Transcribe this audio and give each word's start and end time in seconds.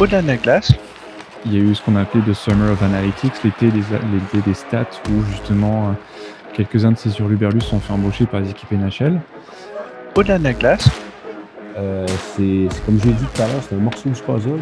Au-delà 0.00 0.22
de 0.22 0.26
la 0.26 0.36
glace, 0.36 0.72
il 1.46 1.54
y 1.54 1.56
a 1.56 1.60
eu 1.60 1.72
ce 1.72 1.80
qu'on 1.80 1.94
a 1.94 2.00
appelé 2.00 2.24
The 2.24 2.34
Summer 2.34 2.72
of 2.72 2.82
Analytics, 2.82 3.44
l'été 3.44 3.70
des, 3.70 3.80
des, 4.44 4.54
stats, 4.54 4.90
où 5.08 5.22
justement 5.30 5.94
quelques-uns 6.52 6.90
de 6.92 6.98
ces 6.98 7.10
hurluberlus 7.20 7.60
sont 7.60 7.78
fait 7.78 7.92
embaucher 7.92 8.26
par 8.26 8.40
les 8.40 8.50
équipes 8.50 8.72
NHL. 8.72 9.20
Au-delà 10.16 10.38
de 10.38 10.44
la 10.44 10.52
glace, 10.52 10.88
euh, 11.78 12.06
c'est 12.08 12.68
comme 12.84 12.98
j'ai 13.04 13.12
dit 13.12 13.24
tout 13.34 13.42
à 13.42 13.46
l'heure, 13.46 13.62
c'est 13.68 13.76
un 13.76 13.78
morceau 13.78 14.08
de 14.08 14.14
puzzle, 14.16 14.60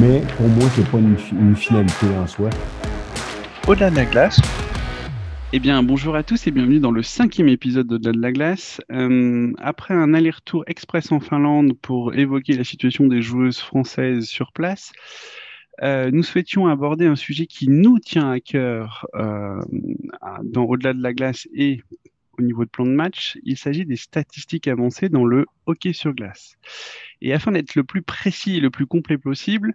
mais 0.00 0.22
pour 0.38 0.48
moi, 0.48 0.64
c'est 0.74 0.88
pas 0.90 0.98
une, 0.98 1.16
une 1.32 1.56
finalité 1.56 2.06
en 2.22 2.26
soi. 2.26 2.48
Au-delà 3.66 3.90
de 3.90 3.96
la 3.96 4.04
glace, 4.06 4.40
eh 5.56 5.60
bien, 5.60 5.84
bonjour 5.84 6.16
à 6.16 6.24
tous 6.24 6.48
et 6.48 6.50
bienvenue 6.50 6.80
dans 6.80 6.90
le 6.90 7.04
cinquième 7.04 7.46
épisode 7.46 7.86
de, 7.86 7.96
de 7.96 8.20
la 8.20 8.32
glace. 8.32 8.80
Euh, 8.90 9.52
après 9.58 9.94
un 9.94 10.12
aller-retour 10.12 10.64
express 10.66 11.12
en 11.12 11.20
Finlande 11.20 11.74
pour 11.80 12.12
évoquer 12.16 12.54
la 12.54 12.64
situation 12.64 13.06
des 13.06 13.22
joueuses 13.22 13.60
françaises 13.60 14.24
sur 14.24 14.50
place, 14.50 14.90
euh, 15.80 16.10
nous 16.10 16.24
souhaitions 16.24 16.66
aborder 16.66 17.06
un 17.06 17.14
sujet 17.14 17.46
qui 17.46 17.68
nous 17.68 18.00
tient 18.00 18.32
à 18.32 18.40
cœur 18.40 19.06
euh, 19.14 19.60
dans 20.42 20.64
au-delà 20.64 20.92
de 20.92 21.00
la 21.00 21.12
glace 21.12 21.46
et 21.54 21.82
au 22.38 22.42
niveau 22.42 22.64
de 22.64 22.70
plan 22.70 22.84
de 22.84 22.92
match. 22.92 23.38
Il 23.42 23.56
s'agit 23.56 23.84
des 23.84 23.96
statistiques 23.96 24.68
avancées 24.68 25.08
dans 25.08 25.24
le 25.24 25.46
hockey 25.66 25.92
sur 25.92 26.12
glace. 26.12 26.56
Et 27.20 27.32
afin 27.32 27.52
d'être 27.52 27.74
le 27.74 27.84
plus 27.84 28.02
précis 28.02 28.56
et 28.56 28.60
le 28.60 28.70
plus 28.70 28.86
complet 28.86 29.18
possible, 29.18 29.74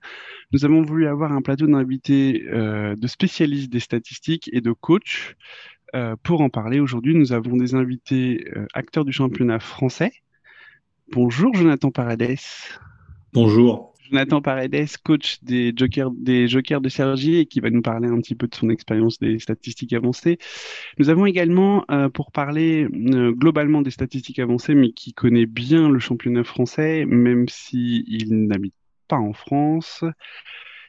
nous 0.52 0.66
avons 0.66 0.82
voulu 0.82 1.08
avoir 1.08 1.32
un 1.32 1.42
plateau 1.42 1.68
d'invités 1.68 2.44
euh, 2.48 2.96
de 2.96 3.08
spécialistes 3.08 3.72
des 3.72 3.80
statistiques 3.80 4.50
et 4.54 4.62
de 4.62 4.72
coachs. 4.72 5.36
Euh, 5.96 6.16
pour 6.22 6.42
en 6.42 6.50
parler 6.50 6.80
aujourd'hui, 6.80 7.16
nous 7.16 7.34
avons 7.34 7.58
des 7.58 7.74
invités 7.74 8.48
euh, 8.56 8.66
acteurs 8.74 9.06
du 9.06 9.12
championnat 9.12 9.60
français. 9.60 10.12
Bonjour 11.12 11.54
Jonathan 11.56 11.90
Paredes. 11.90 12.38
Bonjour. 13.34 13.89
Jonathan 14.10 14.42
Paredes, 14.42 14.98
coach 15.04 15.44
des 15.44 15.74
Jokers, 15.76 16.12
de 16.12 16.90
Sergi 16.90 17.36
et 17.36 17.46
qui 17.46 17.60
va 17.60 17.70
nous 17.70 17.82
parler 17.82 18.08
un 18.08 18.18
petit 18.18 18.36
peu 18.36 18.48
de 18.48 18.56
son 18.56 18.70
expérience 18.70 19.20
des 19.20 19.40
statistiques 19.40 19.94
avancées. 19.94 20.38
Nous 20.98 21.10
avons 21.10 21.26
également, 21.26 21.86
euh, 21.92 22.10
pour 22.10 22.32
parler 22.32 22.88
euh, 22.92 23.32
globalement 23.32 23.82
des 23.82 23.92
statistiques 23.92 24.40
avancées, 24.40 24.76
mais 24.76 24.92
qui 24.92 25.14
connaît 25.14 25.46
bien 25.46 25.90
le 25.90 26.00
championnat 26.00 26.44
français, 26.44 27.06
même 27.06 27.48
s'il 27.48 28.04
il 28.08 28.48
n'habite 28.48 28.76
pas 29.08 29.18
en 29.18 29.34
France, 29.34 30.04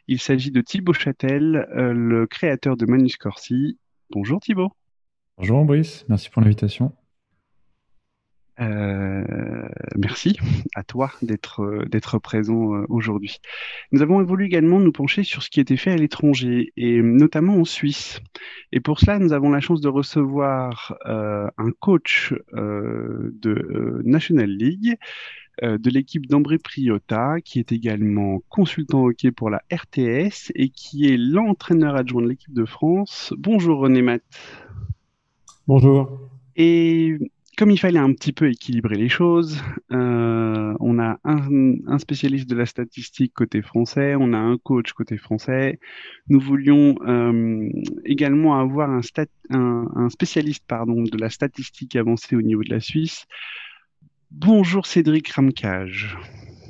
il 0.08 0.20
s'agit 0.20 0.50
de 0.50 0.60
Thibaut 0.60 0.92
Châtel, 0.92 1.68
euh, 1.76 1.92
le 1.92 2.26
créateur 2.26 2.76
de 2.76 2.86
Manus 2.86 3.16
Corsi. 3.16 3.78
Bonjour 4.10 4.40
Thibaut. 4.40 4.72
Bonjour 5.36 5.64
Brice, 5.64 6.04
merci 6.08 6.28
pour 6.30 6.42
l'invitation. 6.42 6.92
Euh, 8.60 9.68
merci 9.96 10.38
à 10.74 10.82
toi 10.82 11.10
d'être 11.22 11.62
euh, 11.62 11.84
d'être 11.86 12.18
présent 12.18 12.74
euh, 12.74 12.84
aujourd'hui. 12.90 13.38
Nous 13.90 14.02
avons 14.02 14.22
voulu 14.22 14.44
également 14.44 14.80
nous 14.80 14.92
pencher 14.92 15.24
sur 15.24 15.42
ce 15.42 15.48
qui 15.48 15.60
était 15.60 15.78
fait 15.78 15.92
à 15.92 15.96
l'étranger 15.96 16.72
et 16.76 17.00
notamment 17.02 17.56
en 17.56 17.64
Suisse. 17.64 18.20
Et 18.72 18.80
pour 18.80 19.00
cela, 19.00 19.18
nous 19.18 19.32
avons 19.32 19.50
la 19.50 19.60
chance 19.60 19.80
de 19.80 19.88
recevoir 19.88 20.94
un 21.04 21.70
coach 21.78 22.34
de 22.52 24.02
National 24.04 24.50
League 24.50 24.96
de 25.62 25.90
l'équipe 25.90 26.26
d'Ambré 26.26 26.58
Priota, 26.58 27.40
qui 27.44 27.58
est 27.58 27.72
également 27.72 28.42
consultant 28.48 29.04
hockey 29.04 29.32
pour 29.32 29.50
la 29.50 29.62
RTS 29.72 30.52
et 30.54 30.68
qui 30.68 31.12
est 31.12 31.16
l'entraîneur 31.16 31.96
adjoint 31.96 32.22
de 32.22 32.28
l'équipe 32.28 32.54
de 32.54 32.64
France. 32.64 33.34
Bonjour 33.36 33.80
René 33.80 34.02
Matt. 34.02 34.22
Bonjour. 35.66 36.30
Et 36.56 37.18
comme 37.60 37.70
il 37.70 37.78
fallait 37.78 37.98
un 37.98 38.14
petit 38.14 38.32
peu 38.32 38.48
équilibrer 38.48 38.96
les 38.96 39.10
choses, 39.10 39.60
euh, 39.92 40.74
on 40.80 40.98
a 40.98 41.18
un, 41.24 41.98
spécialiste 41.98 42.48
de 42.48 42.54
la 42.54 42.64
statistique 42.64 43.34
côté 43.34 43.60
français, 43.60 44.14
on 44.18 44.32
a 44.32 44.38
un 44.38 44.56
coach 44.56 44.94
côté 44.94 45.18
français. 45.18 45.78
Nous 46.30 46.40
voulions 46.40 46.94
euh, 47.06 47.68
également 48.06 48.58
avoir 48.58 48.88
un, 48.88 50.08
spécialiste 50.08 50.64
pardon, 50.66 51.02
de 51.02 51.18
la 51.18 51.28
statistique 51.28 51.96
avancée 51.96 52.34
au 52.34 52.40
niveau 52.40 52.62
de 52.62 52.70
la 52.70 52.80
Suisse. 52.80 53.26
Bonjour 54.30 54.86
Cédric 54.86 55.28
Ramcage. 55.28 56.16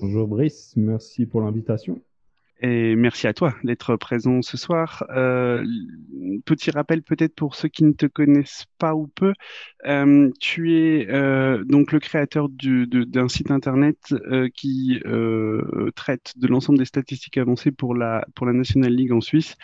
Bonjour 0.00 0.26
Brice, 0.26 0.72
merci 0.76 1.24
pour 1.24 1.42
l'invitation. 1.42 2.02
Et 2.62 2.94
merci 2.94 3.26
à 3.26 3.32
toi 3.32 3.54
d'être 3.64 3.96
présent 3.96 4.42
ce 4.42 4.58
soir. 4.58 5.04
Euh, 5.10 5.64
petit 6.44 6.70
rappel 6.70 7.02
peut-être 7.02 7.34
pour 7.34 7.54
ceux 7.54 7.68
qui 7.68 7.84
ne 7.84 7.92
te 7.92 8.04
connaissent 8.04 8.66
pas 8.76 8.94
ou 8.94 9.06
peu, 9.06 9.32
euh, 9.86 10.30
tu 10.40 10.74
es 10.76 11.08
euh, 11.08 11.64
donc 11.64 11.90
le 11.90 12.00
créateur 12.00 12.48
d'un 12.50 13.28
site 13.28 13.50
internet 13.50 14.14
qui 14.54 15.00
traite 15.94 16.34
de 16.36 16.46
l'ensemble 16.48 16.78
des 16.78 16.84
statistiques 16.84 17.38
avancées 17.38 17.72
pour 17.72 17.94
la, 17.94 18.26
pour 18.34 18.46
la 18.46 18.52
National 18.52 18.94
League 18.94 19.12
en 19.12 19.22
Suisse. 19.22 19.56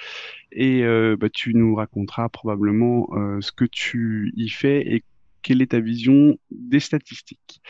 Et 0.52 0.82
bah, 1.18 1.28
tu 1.28 1.54
nous 1.54 1.74
raconteras 1.74 2.30
probablement 2.30 3.08
ce 3.40 3.52
que 3.52 3.66
tu 3.66 4.32
y 4.36 4.48
fais 4.48 4.80
et 4.86 5.04
quelle 5.42 5.60
est 5.60 5.72
ta 5.72 5.80
vision 5.80 6.38
des 6.50 6.80
statistiques. 6.80 7.60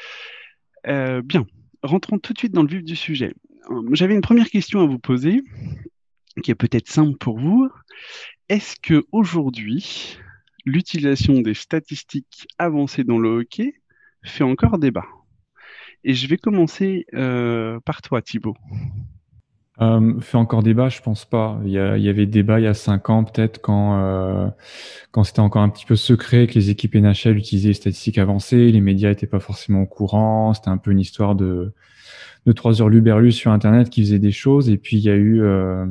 bien, 0.85 1.47
rentrons 1.83 2.19
tout 2.19 2.33
de 2.33 2.39
suite 2.39 2.53
dans 2.53 2.63
le 2.63 2.69
vif 2.69 2.85
du 2.85 2.95
sujet. 2.95 3.33
Euh, 3.71 3.83
j'avais 3.93 4.15
une 4.15 4.21
première 4.21 4.51
question 4.51 4.81
à 4.81 4.87
vous 4.87 4.99
poser, 4.99 5.43
qui 6.43 6.51
est 6.51 6.57
peut-être 6.57 6.89
simple 6.89 7.17
pour 7.19 7.39
vous. 7.39 7.69
Est-ce 8.49 8.77
que 8.81 9.05
aujourd'hui, 9.13 10.19
l'utilisation 10.65 11.41
des 11.41 11.55
statistiques 11.55 12.47
avancées 12.59 13.05
dans 13.05 13.19
le 13.19 13.29
hockey 13.29 13.75
fait 14.25 14.45
encore 14.45 14.79
débat? 14.79 15.07
Et 16.05 16.15
je 16.15 16.29
vais 16.29 16.37
commencer 16.37 17.07
euh, 17.15 17.81
par 17.85 18.03
toi, 18.03 18.23
Thibaut. 18.23 18.57
Euh, 19.83 20.21
fait 20.21 20.39
encore 20.39 20.63
débat, 20.63 20.89
je 20.89 21.03
pense 21.03 21.25
pas. 21.25 21.61
Il 21.65 21.71
y, 21.71 21.79
avait 21.79 22.27
débat 22.27 22.61
il 22.61 22.63
y 22.63 22.69
a 22.69 22.73
cinq 22.73 23.11
ans 23.11 23.25
peut-être 23.25 23.61
quand 23.61 24.55
quand 25.11 25.25
c'était 25.25 25.41
encore 25.41 25.61
un 25.61 25.69
petit 25.69 25.85
peu 25.85 25.97
secret 25.97 26.47
que 26.47 26.55
les 26.55 26.71
équipes 26.71 26.95
NHL 26.95 27.37
utilisaient 27.37 27.69
les 27.69 27.75
statistiques 27.75 28.17
avancées, 28.17 28.71
les 28.71 28.81
médias 28.81 29.11
étaient 29.11 29.27
pas 29.27 29.41
forcément 29.41 29.83
au 29.83 29.87
courant, 29.87 30.55
c'était 30.55 30.71
un 30.71 30.79
peu 30.79 30.93
une 30.93 31.01
histoire 31.01 31.35
de 31.35 31.75
de 32.47 32.53
trois 32.53 32.81
heures 32.81 32.89
luberlus 32.89 33.33
sur 33.33 33.51
Internet 33.51 33.91
qui 33.91 34.03
faisaient 34.03 34.21
des 34.21 34.33
choses. 34.33 34.71
Et 34.71 34.79
puis, 34.79 34.97
il 34.97 35.03
y 35.03 35.11
a 35.11 35.17
eu, 35.17 35.43
euh, 35.43 35.85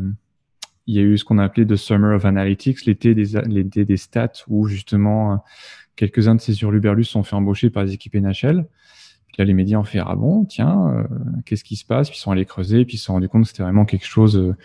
il 0.87 0.95
y 0.95 0.99
a 0.99 1.01
eu 1.01 1.17
ce 1.17 1.25
qu'on 1.25 1.37
a 1.37 1.43
appelé 1.43 1.67
The 1.67 1.75
Summer 1.75 2.15
of 2.15 2.25
Analytics, 2.25 2.85
l'été 2.85 3.13
des, 3.13 3.39
l'été 3.45 3.83
des 3.83 3.97
stats, 3.97 4.31
où 4.47 4.67
justement, 4.67 5.33
euh, 5.33 5.35
quelques-uns 5.97 6.35
de 6.35 6.41
ces 6.41 6.53
hurluberlus 6.61 7.03
sont 7.03 7.23
fait 7.23 7.35
embaucher 7.35 7.69
par 7.69 7.83
les 7.83 7.93
équipes 7.93 8.15
NHL. 8.15 8.65
Puis 9.27 9.35
là, 9.39 9.45
les 9.45 9.53
médias 9.53 9.77
ont 9.77 9.83
fait, 9.83 9.99
ah 9.99 10.15
bon, 10.15 10.45
tiens, 10.45 10.87
euh, 10.87 11.03
qu'est-ce 11.45 11.65
qui 11.65 11.75
se 11.75 11.83
passe? 11.83 12.09
Puis 12.09 12.17
ils 12.19 12.21
sont 12.21 12.31
allés 12.31 12.45
creuser, 12.45 12.85
puis 12.85 12.95
ils 12.95 12.99
se 12.99 13.05
sont 13.05 13.13
rendus 13.13 13.27
compte 13.27 13.43
que 13.43 13.49
c'était 13.49 13.63
vraiment 13.63 13.83
quelque 13.83 14.05
chose 14.05 14.55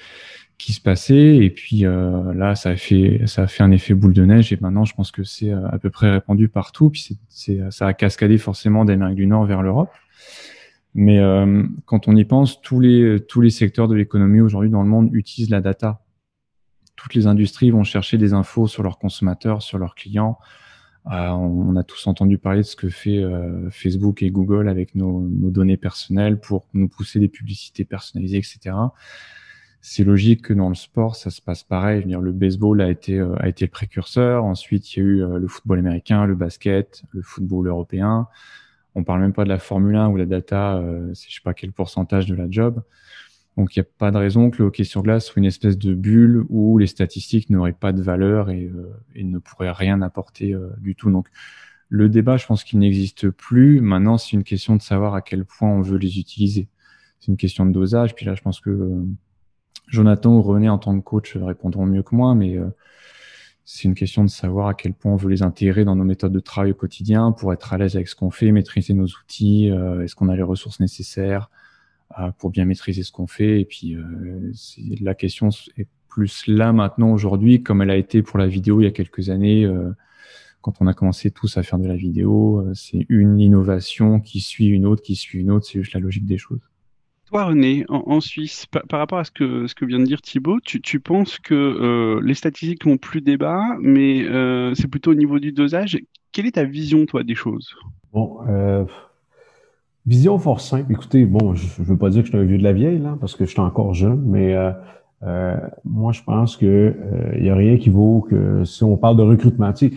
qui 0.59 0.73
se 0.73 0.81
passait. 0.81 1.39
Et 1.39 1.51
puis 1.51 1.81
là, 1.81 2.55
ça 2.55 2.71
a 2.71 2.77
fait, 2.77 3.23
ça 3.27 3.43
a 3.43 3.47
fait 3.49 3.65
un 3.65 3.73
effet 3.73 3.95
boule 3.95 4.13
de 4.13 4.25
neige. 4.25 4.53
Et 4.53 4.59
maintenant, 4.61 4.85
je 4.85 4.95
pense 4.95 5.11
que 5.11 5.25
c'est 5.25 5.51
à 5.51 5.77
peu 5.81 5.91
près 5.91 6.13
répandu 6.13 6.49
partout. 6.49 6.91
Puis 6.91 7.19
c'est, 7.29 7.59
ça 7.71 7.89
a 7.89 7.95
cascadé 7.95 8.39
forcément 8.39 8.85
d'Amérique 8.85 9.17
du 9.17 9.27
Nord 9.27 9.47
vers 9.47 9.63
l'Europe. 9.63 9.91
Mais 10.95 11.19
euh, 11.19 11.63
quand 11.87 12.09
on 12.09 12.17
y 12.17 12.25
pense, 12.25 12.61
tous 12.61 12.81
les, 12.81 13.25
tous 13.29 13.41
les 13.41 13.51
secteurs 13.51 13.89
de 13.89 13.95
l'économie 13.95 14.41
aujourd'hui 14.41 14.71
dans 14.71 14.83
le 14.83 14.89
monde 14.89 15.11
utilisent 15.13 15.51
la 15.51 15.61
data. 15.61 16.03
Toutes 16.97 17.15
les 17.15 17.27
industries 17.27 17.71
vont 17.71 17.85
chercher 17.85 18.19
des 18.19 18.33
infos 18.33 18.67
sur 18.67 18.83
leurs 18.83 18.99
consommateurs, 18.99 19.63
sur 19.63 19.79
leurs 19.79 19.95
clients. 19.95 20.39
Euh, 21.07 21.29
on 21.29 21.77
a 21.77 21.83
tous 21.83 22.07
entendu 22.07 22.37
parler 22.37 22.59
de 22.59 22.67
ce 22.67 22.77
que 22.77 22.91
fait 22.91 23.19
euh, 23.19 23.71
Facebook 23.71 24.23
et 24.23 24.31
Google 24.31 24.69
avec 24.69 24.95
nos, 24.95 25.23
nos, 25.23 25.51
données 25.51 25.79
personnelles 25.79 26.39
pour 26.39 26.67
nous 26.75 26.89
pousser 26.89 27.19
des 27.19 27.29
publicités 27.29 27.87
personnalisées, 27.87 28.37
etc. 28.37 28.77
C'est 29.81 30.05
logique 30.05 30.43
que 30.43 30.53
dans 30.53 30.69
le 30.69 30.75
sport, 30.75 31.17
ça 31.17 31.31
se 31.31 31.41
passe 31.41 31.63
pareil. 31.63 32.01
Je 32.01 32.03
veux 32.03 32.09
dire, 32.09 32.21
le 32.21 32.33
baseball 32.33 32.83
a 32.83 32.91
été, 32.91 33.19
a 33.19 33.49
été 33.49 33.65
le 33.65 33.71
précurseur. 33.71 34.45
Ensuite, 34.45 34.95
il 34.95 34.99
y 34.99 35.03
a 35.03 35.07
eu 35.07 35.39
le 35.39 35.49
football 35.49 35.79
américain, 35.79 36.27
le 36.27 36.35
basket, 36.35 37.03
le 37.13 37.23
football 37.23 37.69
européen. 37.69 38.29
On 38.95 39.05
parle 39.05 39.21
même 39.21 39.33
pas 39.33 39.45
de 39.45 39.49
la 39.49 39.59
Formule 39.59 39.97
1 39.97 40.09
où 40.09 40.17
la 40.17 40.27
data, 40.27 40.77
euh, 40.77 41.11
c'est 41.15 41.29
je 41.29 41.37
sais 41.37 41.41
pas 41.43 41.55
quel 41.55 41.73
pourcentage 41.73 42.27
de 42.27 42.35
la 42.35 42.51
job. 42.51 42.83
Donc 43.57 43.77
il 43.77 43.81
n'y 43.81 43.87
a 43.87 43.89
pas 43.99 44.11
de 44.11 44.17
raison 44.17 44.51
que 44.51 44.59
le 44.59 44.65
hockey 44.65 44.85
sur 44.85 45.03
glace 45.03 45.27
soit 45.27 45.39
une 45.39 45.45
espèce 45.45 45.77
de 45.77 45.95
bulle 45.95 46.45
où 46.49 46.79
les 46.79 46.87
statistiques 46.87 47.51
n'auraient 47.51 47.73
pas 47.73 47.93
de 47.93 48.03
valeur 48.03 48.51
et, 48.51 48.65
euh, 48.65 49.23
ne 49.23 49.39
pourraient 49.39 49.73
rien 49.73 50.03
apporter 50.03 50.55
euh, 50.55 50.71
du 50.79 50.95
tout. 50.95 51.11
Donc 51.11 51.29
le 51.89 52.09
débat, 52.09 52.37
je 52.37 52.47
pense 52.47 52.65
qu'il 52.65 52.79
n'existe 52.79 53.31
plus. 53.31 53.81
Maintenant, 53.81 54.19
c'est 54.19 54.33
une 54.33 54.45
question 54.45 54.77
de 54.77 54.83
savoir 54.83 55.15
à 55.15 55.23
quel 55.23 55.45
point 55.45 55.69
on 55.69 55.83
veut 55.83 55.99
les 55.99 56.19
utiliser. 56.19 56.69
C'est 57.19 57.29
une 57.29 57.37
question 57.37 57.67
de 57.67 57.73
dosage. 57.73 58.15
Puis 58.15 58.25
là, 58.27 58.35
je 58.35 58.43
pense 58.43 58.61
que 58.61 59.05
Jonathan 59.89 60.37
ou 60.37 60.43
René, 60.43 60.69
en 60.69 60.79
tant 60.79 60.97
que 60.99 61.05
coach, 61.05 61.37
répondront 61.37 61.87
mieux 61.87 62.05
que 62.05 62.15
moi, 62.15 62.35
mais 62.37 62.59
c'est 63.73 63.85
une 63.85 63.95
question 63.95 64.25
de 64.25 64.31
savoir 64.31 64.67
à 64.67 64.75
quel 64.75 64.95
point 64.95 65.13
on 65.13 65.17
veut 65.17 65.31
les 65.31 65.45
intégrer 65.45 65.85
dans 65.85 65.95
nos 65.95 66.03
méthodes 66.03 66.33
de 66.33 66.41
travail 66.41 66.73
au 66.73 66.75
quotidien 66.75 67.31
pour 67.31 67.53
être 67.53 67.73
à 67.73 67.79
l'aise 67.79 67.95
avec 67.95 68.09
ce 68.09 68.17
qu'on 68.17 68.33
fait, 68.33 68.51
maîtriser 68.51 68.95
nos 68.95 69.07
outils, 69.07 69.71
euh, 69.71 70.03
est-ce 70.03 70.17
qu'on 70.17 70.29
a 70.29 70.35
les 70.35 70.43
ressources 70.43 70.81
nécessaires 70.81 71.51
euh, 72.19 72.33
pour 72.37 72.51
bien 72.51 72.65
maîtriser 72.65 73.05
ce 73.05 73.13
qu'on 73.13 73.29
fait. 73.29 73.61
Et 73.61 73.65
puis 73.65 73.95
euh, 73.95 74.53
la 75.01 75.15
question 75.15 75.51
est 75.77 75.87
plus 76.09 76.49
là 76.49 76.73
maintenant 76.73 77.13
aujourd'hui, 77.13 77.63
comme 77.63 77.81
elle 77.81 77.91
a 77.91 77.97
été 77.97 78.23
pour 78.23 78.41
la 78.41 78.49
vidéo 78.49 78.81
il 78.81 78.85
y 78.85 78.89
a 78.89 78.91
quelques 78.91 79.31
années. 79.31 79.73
quand 80.63 80.75
on 80.81 80.89
a 80.89 80.93
commencé 80.93 81.31
tous 81.31 81.57
à 81.57 81.63
faire 81.63 81.79
de 81.79 81.87
la 81.87 81.95
vidéo, 81.95 82.67
c'est 82.75 83.07
une 83.09 83.39
innovation 83.39 84.19
qui 84.19 84.41
suit 84.41 84.67
une 84.67 84.85
autre, 84.85 85.01
qui 85.01 85.15
suit 85.15 85.39
une 85.39 85.53
autre, 85.53 85.67
c'est 85.67 85.81
juste 85.81 85.95
la 85.95 86.01
logique 86.01 86.27
des 86.27 86.39
choses. 86.39 86.70
Toi, 87.31 87.45
René, 87.45 87.85
en, 87.89 88.21
Suisse, 88.21 88.67
par, 88.67 88.99
rapport 88.99 89.19
à 89.19 89.25
ce 89.25 89.31
que, 89.31 89.69
ce 89.69 89.75
que 89.77 89.85
vient 89.85 90.01
de 90.01 90.05
dire 90.05 90.21
Thibaut, 90.21 90.59
tu, 90.61 90.99
penses 90.99 91.39
que 91.39 91.55
euh, 91.55 92.21
les 92.25 92.35
statistiques 92.35 92.85
n'ont 92.85 92.97
plus 92.97 93.21
débat, 93.21 93.63
mais 93.81 94.25
euh, 94.25 94.75
c'est 94.75 94.89
plutôt 94.89 95.13
au 95.13 95.15
niveau 95.15 95.39
du 95.39 95.53
dosage. 95.53 95.97
Quelle 96.33 96.47
est 96.47 96.57
ta 96.57 96.65
vision, 96.65 97.07
toi, 97.07 97.23
des 97.23 97.37
choses? 97.37 97.73
Bon, 98.13 98.39
euh, 98.49 98.85
vision 100.07 100.41
fort 100.41 100.61
simple. 100.61 100.91
Écoutez, 100.91 101.25
bon, 101.25 101.55
je 101.55 101.67
ne 101.81 101.87
veux 101.87 101.97
pas 101.97 102.11
dire 102.11 102.23
que 102.23 102.27
je 102.27 102.33
suis 102.33 102.39
un 102.39 102.45
vieux 102.45 102.59
de 102.59 102.65
la 102.65 102.73
vieille, 102.73 102.99
là, 102.99 103.17
parce 103.21 103.37
que 103.37 103.45
je 103.45 103.51
suis 103.51 103.61
encore 103.61 103.95
jeune, 103.95 104.23
mais 104.27 104.57
moi, 105.85 106.11
je 106.11 106.23
pense 106.25 106.57
que 106.57 106.97
il 107.37 107.45
n'y 107.45 107.51
a 107.51 107.55
rien 107.55 107.79
qui 107.79 107.91
vaut 107.91 108.27
que 108.29 108.65
si 108.65 108.83
on 108.83 108.97
parle 108.97 109.17
de 109.17 109.23
recrutement. 109.23 109.73
Tu 109.73 109.93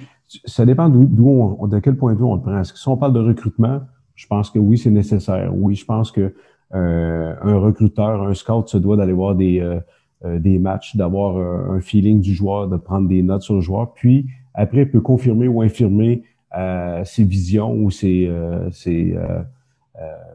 ça 0.45 0.65
dépend 0.65 0.87
d'où 0.89 1.67
de 1.67 1.79
quel 1.79 1.95
point 1.97 2.13
de 2.13 2.17
vue 2.17 2.25
on 2.25 2.35
le 2.35 2.41
prend. 2.41 2.63
Si 2.63 2.87
on 2.87 2.97
parle 2.97 3.13
de 3.13 3.19
recrutement, 3.19 3.81
je 4.15 4.27
pense 4.27 4.51
que 4.51 4.59
oui, 4.59 4.77
c'est 4.77 4.91
nécessaire. 4.91 5.51
Oui, 5.55 5.75
je 5.75 5.85
pense 5.85 6.11
que 6.11 6.33
un 6.73 7.57
recruteur, 7.57 8.23
un 8.23 8.33
scout 8.33 8.67
se 8.67 8.77
doit 8.77 8.97
d'aller 8.97 9.13
voir 9.13 9.35
des, 9.35 9.59
euh, 9.59 9.79
euh, 10.25 10.39
des 10.39 10.57
matchs, 10.57 10.95
d'avoir 10.95 11.37
un 11.37 11.79
feeling 11.81 12.19
du 12.19 12.33
joueur, 12.33 12.67
de 12.67 12.77
prendre 12.77 13.07
des 13.07 13.21
notes 13.21 13.43
sur 13.43 13.55
le 13.55 13.61
joueur. 13.61 13.93
Puis 13.93 14.27
après, 14.53 14.81
il 14.81 14.89
peut 14.89 15.01
confirmer 15.01 15.47
ou 15.47 15.61
infirmer 15.61 16.23
ses 17.03 17.23
visions 17.23 17.73
ou 17.73 17.89
ses, 17.89 18.31
ses 18.71 19.15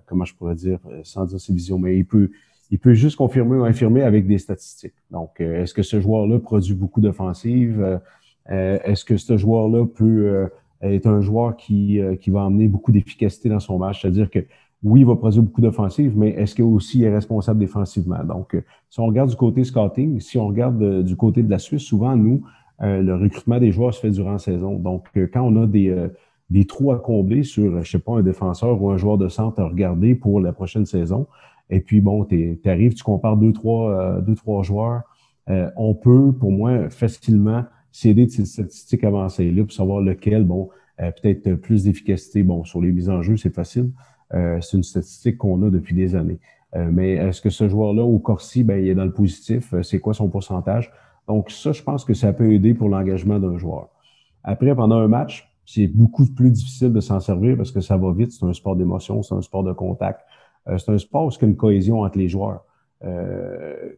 comment 0.06 0.24
je 0.24 0.34
pourrais 0.34 0.56
dire, 0.56 0.80
sans 1.04 1.26
dire 1.26 1.40
ses 1.40 1.52
visions, 1.52 1.78
mais 1.78 1.96
il 1.96 2.04
peut 2.04 2.30
il 2.70 2.78
peut 2.78 2.92
juste 2.92 3.16
confirmer 3.16 3.56
ou 3.56 3.64
infirmer 3.64 4.02
avec 4.02 4.26
des 4.26 4.36
statistiques. 4.36 4.92
Donc, 5.10 5.40
est-ce 5.40 5.72
que 5.72 5.82
ce 5.82 6.00
joueur-là 6.00 6.38
produit 6.38 6.74
beaucoup 6.74 7.00
d'offensives? 7.00 8.00
est-ce 8.48 9.04
que 9.04 9.16
ce 9.16 9.36
joueur-là 9.36 9.86
peut 9.86 10.48
être 10.82 11.06
un 11.06 11.20
joueur 11.20 11.56
qui, 11.56 12.00
qui 12.20 12.30
va 12.30 12.44
amener 12.44 12.66
beaucoup 12.66 12.92
d'efficacité 12.92 13.48
dans 13.48 13.60
son 13.60 13.78
match? 13.78 14.02
C'est-à-dire 14.02 14.28
que 14.28 14.40
oui, 14.82 15.00
il 15.00 15.06
va 15.06 15.16
produire 15.16 15.42
beaucoup 15.42 15.60
d'offensives, 15.60 16.16
mais 16.16 16.30
est-ce 16.30 16.54
qu'il 16.54 16.64
aussi 16.64 17.02
est 17.02 17.12
responsable 17.12 17.58
défensivement? 17.58 18.22
Donc, 18.24 18.54
euh, 18.54 18.62
si 18.88 19.00
on 19.00 19.06
regarde 19.06 19.28
du 19.30 19.36
côté 19.36 19.64
scouting, 19.64 20.20
si 20.20 20.38
on 20.38 20.46
regarde 20.46 20.80
euh, 20.82 21.02
du 21.02 21.16
côté 21.16 21.42
de 21.42 21.50
la 21.50 21.58
Suisse, 21.58 21.82
souvent, 21.82 22.16
nous, 22.16 22.42
euh, 22.82 23.02
le 23.02 23.16
recrutement 23.16 23.58
des 23.58 23.72
joueurs 23.72 23.92
se 23.92 24.00
fait 24.00 24.10
durant 24.10 24.32
la 24.32 24.38
saison. 24.38 24.78
Donc, 24.78 25.08
quand 25.32 25.42
on 25.42 25.62
a 25.62 25.66
des, 25.66 26.08
des 26.48 26.64
trous 26.64 26.92
à 26.92 26.98
combler 26.98 27.42
sur, 27.42 27.82
je 27.82 27.90
sais 27.90 27.98
pas, 27.98 28.12
un 28.12 28.22
défenseur 28.22 28.80
ou 28.80 28.90
un 28.90 28.96
joueur 28.96 29.18
de 29.18 29.28
centre 29.28 29.60
à 29.60 29.66
regarder 29.66 30.14
pour 30.14 30.40
la 30.40 30.52
prochaine 30.52 30.86
saison, 30.86 31.26
et 31.70 31.80
puis, 31.80 32.00
bon, 32.00 32.24
tu 32.24 32.58
arrives, 32.66 32.94
tu 32.94 33.02
compares 33.02 33.36
deux, 33.36 33.52
trois, 33.52 34.20
deux, 34.20 34.36
trois 34.36 34.62
joueurs, 34.62 35.02
on 35.76 35.94
peut, 35.94 36.32
pour 36.32 36.52
moi, 36.52 36.88
facilement 36.88 37.64
s'aider 37.90 38.26
de 38.26 38.30
ces 38.30 38.44
statistiques 38.44 39.02
avancées-là 39.02 39.64
pour 39.64 39.72
savoir 39.72 40.00
lequel, 40.00 40.44
bon, 40.44 40.68
peut-être 40.98 41.54
plus 41.54 41.82
d'efficacité. 41.82 42.44
Bon, 42.44 42.62
sur 42.62 42.80
les 42.80 42.92
mises 42.92 43.10
en 43.10 43.22
jeu, 43.22 43.36
c'est 43.36 43.52
facile. 43.52 43.90
Euh, 44.34 44.60
c'est 44.60 44.76
une 44.76 44.82
statistique 44.82 45.38
qu'on 45.38 45.62
a 45.62 45.70
depuis 45.70 45.94
des 45.94 46.14
années. 46.14 46.38
Euh, 46.76 46.90
mais 46.92 47.12
est-ce 47.12 47.40
que 47.40 47.50
ce 47.50 47.68
joueur-là, 47.68 48.02
au 48.02 48.18
Corsi, 48.18 48.62
ben, 48.62 48.82
il 48.82 48.88
est 48.88 48.94
dans 48.94 49.04
le 49.04 49.12
positif? 49.12 49.72
Euh, 49.72 49.82
c'est 49.82 50.00
quoi 50.00 50.14
son 50.14 50.28
pourcentage? 50.28 50.92
Donc, 51.26 51.50
ça, 51.50 51.72
je 51.72 51.82
pense 51.82 52.04
que 52.04 52.14
ça 52.14 52.32
peut 52.32 52.52
aider 52.52 52.74
pour 52.74 52.88
l'engagement 52.88 53.38
d'un 53.38 53.56
joueur. 53.56 53.88
Après, 54.44 54.74
pendant 54.74 54.96
un 54.96 55.08
match, 55.08 55.50
c'est 55.64 55.86
beaucoup 55.86 56.26
plus 56.26 56.50
difficile 56.50 56.92
de 56.92 57.00
s'en 57.00 57.20
servir 57.20 57.56
parce 57.56 57.70
que 57.70 57.80
ça 57.80 57.96
va 57.96 58.12
vite. 58.12 58.32
C'est 58.32 58.46
un 58.46 58.52
sport 58.52 58.76
d'émotion, 58.76 59.22
c'est 59.22 59.34
un 59.34 59.42
sport 59.42 59.64
de 59.64 59.72
contact. 59.72 60.20
c'est 60.66 60.90
un 60.90 60.98
sport 60.98 61.26
où 61.26 61.30
il 61.30 61.42
y 61.42 61.44
a 61.44 61.48
une 61.48 61.56
cohésion 61.56 62.00
entre 62.00 62.16
les 62.16 62.28
joueurs. 62.28 62.64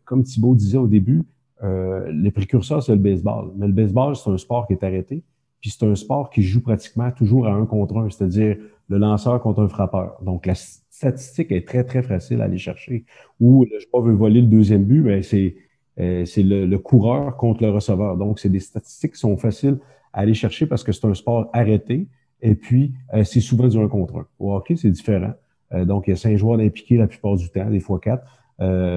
comme 0.04 0.24
Thibaut 0.24 0.56
disait 0.56 0.78
au 0.78 0.88
début, 0.88 1.22
les 1.62 2.32
précurseurs, 2.32 2.82
c'est 2.82 2.92
le 2.92 2.98
baseball. 2.98 3.52
Mais 3.56 3.68
le 3.68 3.72
baseball, 3.72 4.16
c'est 4.16 4.30
un 4.30 4.38
sport 4.38 4.66
qui 4.66 4.72
est 4.72 4.82
arrêté. 4.82 5.22
Puis 5.60 5.70
c'est 5.70 5.84
un 5.86 5.94
sport 5.94 6.30
qui 6.30 6.42
joue 6.42 6.62
pratiquement 6.62 7.10
toujours 7.10 7.46
à 7.46 7.52
un 7.52 7.66
contre 7.66 7.98
un, 7.98 8.08
c'est-à-dire 8.10 8.56
le 8.88 8.98
lanceur 8.98 9.40
contre 9.40 9.62
un 9.62 9.68
frappeur. 9.68 10.18
Donc 10.22 10.46
la 10.46 10.54
statistique 10.54 11.52
est 11.52 11.66
très, 11.66 11.84
très 11.84 12.02
facile 12.02 12.40
à 12.40 12.44
aller 12.44 12.58
chercher. 12.58 13.04
Ou 13.40 13.64
le 13.64 13.78
joueur 13.80 14.02
veut 14.02 14.14
voler 14.14 14.40
le 14.40 14.46
deuxième 14.46 14.84
but, 14.84 15.02
mais 15.02 15.16
ben, 15.16 15.22
c'est 15.22 15.54
euh, 16.00 16.24
c'est 16.24 16.42
le, 16.42 16.78
coureur 16.78 17.36
contre 17.36 17.62
le 17.62 17.70
receveur. 17.70 18.16
Donc, 18.16 18.38
c'est 18.38 18.48
des 18.48 18.60
statistiques 18.60 19.12
qui 19.12 19.20
sont 19.20 19.36
faciles 19.36 19.78
à 20.12 20.20
aller 20.20 20.34
chercher 20.34 20.66
parce 20.66 20.82
que 20.82 20.92
c'est 20.92 21.06
un 21.06 21.14
sport 21.14 21.50
arrêté. 21.52 22.08
Et 22.40 22.54
puis, 22.54 22.94
euh, 23.14 23.24
c'est 23.24 23.40
souvent 23.40 23.68
du 23.68 23.78
un 23.78 23.88
contre 23.88 24.16
un. 24.16 24.26
Au 24.38 24.62
c'est 24.66 24.90
différent. 24.90 25.32
Euh, 25.72 25.84
donc, 25.84 26.06
il 26.06 26.10
y 26.10 26.12
a 26.12 26.16
cinq 26.16 26.36
joueurs 26.36 26.60
impliqués 26.60 26.96
la 26.96 27.06
plupart 27.06 27.36
du 27.36 27.48
temps, 27.50 27.68
des 27.68 27.80
fois 27.80 28.00
quatre, 28.00 28.24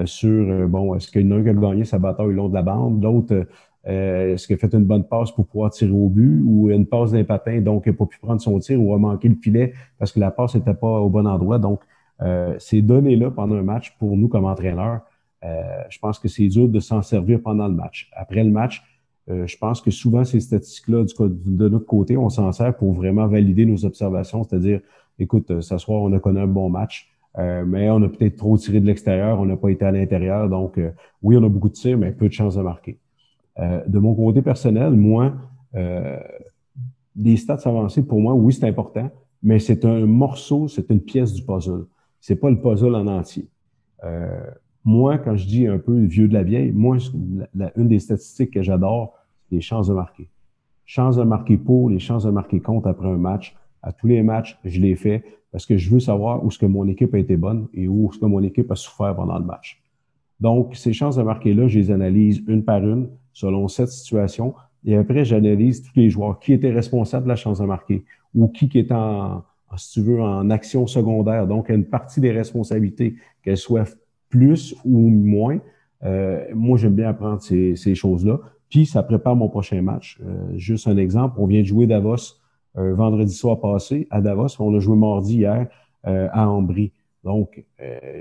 sur, 0.06 0.68
bon, 0.68 0.94
est-ce 0.94 1.10
qu'il 1.10 1.25
y 1.25 1.27
en 1.31 1.38
a 1.38 1.39
un 1.39 1.44
qui 1.44 1.50
a 1.50 1.54
gagné 1.54 1.86
sa 1.86 1.98
bataille 1.98 2.27
le 2.27 2.33
long 2.33 2.50
de 2.50 2.54
la 2.54 2.62
bande, 2.62 3.01
l'autre 3.01 3.48
euh, 3.88 4.33
est-ce 4.33 4.47
qu'il 4.47 4.56
a 4.56 4.59
fait 4.59 4.74
une 4.74 4.85
bonne 4.85 5.03
passe 5.03 5.31
pour 5.31 5.45
pouvoir 5.45 5.71
tirer 5.71 5.91
au 5.91 6.07
but 6.07 6.41
ou 6.45 6.69
une 6.69 6.85
passe 6.85 7.12
d'un 7.12 7.24
patin, 7.24 7.59
donc 7.59 7.83
il 7.85 7.91
n'a 7.91 7.97
pas 7.97 8.06
pu 8.06 8.18
prendre 8.19 8.39
son 8.39 8.57
tir 8.59 8.81
ou 8.81 8.94
a 8.94 8.97
manqué 8.97 9.27
le 9.27 9.35
filet 9.35 9.74
parce 10.00 10.12
que 10.12 10.19
la 10.19 10.31
passe 10.31 10.56
n'était 10.56 10.74
pas 10.74 11.01
au 11.01 11.09
bon 11.09 11.27
endroit. 11.27 11.59
Donc, 11.59 11.81
euh, 12.21 12.56
ces 12.59 12.81
données-là 12.81 13.31
pendant 13.31 13.56
un 13.56 13.63
match, 13.63 13.95
pour 14.00 14.15
nous 14.15 14.30
comme 14.30 14.45
entraîneurs, 14.45 15.01
euh, 15.44 15.62
je 15.89 16.00
pense 16.00 16.18
que 16.18 16.30
c'est 16.30 16.47
dur 16.47 16.69
de 16.69 16.80
s'en 16.80 17.01
servir 17.01 17.41
pendant 17.41 17.68
le 17.68 17.74
match. 17.74 18.09
Après 18.13 18.44
le 18.44 18.51
match, 18.51 18.81
je 19.27 19.56
pense 19.57 19.80
que 19.80 19.89
souvent 19.89 20.25
ces 20.25 20.41
statistiques-là, 20.41 21.06
de 21.29 21.69
notre 21.69 21.86
côté, 21.86 22.18
on 22.18 22.27
s'en 22.27 22.51
sert 22.51 22.75
pour 22.75 22.91
vraiment 22.91 23.25
valider 23.25 23.65
nos 23.65 23.86
observations, 23.86 24.44
c'est-à-dire, 24.44 24.81
écoute, 25.18 25.62
ce 25.62 25.77
soir, 25.77 26.01
on 26.01 26.12
a 26.12 26.19
connu 26.19 26.39
un 26.39 26.47
bon 26.47 26.69
match. 26.69 27.09
mais 27.38 27.89
on 27.89 28.03
a 28.03 28.09
peut-être 28.09 28.36
trop 28.36 28.57
tiré 28.57 28.81
de 28.81 28.86
l'extérieur, 28.86 29.39
on 29.39 29.45
n'a 29.45 29.56
pas 29.56 29.69
été 29.69 29.86
à 29.86 29.91
l'intérieur. 29.91 30.50
Donc, 30.50 30.77
oui, 31.21 31.38
on 31.38 31.44
a 31.45 31.47
beaucoup 31.47 31.69
de 31.69 31.74
tirs, 31.74 31.97
mais 31.97 32.12
peu 32.12 32.27
de 32.27 32.33
chances 32.33 32.57
de 32.57 32.62
marquer. 32.63 33.00
Euh, 33.59 33.81
de 33.88 34.00
mon 34.00 34.15
côté 34.15 34.41
personnel, 34.41 34.94
moi, 34.94 35.33
euh, 35.75 36.19
les 37.15 37.38
stats 37.38 37.59
avancés, 37.65 38.05
pour 38.05 38.19
moi, 38.19 38.33
oui, 38.33 38.53
c'est 38.53 38.67
important, 38.67 39.09
mais 39.41 39.59
c'est 39.59 39.85
un 39.85 40.05
morceau, 40.05 40.67
c'est 40.67 40.89
une 40.89 41.01
pièce 41.01 41.33
du 41.33 41.44
puzzle. 41.44 41.85
C'est 42.19 42.35
pas 42.35 42.50
le 42.50 42.59
puzzle 42.59 42.95
en 42.95 43.07
entier. 43.07 43.47
Euh, 44.03 44.41
moi, 44.83 45.17
quand 45.17 45.35
je 45.35 45.45
dis 45.45 45.67
un 45.67 45.77
peu 45.77 45.97
vieux 46.00 46.27
de 46.27 46.33
la 46.33 46.44
vieille, 46.44 46.71
moi, 46.71 46.97
une 47.75 47.88
des 47.88 48.00
statistiques 48.00 48.51
que 48.51 48.63
j'adore, 48.63 49.13
c'est 49.44 49.55
les 49.55 49.61
chances 49.61 49.88
de 49.88 49.94
marquer. 49.94 50.29
Chances 50.85 51.15
de 51.15 51.23
marquer 51.23 51.57
pour, 51.57 51.89
les 51.89 52.00
chances 52.00 52.25
de 52.25 52.31
marquer 52.31 52.59
contre 52.59 52.88
après 52.88 53.07
un 53.07 53.17
match. 53.17 53.55
À 53.81 53.91
tous 53.91 54.07
les 54.07 54.23
matchs, 54.23 54.59
je 54.63 54.79
les 54.79 54.95
fais 54.95 55.23
parce 55.51 55.65
que 55.65 55.77
je 55.77 55.89
veux 55.89 56.00
savoir 56.00 56.44
où 56.44 56.51
ce 56.51 56.57
que 56.57 56.65
mon 56.65 56.88
équipe 56.88 57.13
a 57.13 57.19
été 57.19 57.38
bonne 57.38 57.67
et 57.73 57.88
où 57.88 58.11
ce 58.11 58.19
que 58.19 58.25
mon 58.25 58.41
équipe 58.41 58.71
a 58.71 58.75
souffert 58.75 59.15
pendant 59.15 59.38
le 59.38 59.45
match. 59.45 59.81
Donc, 60.39 60.75
ces 60.75 60.94
chances 60.94 61.15
de 61.15 61.23
marquer-là, 61.23 61.67
je 61.67 61.79
les 61.79 61.91
analyse 61.91 62.44
une 62.47 62.63
par 62.63 62.83
une 62.83 63.09
selon 63.33 63.68
cette 63.68 63.89
situation. 63.89 64.53
Et 64.85 64.95
après, 64.95 65.25
j'analyse 65.25 65.81
tous 65.81 65.91
les 65.95 66.09
joueurs. 66.09 66.39
Qui 66.39 66.53
était 66.53 66.71
responsable 66.71 67.25
de 67.25 67.30
la 67.30 67.35
chance 67.35 67.59
de 67.59 67.65
marquer? 67.65 68.03
Ou 68.35 68.47
qui, 68.47 68.69
qui 68.69 68.80
est 68.80 68.91
en, 68.91 69.44
si 69.75 69.94
tu 69.94 70.01
veux, 70.01 70.21
en 70.21 70.50
action 70.50 70.88
secondaire? 70.88 71.47
Donc, 71.47 71.69
une 71.69 71.85
partie 71.85 72.21
des 72.21 72.31
responsabilités, 72.31 73.15
qu'elles 73.44 73.57
soient 73.57 73.85
plus 74.30 74.75
ou 74.85 75.09
moins. 75.09 75.59
Euh, 76.03 76.44
moi, 76.53 76.77
j'aime 76.77 76.95
bien 76.95 77.09
apprendre 77.09 77.41
ces, 77.41 77.95
choses-là. 77.95 78.39
Puis, 78.69 78.86
ça 78.86 79.03
prépare 79.03 79.36
mon 79.36 79.50
prochain 79.50 79.81
match. 79.81 80.19
Euh, 80.25 80.58
juste 80.58 80.88
un 80.88 80.98
exemple, 80.98 81.36
on 81.38 81.46
vient 81.46 81.62
de 81.62 81.67
jouer 81.67 81.88
Davos 81.88 82.39
euh, 82.75 82.96
vendredi 82.96 83.34
soir 83.34 83.60
passé 83.60 84.08
à 84.10 84.19
Davos. 84.19 84.48
On 84.60 84.75
a 84.75 84.79
joué 84.79 84.96
mardi 84.96 85.38
hier 85.38 85.67
à 86.05 86.50
Ambry. 86.50 86.91
Donc, 87.24 87.63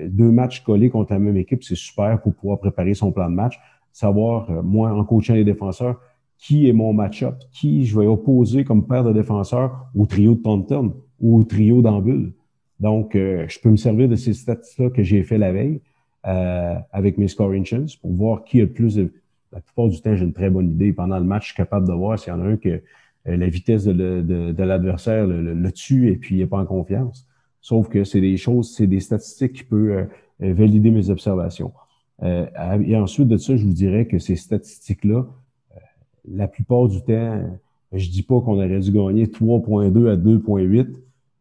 deux 0.06 0.30
matchs 0.30 0.62
collés 0.62 0.88
contre 0.88 1.12
la 1.12 1.18
même 1.18 1.36
équipe, 1.36 1.64
c'est 1.64 1.74
super 1.74 2.22
pour 2.22 2.32
pouvoir 2.32 2.60
préparer 2.60 2.94
son 2.94 3.10
plan 3.10 3.28
de 3.28 3.34
match 3.34 3.58
savoir, 3.92 4.50
euh, 4.50 4.62
moi, 4.62 4.92
en 4.92 5.04
coachant 5.04 5.34
les 5.34 5.44
défenseurs, 5.44 6.00
qui 6.38 6.68
est 6.68 6.72
mon 6.72 6.92
match-up, 6.92 7.36
qui 7.52 7.84
je 7.84 7.98
vais 7.98 8.06
opposer 8.06 8.64
comme 8.64 8.86
paire 8.86 9.04
de 9.04 9.12
défenseurs 9.12 9.86
au 9.94 10.06
trio 10.06 10.34
de 10.34 10.42
Taunton 10.42 10.94
ou 11.20 11.38
au 11.38 11.44
trio 11.44 11.82
d'Ambule. 11.82 12.32
Donc, 12.80 13.14
euh, 13.14 13.44
je 13.48 13.60
peux 13.60 13.70
me 13.70 13.76
servir 13.76 14.08
de 14.08 14.16
ces 14.16 14.32
stats-là 14.32 14.90
que 14.90 15.04
j'ai 15.04 15.22
fait 15.22 15.38
la 15.38 15.52
veille 15.52 15.80
euh, 16.26 16.74
avec 16.90 17.16
mes 17.16 17.28
scoring 17.28 17.64
chance 17.64 17.94
pour 17.94 18.12
voir 18.12 18.44
qui 18.44 18.60
a 18.60 18.64
le 18.64 18.72
plus 18.72 18.96
de... 18.96 19.12
La 19.52 19.60
plupart 19.60 19.88
du 19.88 20.00
temps, 20.00 20.16
j'ai 20.16 20.24
une 20.24 20.32
très 20.32 20.50
bonne 20.50 20.70
idée. 20.70 20.92
Pendant 20.92 21.18
le 21.18 21.24
match, 21.24 21.42
je 21.42 21.48
suis 21.48 21.56
capable 21.56 21.86
de 21.86 21.92
voir 21.92 22.18
s'il 22.18 22.32
y 22.32 22.36
en 22.36 22.40
a 22.40 22.46
un 22.46 22.56
que 22.56 22.82
la 23.26 23.46
vitesse 23.48 23.84
de, 23.84 23.92
de, 23.92 24.62
l'adversaire 24.64 25.26
le, 25.26 25.72
tue 25.72 26.10
et 26.10 26.16
puis 26.16 26.36
il 26.36 26.38
n'est 26.38 26.46
pas 26.46 26.56
en 26.56 26.64
confiance. 26.64 27.28
Sauf 27.60 27.88
que 27.88 28.02
c'est 28.02 28.22
des 28.22 28.38
choses, 28.38 28.74
c'est 28.74 28.86
des 28.86 28.98
statistiques 28.98 29.52
qui 29.52 29.64
peuvent 29.64 30.08
valider 30.40 30.90
mes 30.90 31.10
observations. 31.10 31.70
Euh, 32.22 32.46
et 32.84 32.96
ensuite 32.96 33.28
de 33.28 33.36
ça, 33.36 33.56
je 33.56 33.64
vous 33.64 33.72
dirais 33.72 34.06
que 34.06 34.18
ces 34.18 34.36
statistiques-là, 34.36 35.24
euh, 35.24 35.78
la 36.28 36.48
plupart 36.48 36.88
du 36.88 37.02
temps, 37.02 37.42
je 37.92 38.08
dis 38.08 38.22
pas 38.22 38.40
qu'on 38.40 38.54
aurait 38.54 38.80
dû 38.80 38.92
gagner 38.92 39.26
3.2 39.26 40.10
à 40.10 40.16
2.8, 40.16 40.86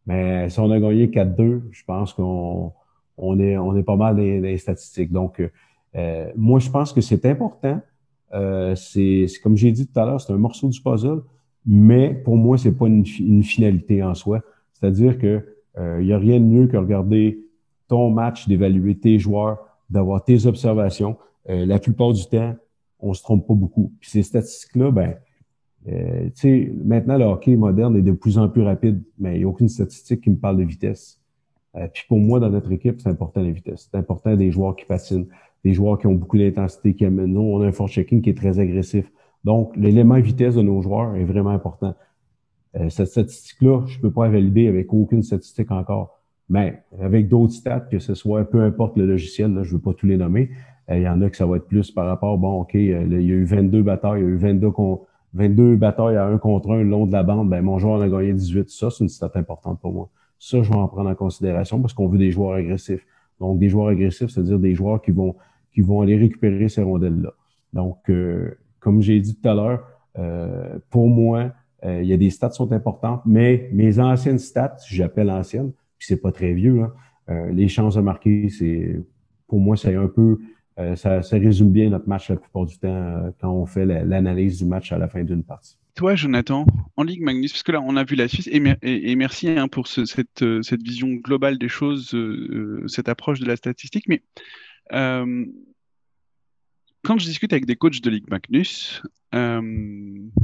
mais 0.07 0.49
si 0.49 0.59
on 0.59 0.71
a 0.71 0.79
gagné 0.79 1.07
4-2, 1.07 1.61
je 1.71 1.83
pense 1.85 2.13
qu'on 2.13 2.71
on 3.17 3.39
est, 3.39 3.57
on 3.57 3.75
est 3.75 3.83
pas 3.83 3.95
mal 3.95 4.15
dans, 4.15 4.21
les 4.21 4.57
statistiques. 4.57 5.11
Donc, 5.11 5.41
euh, 5.95 6.31
moi, 6.35 6.59
je 6.59 6.69
pense 6.69 6.91
que 6.93 7.01
c'est 7.01 7.25
important. 7.25 7.79
c'est 8.75 9.27
comme 9.43 9.55
j'ai 9.55 9.71
dit 9.71 9.87
tout 9.87 9.99
à 9.99 10.05
l'heure, 10.05 10.19
c'est 10.19 10.33
un 10.33 10.37
morceau 10.37 10.67
du 10.67 10.81
puzzle, 10.81 11.21
mais 11.65 12.15
pour 12.15 12.37
moi, 12.37 12.57
c'est 12.57 12.71
pas 12.71 12.87
une, 12.87 13.05
une, 13.19 13.43
finalité 13.43 14.01
en 14.01 14.15
soi. 14.15 14.41
C'est-à-dire 14.73 15.19
que 15.19 15.45
il 15.77 16.05
n'y 16.05 16.13
a 16.13 16.17
rien 16.17 16.39
de 16.39 16.45
mieux 16.45 16.67
que 16.67 16.75
regarder 16.75 17.39
ton 17.87 18.09
match, 18.09 18.47
d'évaluer 18.47 18.95
tes 18.95 19.19
joueurs, 19.19 19.70
d'avoir 19.91 20.23
tes 20.23 20.45
observations. 20.45 21.17
Euh, 21.49 21.65
la 21.65 21.79
plupart 21.79 22.13
du 22.13 22.25
temps, 22.25 22.55
on 22.99 23.13
se 23.13 23.21
trompe 23.21 23.47
pas 23.47 23.53
beaucoup. 23.53 23.93
Puis 23.99 24.09
ces 24.09 24.23
statistiques-là, 24.23 24.91
ben, 24.91 25.15
euh, 25.87 26.25
tu 26.25 26.31
sais, 26.35 26.73
maintenant 26.83 27.17
le 27.17 27.25
hockey 27.25 27.55
moderne 27.55 27.95
est 27.97 28.01
de 28.01 28.11
plus 28.11 28.37
en 28.37 28.47
plus 28.49 28.61
rapide, 28.61 29.03
mais 29.17 29.35
il 29.35 29.39
n'y 29.39 29.43
a 29.43 29.47
aucune 29.47 29.69
statistique 29.69 30.21
qui 30.21 30.29
me 30.29 30.37
parle 30.37 30.57
de 30.57 30.63
vitesse. 30.63 31.19
Euh, 31.75 31.87
puis 31.91 32.03
pour 32.07 32.19
moi, 32.19 32.39
dans 32.39 32.49
notre 32.49 32.71
équipe, 32.71 32.99
c'est 33.01 33.09
important 33.09 33.41
la 33.41 33.51
vitesse. 33.51 33.89
C'est 33.91 33.97
important 33.97 34.35
des 34.35 34.51
joueurs 34.51 34.75
qui 34.75 34.85
patinent, 34.85 35.27
des 35.63 35.73
joueurs 35.73 35.97
qui 35.97 36.07
ont 36.07 36.13
beaucoup 36.13 36.37
d'intensité, 36.37 36.93
qui 36.93 37.05
amènent. 37.05 37.33
Nous, 37.33 37.41
on 37.41 37.61
a 37.61 37.67
un 37.67 37.87
checking 37.87 38.21
qui 38.21 38.29
est 38.29 38.37
très 38.37 38.59
agressif. 38.59 39.11
Donc, 39.43 39.75
l'élément 39.75 40.19
vitesse 40.19 40.55
de 40.55 40.61
nos 40.61 40.81
joueurs 40.81 41.15
est 41.15 41.23
vraiment 41.23 41.49
important. 41.49 41.95
Euh, 42.75 42.89
cette 42.89 43.07
statistique-là, 43.07 43.85
je 43.87 43.97
ne 43.97 44.01
peux 44.01 44.11
pas 44.11 44.29
valider 44.29 44.67
avec 44.67 44.93
aucune 44.93 45.23
statistique 45.23 45.71
encore. 45.71 46.20
Mais 46.51 46.83
avec 46.99 47.29
d'autres 47.29 47.53
stats, 47.53 47.87
que 47.89 47.99
ce 47.99 48.13
soit 48.13 48.43
peu 48.43 48.61
importe 48.61 48.97
le 48.97 49.05
logiciel, 49.05 49.53
là, 49.53 49.63
je 49.63 49.69
ne 49.69 49.75
veux 49.75 49.81
pas 49.81 49.93
tous 49.93 50.05
les 50.05 50.17
nommer, 50.17 50.49
euh, 50.89 50.97
il 50.97 51.03
y 51.03 51.07
en 51.07 51.21
a 51.21 51.29
que 51.29 51.37
ça 51.37 51.45
va 51.45 51.55
être 51.55 51.67
plus 51.67 51.91
par 51.91 52.05
rapport, 52.05 52.37
bon, 52.37 52.59
OK, 52.59 52.73
il 52.73 52.89
y 52.89 52.93
a 52.93 52.97
eu 52.99 53.45
22 53.45 53.81
batailles, 53.81 54.19
il 54.19 54.25
y 54.25 54.27
a 54.27 54.31
eu 54.31 54.35
22, 54.35 54.69
22 55.33 55.77
batailles 55.77 56.17
à 56.17 56.25
un 56.25 56.37
contre 56.37 56.71
un 56.71 56.79
le 56.79 56.89
long 56.89 57.05
de 57.05 57.13
la 57.13 57.23
bande, 57.23 57.49
ben 57.49 57.61
mon 57.61 57.79
joueur 57.79 57.99
en 57.99 58.01
a 58.01 58.09
gagné 58.09 58.33
18. 58.33 58.69
Ça, 58.69 58.89
c'est 58.89 59.01
une 59.01 59.09
stat 59.09 59.31
importante 59.35 59.79
pour 59.79 59.93
moi. 59.93 60.09
Ça, 60.39 60.61
je 60.61 60.69
vais 60.69 60.75
en 60.75 60.89
prendre 60.89 61.09
en 61.09 61.15
considération 61.15 61.79
parce 61.79 61.93
qu'on 61.93 62.09
veut 62.09 62.17
des 62.17 62.31
joueurs 62.31 62.55
agressifs. 62.55 63.07
Donc, 63.39 63.57
des 63.57 63.69
joueurs 63.69 63.87
agressifs, 63.87 64.29
c'est-à-dire 64.29 64.59
des 64.59 64.75
joueurs 64.75 65.01
qui 65.01 65.11
vont, 65.11 65.35
qui 65.73 65.79
vont 65.79 66.01
aller 66.01 66.17
récupérer 66.17 66.67
ces 66.67 66.83
rondelles-là. 66.83 67.31
Donc, 67.71 68.09
euh, 68.09 68.57
comme 68.81 69.01
j'ai 69.01 69.21
dit 69.21 69.35
tout 69.35 69.47
à 69.47 69.53
l'heure, 69.53 69.87
euh, 70.19 70.79
pour 70.89 71.07
moi, 71.07 71.51
euh, 71.85 72.01
il 72.01 72.09
y 72.09 72.13
a 72.13 72.17
des 72.17 72.29
stats 72.29 72.49
qui 72.49 72.57
sont 72.57 72.73
importantes, 72.73 73.21
mais 73.25 73.69
mes 73.71 73.99
anciennes 73.99 74.37
stats, 74.37 74.75
j'appelle 74.89 75.29
anciennes, 75.29 75.71
c'est 76.05 76.21
pas 76.21 76.31
très 76.31 76.53
vieux, 76.53 76.81
hein, 76.81 77.47
les 77.51 77.67
chances 77.67 77.95
de 77.95 78.01
marquer, 78.01 78.49
c'est 78.49 78.99
pour 79.47 79.59
moi, 79.59 79.77
c'est 79.77 79.95
un 79.95 80.07
peu 80.07 80.39
ça, 80.95 81.21
ça, 81.21 81.37
résume 81.37 81.71
bien 81.71 81.89
notre 81.89 82.09
match 82.09 82.29
la 82.29 82.37
plupart 82.37 82.65
du 82.65 82.77
temps 82.79 83.31
quand 83.39 83.51
on 83.51 83.65
fait 83.65 83.85
l'analyse 83.85 84.57
du 84.57 84.65
match 84.65 84.91
à 84.91 84.97
la 84.97 85.07
fin 85.07 85.23
d'une 85.23 85.43
partie. 85.43 85.77
Toi, 85.95 86.15
Jonathan, 86.15 86.65
en 86.95 87.03
Ligue 87.03 87.21
Magnus, 87.21 87.51
parce 87.51 87.63
que 87.63 87.73
là, 87.73 87.81
on 87.81 87.97
a 87.97 88.03
vu 88.03 88.15
la 88.15 88.27
Suisse, 88.27 88.49
et, 88.51 89.15
merci 89.15 89.49
hein, 89.49 89.67
pour 89.67 89.87
euh, 89.97 90.05
cette, 90.05 90.81
vision 90.81 91.09
globale 91.09 91.57
des 91.57 91.67
choses, 91.67 92.15
euh, 92.15 92.81
euh, 92.83 92.87
cette 92.87 93.09
approche 93.09 93.39
de 93.39 93.45
la 93.45 93.57
statistique, 93.57 94.05
mais 94.07 94.21
quand 97.03 97.17
je 97.17 97.25
discute 97.25 97.53
avec 97.53 97.65
des 97.65 97.75
coachs 97.75 98.01
de 98.01 98.09
Ligue 98.09 98.29
Magnus, 98.29 99.01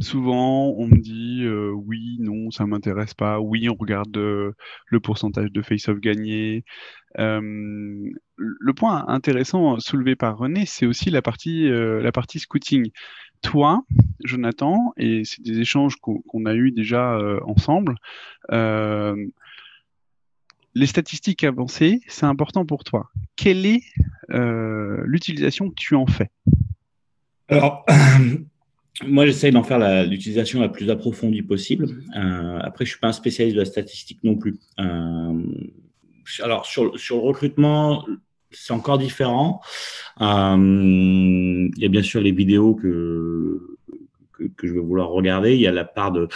souvent 0.01 0.73
on 0.77 0.87
me 0.87 0.99
dit 0.99 1.47
oui, 1.73 2.17
non, 2.19 2.51
ça 2.51 2.65
m'intéresse 2.65 3.13
pas, 3.13 3.39
oui, 3.39 3.69
on 3.69 3.75
regarde 3.75 4.15
le 4.15 4.99
pourcentage 5.01 5.51
de 5.51 5.61
face-off 5.61 5.99
gagné. 5.99 6.63
le 7.15 8.73
point 8.75 9.05
intéressant 9.07 9.79
soulevé 9.79 10.15
par 10.15 10.37
René, 10.37 10.65
c'est 10.65 10.85
aussi 10.85 11.09
la 11.09 11.21
partie, 11.21 11.69
la 11.69 12.11
partie 12.11 12.39
scouting 12.39 12.91
toi, 13.41 13.83
Jonathan, 14.23 14.93
et 14.97 15.23
c'est 15.23 15.41
des 15.41 15.59
échanges 15.59 15.95
qu'on 15.97 16.45
a 16.45 16.53
eus 16.53 16.71
déjà 16.71 17.15
euh, 17.15 17.39
ensemble, 17.45 17.95
euh, 18.51 19.15
les 20.77 20.85
statistiques 20.85 21.43
avancées, 21.43 22.01
c'est 22.07 22.25
important 22.25 22.65
pour 22.65 22.83
toi. 22.83 23.09
Quelle 23.35 23.65
est 23.65 23.81
euh, 24.31 25.01
l'utilisation 25.05 25.69
que 25.69 25.75
tu 25.75 25.95
en 25.95 26.05
fais? 26.05 26.29
Alors, 27.49 27.85
moi, 29.07 29.25
j'essaye 29.25 29.51
d'en 29.51 29.63
faire 29.63 30.05
l'utilisation 30.05 30.61
la, 30.61 30.69
plus 30.69 30.89
approfondie 30.89 31.41
possible. 31.41 31.87
après, 32.13 32.85
je 32.85 32.91
suis 32.91 32.99
pas 32.99 33.07
un 33.07 33.13
spécialiste 33.13 33.55
de 33.55 33.61
la 33.61 33.65
statistique 33.65 34.19
non 34.23 34.35
plus. 34.35 34.59
alors, 36.43 36.65
sur, 36.65 36.83
le 36.85 37.19
recrutement, 37.19 38.05
c'est 38.51 38.73
encore 38.73 38.97
différent. 38.97 39.61
Euh, 40.21 41.69
il 41.75 41.81
y 41.81 41.85
a 41.85 41.89
bien 41.89 42.03
sûr 42.03 42.21
les 42.21 42.31
vidéos 42.31 42.75
que, 42.75 43.76
que, 44.37 44.67
je 44.67 44.73
vais 44.73 44.79
vouloir 44.79 45.09
regarder. 45.09 45.55
Il 45.55 45.61
y 45.61 45.67
a 45.67 45.71
la 45.71 45.85
part 45.85 46.11
de, 46.11 46.27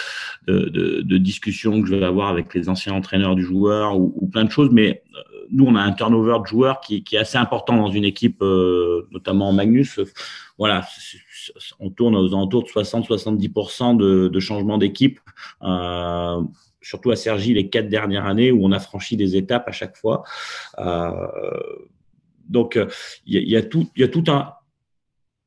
de, 0.48 1.02
de, 1.02 1.18
discussion 1.18 1.82
que 1.82 1.88
je 1.88 1.96
vais 1.96 2.06
avoir 2.06 2.30
avec 2.30 2.54
les 2.54 2.70
anciens 2.70 2.94
entraîneurs 2.94 3.36
du 3.36 3.44
joueur 3.44 3.98
ou, 3.98 4.28
plein 4.32 4.44
de 4.44 4.52
choses. 4.52 4.70
Mais 4.72 5.04
euh, 5.16 5.20
nous, 5.52 5.66
on 5.66 5.76
a 5.76 5.82
un 5.82 5.92
turnover 5.92 6.40
de 6.42 6.48
joueurs 6.48 6.80
qui, 6.82 7.04
qui 7.04 7.16
est 7.16 7.20
assez 7.20 7.38
important 7.38 7.78
dans 7.78 7.92
une 7.92 8.06
équipe, 8.06 8.42
euh, 8.42 9.08
notamment 9.12 9.50
en 9.50 9.54
Magnus. 9.54 10.00
Voilà, 10.58 10.86
on 11.80 11.90
tourne 11.90 12.16
aux 12.16 12.28
alentours 12.28 12.64
de 12.64 12.70
60-70% 12.70 13.98
de, 13.98 14.28
de 14.28 14.40
changement 14.40 14.78
d'équipe. 14.78 15.20
Euh, 15.64 16.42
surtout 16.82 17.12
à 17.12 17.16
Sergi 17.16 17.54
les 17.54 17.70
quatre 17.70 17.90
dernières 17.90 18.26
années 18.26 18.52
où 18.52 18.66
on 18.66 18.72
a 18.72 18.80
franchi 18.80 19.16
des 19.16 19.36
étapes 19.36 19.68
à 19.68 19.72
chaque 19.72 19.98
fois. 19.98 20.24
Euh, 20.80 21.12
donc, 22.50 22.76
euh, 22.76 22.88
il 23.26 23.48
y, 23.48 23.56
a 23.56 23.62
tout, 23.62 23.90
il 23.96 24.02
y 24.02 24.04
a 24.04 24.10
tout 24.10 24.26
un, 24.28 24.54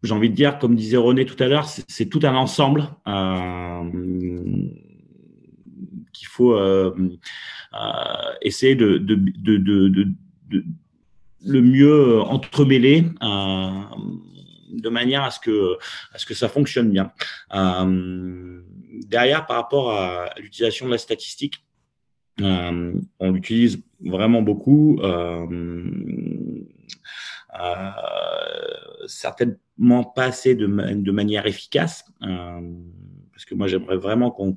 j'ai 0.05 0.13
envie 0.13 0.31
de 0.31 0.35
dire, 0.35 0.59
comme 0.59 0.77
disait 0.77 0.97
René 0.97 1.25
tout 1.25 1.43
à 1.43 1.49
l'heure, 1.49 1.67
c'est 1.67 2.07
tout 2.07 2.21
un 2.23 2.35
ensemble 2.35 2.89
euh, 3.09 3.91
qu'il 6.13 6.29
faut 6.29 6.55
euh, 6.55 6.95
essayer 8.43 8.77
de, 8.77 9.03
le 11.47 11.61
mieux 11.63 12.21
entremêler 12.21 13.05
de 13.23 14.89
manière 14.89 15.23
à 15.23 15.31
ce 15.31 15.41
que, 15.41 15.77
à 16.13 16.19
ce 16.19 16.27
que 16.27 16.35
ça 16.35 16.49
fonctionne 16.49 16.91
bien. 16.91 17.11
derrière, 19.09 19.47
par 19.47 19.57
rapport 19.57 19.93
à 19.93 20.31
l'utilisation 20.39 20.87
de 20.87 20.93
la 20.93 20.99
statistique, 20.99 21.65
on 22.41 23.31
l'utilise 23.31 23.81
vraiment 24.05 24.43
beaucoup. 24.43 24.99
Euh, 25.03 25.47
certainement 29.07 30.05
pas 30.05 30.25
assez 30.25 30.55
de, 30.55 30.67
de 30.67 31.13
manière 31.13 31.47
efficace. 31.47 32.05
Euh, 33.35 33.45
parce 33.45 33.45
que 33.45 33.55
moi 33.55 33.67
j'aimerais 33.67 33.97
vraiment 33.97 34.31
qu'on 34.31 34.55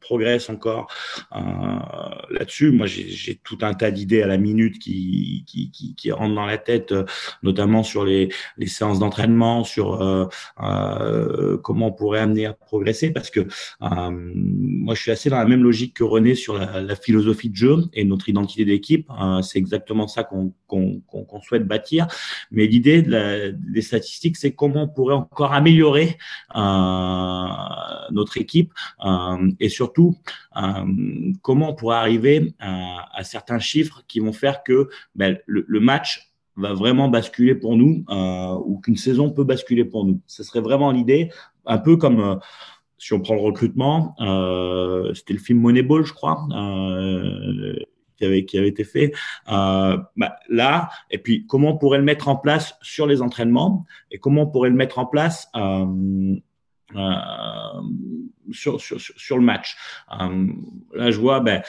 progresse 0.00 0.48
encore 0.48 0.90
euh, 1.34 1.38
là-dessus. 2.30 2.70
Moi 2.70 2.86
j'ai 2.86 3.34
tout 3.36 3.58
un 3.62 3.74
tas 3.74 3.90
d'idées 3.90 4.22
à 4.22 4.26
la 4.26 4.38
minute 4.38 4.78
qui, 4.78 5.44
qui, 5.46 5.70
qui, 5.70 5.94
qui, 5.94 6.12
rentrent 6.12 6.34
dans 6.34 6.46
la 6.46 6.58
tête, 6.58 6.92
euh, 6.92 7.04
notamment 7.42 7.82
sur 7.82 8.04
les, 8.04 8.28
les 8.56 8.66
séances 8.66 8.98
d'entraînement, 8.98 9.64
sur 9.64 10.00
euh, 10.00 10.26
euh, 10.60 11.58
comment 11.58 11.88
on 11.88 11.92
pourrait 11.92 12.20
amener 12.20 12.46
à 12.46 12.52
progresser, 12.52 13.10
parce 13.10 13.30
que 13.30 13.40
euh, 13.40 13.46
moi 13.80 14.94
je 14.94 15.02
suis 15.02 15.10
assez 15.10 15.30
dans 15.30 15.38
la 15.38 15.44
même 15.44 15.62
logique 15.62 15.94
que 15.94 16.04
René 16.04 16.34
sur 16.34 16.56
la, 16.56 16.80
la 16.80 16.96
philosophie 16.96 17.50
de 17.50 17.56
jeu 17.56 17.76
et 17.92 18.04
notre 18.04 18.28
identité 18.28 18.64
d'équipe. 18.64 19.08
C'est 19.42 19.58
exactement 19.58 20.08
ça 20.08 20.24
qu'on 20.24 20.52
qu'on 20.66 21.40
souhaite 21.42 21.66
bâtir. 21.66 22.06
Mais 22.50 22.66
l'idée 22.66 23.02
de 23.02 23.50
des 23.50 23.82
statistiques, 23.82 24.36
c'est 24.36 24.52
comment 24.52 24.84
on 24.84 24.88
pourrait 24.88 25.14
encore 25.14 25.52
améliorer 25.52 26.16
notre 28.10 28.38
équipe 28.38 28.72
euh, 29.04 29.50
et 29.60 29.68
surtout 29.68 30.16
euh, 30.56 31.32
comment 31.42 31.70
on 31.70 31.74
pourrait 31.74 31.96
arriver 31.96 32.54
à, 32.58 33.22
certains 33.22 33.58
chiffres 33.58 34.02
qui 34.08 34.20
vont 34.20 34.32
faire 34.32 34.62
que 34.62 34.88
ben, 35.14 35.38
le, 35.46 35.80
match 35.80 36.32
va 36.56 36.72
vraiment 36.72 37.08
basculer 37.08 37.54
pour 37.54 37.76
nous 37.76 38.04
euh, 38.08 38.58
ou 38.64 38.80
qu'une 38.80 38.96
saison 38.96 39.30
peut 39.30 39.44
basculer 39.44 39.84
pour 39.84 40.04
nous. 40.04 40.20
Ce 40.26 40.42
serait 40.42 40.60
vraiment 40.60 40.90
l'idée, 40.90 41.30
un 41.66 41.78
peu 41.78 41.96
comme 41.96 42.40
si 42.98 43.12
on 43.12 43.20
prend 43.20 43.34
le 43.34 43.40
recrutement, 43.40 44.14
c'était 45.14 45.34
le 45.34 45.38
film 45.38 45.60
Moneyball, 45.60 46.04
je 46.04 46.12
crois, 46.12 46.46
qui, 48.18 48.58
avait, 48.58 48.68
été 48.68 48.84
fait. 48.84 49.12
Euh, 49.50 49.98
bah, 50.16 50.36
là, 50.48 50.90
et 51.10 51.18
puis 51.18 51.46
comment 51.46 51.70
on 51.70 51.78
pourrait 51.78 51.98
le 51.98 52.04
mettre 52.04 52.28
en 52.28 52.36
place 52.36 52.74
sur 52.82 53.06
les 53.06 53.22
entraînements 53.22 53.86
et 54.10 54.18
comment 54.18 54.42
on 54.42 54.46
pourrait 54.46 54.70
le 54.70 54.76
mettre 54.76 54.98
en 54.98 55.06
place 55.06 55.48
euh, 55.56 56.36
sur, 58.52 58.80
sur, 58.80 58.98
sur, 58.98 59.36
le 59.36 59.44
match. 59.44 59.76
Euh, 60.18 60.46
là, 60.94 61.10
je 61.10 61.18
vois, 61.18 61.40
ben, 61.40 61.62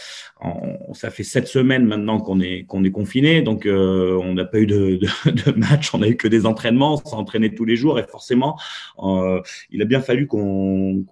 ça 0.94 1.10
fait 1.10 1.24
sept 1.24 1.48
semaines 1.48 1.86
maintenant 1.86 2.20
qu'on 2.20 2.40
est, 2.40 2.64
qu'on 2.64 2.84
est 2.84 2.92
confiné, 2.92 3.42
donc 3.42 3.66
euh, 3.66 4.20
on 4.24 4.34
n'a 4.34 4.46
pas 4.46 4.60
eu 4.60 4.66
de, 4.66 5.00
de, 5.26 5.52
de, 5.52 5.58
match, 5.58 5.94
on 5.94 6.00
n'a 6.00 6.08
eu 6.08 6.16
que 6.16 6.28
des 6.28 6.46
entraînements, 6.46 7.02
on 7.06 7.26
s'est 7.26 7.50
tous 7.56 7.66
les 7.66 7.76
jours 7.76 8.00
et 8.00 8.04
forcément, 8.04 8.58
euh, 9.00 9.42
il 9.72 9.82
a 9.82 9.86
bien 9.86 10.02
fallu 10.02 10.28
qu'on 10.28 11.04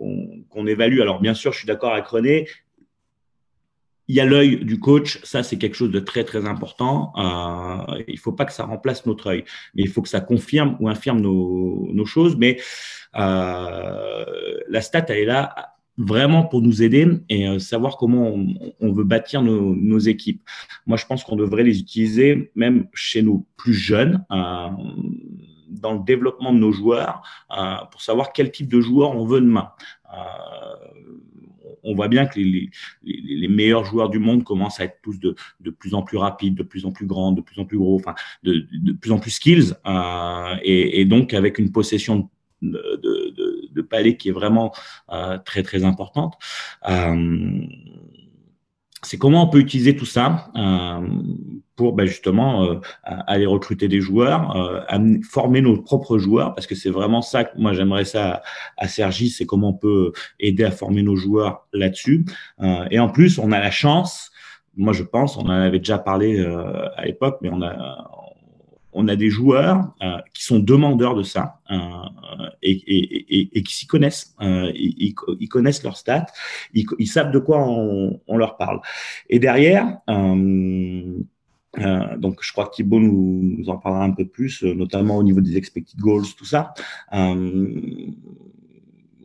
qu'on 0.49 0.67
évalue. 0.67 1.01
Alors, 1.01 1.19
bien 1.19 1.33
sûr, 1.33 1.51
je 1.51 1.59
suis 1.59 1.67
d'accord 1.67 1.93
avec 1.93 2.05
René, 2.07 2.47
il 4.07 4.15
y 4.15 4.19
a 4.19 4.25
l'œil 4.25 4.63
du 4.63 4.79
coach, 4.79 5.19
ça 5.23 5.43
c'est 5.43 5.57
quelque 5.57 5.75
chose 5.75 5.91
de 5.91 5.99
très 5.99 6.23
très 6.23 6.45
important. 6.45 7.11
Euh, 7.17 8.03
il 8.07 8.17
faut 8.17 8.31
pas 8.31 8.45
que 8.45 8.53
ça 8.53 8.65
remplace 8.65 9.05
notre 9.05 9.27
œil, 9.27 9.43
mais 9.75 9.83
il 9.83 9.89
faut 9.89 10.01
que 10.01 10.09
ça 10.09 10.21
confirme 10.21 10.77
ou 10.79 10.87
infirme 10.87 11.19
nos, 11.19 12.05
choses. 12.05 12.37
Mais 12.37 12.59
euh, 13.15 14.25
la 14.69 14.81
stat 14.81 15.05
elle 15.09 15.17
est 15.17 15.25
là 15.25 15.73
vraiment 15.97 16.43
pour 16.43 16.61
nous 16.61 16.83
aider 16.83 17.07
et 17.27 17.47
euh, 17.47 17.59
savoir 17.59 17.97
comment 17.97 18.33
on, 18.79 18.91
veut 18.91 19.03
bâtir 19.03 19.41
nos, 19.41 19.99
équipes. 19.99 20.41
Moi, 20.85 20.97
je 20.97 21.05
pense 21.05 21.23
qu'on 21.23 21.35
devrait 21.35 21.63
les 21.63 21.79
utiliser 21.79 22.51
même 22.55 22.87
chez 22.93 23.23
nos 23.23 23.45
plus 23.57 23.73
jeunes. 23.73 24.23
Euh, 24.31 24.69
dans 25.69 25.93
le 25.93 25.99
développement 25.99 26.53
de 26.53 26.59
nos 26.59 26.71
joueurs 26.71 27.21
pour 27.91 28.01
savoir 28.01 28.31
quel 28.31 28.51
type 28.51 28.69
de 28.69 28.79
joueur 28.79 29.15
on 29.15 29.25
veut 29.25 29.41
demain. 29.41 29.73
On 31.88 31.96
voit 31.96 32.10
bien 32.10 32.25
que 32.25 32.39
les, 32.39 33.48
meilleurs 33.48 33.86
joueurs 33.86 34.10
du 34.10 34.20
monde 34.20 34.44
commencent 34.44 34.79
à 34.79 34.84
être 34.84 35.00
tous 35.01 35.20
de, 35.20 35.36
plus 35.72 35.94
en 35.94 36.01
plus 36.01 36.17
rapides, 36.17 36.56
de 36.56 36.63
plus 36.63 36.86
en 36.86 36.91
plus 36.91 37.06
grands, 37.06 37.32
de 37.32 37.41
plus 37.41 37.60
en 37.60 37.65
plus 37.65 37.77
gros, 37.77 37.96
enfin, 37.96 38.13
de, 38.44 38.67
plus 39.00 39.12
en 39.12 39.20
plus 39.20 39.32
skills, 39.32 39.74
euh, 39.86 40.56
et, 40.63 41.06
donc 41.06 41.34
avec 41.34 41.58
une 41.58 41.72
possession 41.72 42.29
de, 42.62 43.01
de, 43.74 43.82
palais 43.82 44.17
qui 44.17 44.27
est 44.27 44.34
vraiment 44.34 44.74
euh, 45.12 45.38
très 45.38 45.63
très 45.63 45.86
importante. 45.86 46.34
Euh, 46.89 47.62
c'est 49.03 49.17
comment 49.17 49.44
on 49.44 49.48
peut 49.48 49.60
utiliser 49.60 49.96
tout 49.96 50.06
ça 50.06 50.51
pour 51.77 51.93
ben, 51.93 52.05
justement 52.05 52.65
euh, 52.65 52.75
aller 53.03 53.46
recruter 53.46 53.88
des 53.88 54.01
joueurs, 54.01 54.57
euh, 54.57 55.17
former 55.24 55.62
nos 55.62 55.81
propres 55.81 56.17
joueurs, 56.17 56.53
parce 56.53 56.67
que 56.67 56.75
c'est 56.75 56.89
vraiment 56.89 57.22
ça 57.22 57.46
que 57.46 57.57
moi 57.57 57.72
j'aimerais 57.72 58.03
ça 58.03 58.41
à, 58.75 58.89
Sergi, 58.89 59.29
c'est 59.29 59.46
comment 59.46 59.69
on 59.69 59.74
peut 59.74 60.12
aider 60.41 60.65
à 60.65 60.72
former 60.72 61.03
nos 61.03 61.15
joueurs 61.15 61.65
là-dessus. 61.72 62.25
et 62.91 63.00
en 63.00 63.10
plus, 63.10 63.39
on 63.39 63.53
a 63.53 63.60
la 63.60 63.72
chance, 63.72 64.31
moi 64.75 64.91
je 64.91 65.03
pense, 65.03 65.38
on 65.38 65.46
en 65.46 65.50
avait 65.50 65.79
déjà 65.79 65.98
parlé 65.98 66.43
à 66.98 67.05
l'époque, 67.05 67.38
mais 67.41 67.50
on 67.50 67.62
a 67.62 68.07
on 68.98 69.07
a 69.07 69.15
des 69.15 69.29
joueurs 69.29 69.93
euh, 70.01 70.17
qui 70.34 70.43
sont 70.43 70.57
demandeurs 70.57 71.13
de 71.13 71.22
ça 71.22 71.60
euh, 71.69 72.50
et, 72.63 73.62
qui 73.62 73.75
s'y 73.75 73.86
connaissent. 73.86 74.36
Euh, 74.41 74.72
ils, 74.74 75.13
connaissent 75.50 75.84
leurs 75.84 75.98
stats, 75.98 76.25
ils, 76.74 77.07
savent 77.07 77.31
de 77.31 77.38
quoi 77.38 77.60
on, 77.60 78.38
leur 78.38 78.57
parle. 78.57 78.81
Et 79.29 79.38
derrière, 79.38 80.00
donc 82.17 82.39
je 82.41 82.51
crois 82.51 82.65
que 82.67 82.75
Thibaut 82.75 83.00
nous, 83.00 83.63
en 83.67 83.77
parlera 83.77 84.03
un 84.03 84.12
peu 84.12 84.25
plus, 84.25 84.63
notamment 84.63 85.17
au 85.17 85.24
niveau 85.24 85.41
des 85.41 85.57
expected 85.57 86.00
goals, 86.00 86.25
tout 86.38 86.45
ça 86.45 86.74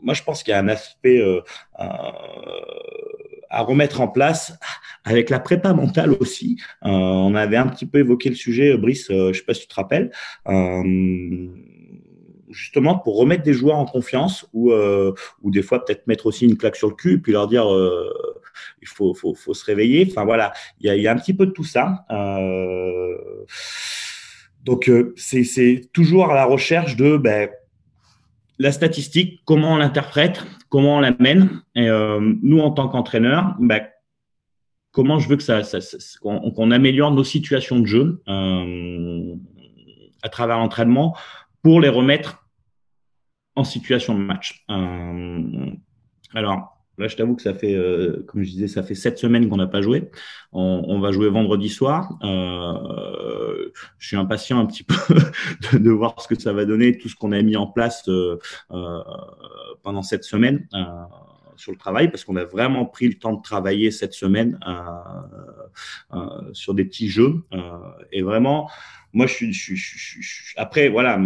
moi, 0.04 0.14
je 0.14 0.24
pense 0.24 0.42
qu'il 0.42 0.50
y 0.50 0.54
a 0.54 0.58
un 0.58 0.66
aspect 0.66 1.22
à 3.52 3.60
remettre 3.60 4.00
en 4.00 4.08
place 4.08 4.58
avec 5.04 5.30
la 5.30 5.38
prépa 5.38 5.74
mentale 5.74 6.12
aussi. 6.18 6.58
Euh, 6.84 6.88
on 6.88 7.34
avait 7.34 7.58
un 7.58 7.66
petit 7.66 7.86
peu 7.86 7.98
évoqué 7.98 8.30
le 8.30 8.34
sujet, 8.34 8.76
Brice, 8.76 9.10
euh, 9.10 9.24
je 9.24 9.28
ne 9.28 9.32
sais 9.34 9.44
pas 9.44 9.54
si 9.54 9.60
tu 9.62 9.68
te 9.68 9.74
rappelles. 9.74 10.10
Euh, 10.48 11.48
justement 12.48 12.98
pour 12.98 13.16
remettre 13.18 13.42
des 13.42 13.54
joueurs 13.54 13.76
en 13.76 13.86
confiance 13.86 14.46
ou, 14.52 14.72
ou 14.72 15.50
des 15.50 15.62
fois 15.62 15.82
peut-être 15.82 16.06
mettre 16.06 16.26
aussi 16.26 16.44
une 16.44 16.58
claque 16.58 16.76
sur 16.76 16.90
le 16.90 16.94
cul 16.94 17.14
et 17.14 17.18
puis 17.18 17.32
leur 17.32 17.48
dire 17.48 17.64
il 18.80 18.88
faut, 18.88 19.14
faut, 19.14 19.34
faut, 19.34 19.54
se 19.54 19.64
réveiller. 19.64 20.06
Enfin 20.10 20.24
voilà, 20.24 20.52
il 20.80 20.92
y 20.94 21.06
a, 21.06 21.12
un 21.12 21.16
petit 21.16 21.34
peu 21.34 21.46
de 21.46 21.52
tout 21.52 21.64
ça. 21.64 22.04
donc 24.62 24.90
c'est 25.16 25.90
toujours 25.92 26.30
à 26.30 26.34
la 26.34 26.44
recherche 26.44 26.96
de 26.96 27.16
ben, 27.16 27.48
la 28.58 28.72
statistique, 28.72 29.42
comment 29.44 29.74
on 29.74 29.76
l'interprète, 29.76 30.44
comment 30.68 30.96
on 30.96 31.00
l'amène. 31.00 31.62
Et 31.74 31.88
nous, 32.42 32.60
en 32.60 32.70
tant 32.70 32.88
qu'entraîneur, 32.88 33.54
ben, 33.58 33.82
comment 34.92 35.18
je 35.18 35.28
veux 35.28 35.36
que 35.36 35.42
ça, 35.42 35.62
qu'on 36.20 36.70
améliore 36.70 37.10
nos 37.10 37.24
situations 37.24 37.80
de 37.80 37.86
jeu 37.86 38.22
euh, 38.28 39.34
à 40.22 40.28
travers 40.28 40.58
l'entraînement 40.58 41.16
pour 41.62 41.80
les 41.80 41.88
remettre 41.88 42.46
en 43.56 43.64
situation 43.64 44.14
de 44.14 44.20
match. 44.20 44.64
Euh, 44.70 45.70
alors 46.34 46.81
là, 46.98 47.08
je 47.08 47.16
t'avoue 47.16 47.34
que 47.34 47.42
ça 47.42 47.54
fait, 47.54 47.74
euh, 47.74 48.24
comme 48.26 48.42
je 48.42 48.50
disais, 48.50 48.68
ça 48.68 48.82
fait 48.82 48.94
sept 48.94 49.18
semaines 49.18 49.48
qu'on 49.48 49.56
n'a 49.56 49.66
pas 49.66 49.82
joué. 49.82 50.10
On, 50.52 51.00
va 51.00 51.12
jouer 51.12 51.28
vendredi 51.30 51.68
soir. 51.68 52.18
je 52.22 54.06
suis 54.06 54.16
impatient 54.16 54.58
un 54.58 54.66
petit 54.66 54.84
peu 54.84 54.94
de, 55.78 55.90
voir 55.90 56.20
ce 56.20 56.28
que 56.28 56.38
ça 56.38 56.52
va 56.52 56.64
donner, 56.64 56.98
tout 56.98 57.08
ce 57.08 57.16
qu'on 57.16 57.32
a 57.32 57.40
mis 57.42 57.56
en 57.56 57.66
place 57.66 58.08
pendant 59.82 60.02
cette 60.02 60.24
semaine 60.24 60.66
sur 61.56 61.72
le 61.72 61.78
travail 61.78 62.10
parce 62.10 62.24
qu'on 62.24 62.36
a 62.36 62.44
vraiment 62.44 62.84
pris 62.84 63.08
le 63.08 63.14
temps 63.14 63.34
de 63.34 63.42
travailler 63.42 63.90
cette 63.90 64.14
semaine 64.14 64.58
euh, 64.66 66.16
euh, 66.16 66.50
sur 66.52 66.74
des 66.74 66.84
petits 66.84 67.08
jeux. 67.08 67.42
Euh, 67.52 67.78
et 68.10 68.22
vraiment, 68.22 68.68
moi, 69.12 69.26
je 69.26 69.50
suis, 69.52 70.54
après, 70.56 70.88
voilà, 70.88 71.20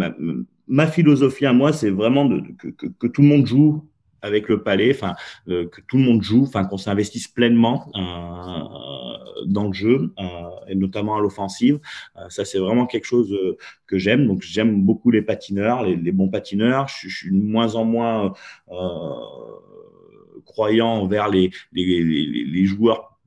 ma, 0.67 0.87
philosophie 0.87 1.45
à 1.45 1.53
moi, 1.53 1.73
c'est 1.73 1.89
vraiment 1.89 2.25
de, 2.25 2.41
que, 2.71 3.07
tout 3.07 3.21
le 3.21 3.27
monde 3.27 3.45
joue 3.45 3.87
avec 4.21 4.49
le 4.49 4.63
palais, 4.63 4.91
enfin 4.91 5.15
que 5.47 5.81
tout 5.87 5.97
le 5.97 6.03
monde 6.03 6.21
joue, 6.21 6.49
qu'on 6.69 6.77
s'investisse 6.77 7.27
pleinement 7.27 7.91
dans 9.45 9.67
le 9.67 9.73
jeu 9.73 10.13
et 10.67 10.75
notamment 10.75 11.15
à 11.15 11.21
l'offensive. 11.21 11.79
ça 12.29 12.45
c'est 12.45 12.59
vraiment 12.59 12.85
quelque 12.85 13.05
chose 13.05 13.35
que 13.85 13.97
j'aime. 13.97 14.27
Donc 14.27 14.41
j'aime 14.41 14.81
beaucoup 14.83 15.11
les 15.11 15.21
patineurs, 15.21 15.83
les, 15.83 16.11
bons 16.11 16.29
patineurs. 16.29 16.87
Je, 16.87 17.09
suis 17.09 17.31
de 17.31 17.41
moins 17.41 17.75
en 17.75 17.85
moins 17.85 18.33
croyant 20.47 20.87
envers 20.87 21.29
les, 21.29 21.51
joueurs 22.65 23.17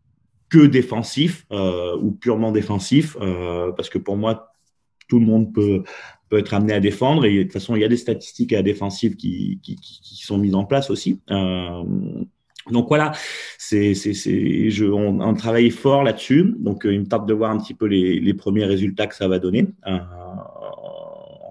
que 0.48 0.66
défensifs 0.66 1.46
euh, 1.52 1.96
ou 1.96 2.10
purement 2.10 2.50
défensifs, 2.50 3.16
euh, 3.20 3.70
parce 3.70 3.88
que 3.88 3.98
pour 3.98 4.16
moi, 4.16 4.49
tout 5.10 5.18
le 5.18 5.26
monde 5.26 5.52
peut, 5.52 5.82
peut 6.30 6.38
être 6.38 6.54
amené 6.54 6.72
à 6.72 6.80
défendre. 6.80 7.26
Et 7.26 7.36
de 7.36 7.42
toute 7.42 7.52
façon, 7.52 7.76
il 7.76 7.82
y 7.82 7.84
a 7.84 7.88
des 7.88 7.98
statistiques 7.98 8.54
à 8.54 8.62
défensives 8.62 9.16
qui, 9.16 9.60
qui, 9.62 9.76
sont 10.24 10.38
mises 10.38 10.54
en 10.54 10.64
place 10.64 10.88
aussi. 10.88 11.20
Euh, 11.30 11.82
donc 12.70 12.88
voilà, 12.88 13.12
c'est, 13.58 13.94
c'est, 13.94 14.70
je, 14.70 14.84
on, 14.86 15.34
travaille 15.34 15.70
fort 15.70 16.04
là-dessus. 16.04 16.54
Donc 16.58 16.82
il 16.84 17.00
me 17.00 17.06
tarde 17.06 17.28
de 17.28 17.34
voir 17.34 17.50
un 17.50 17.58
petit 17.58 17.74
peu 17.74 17.86
les, 17.86 18.20
les 18.20 18.34
premiers 18.34 18.64
résultats 18.64 19.06
que 19.06 19.14
ça 19.14 19.28
va 19.28 19.38
donner 19.38 19.66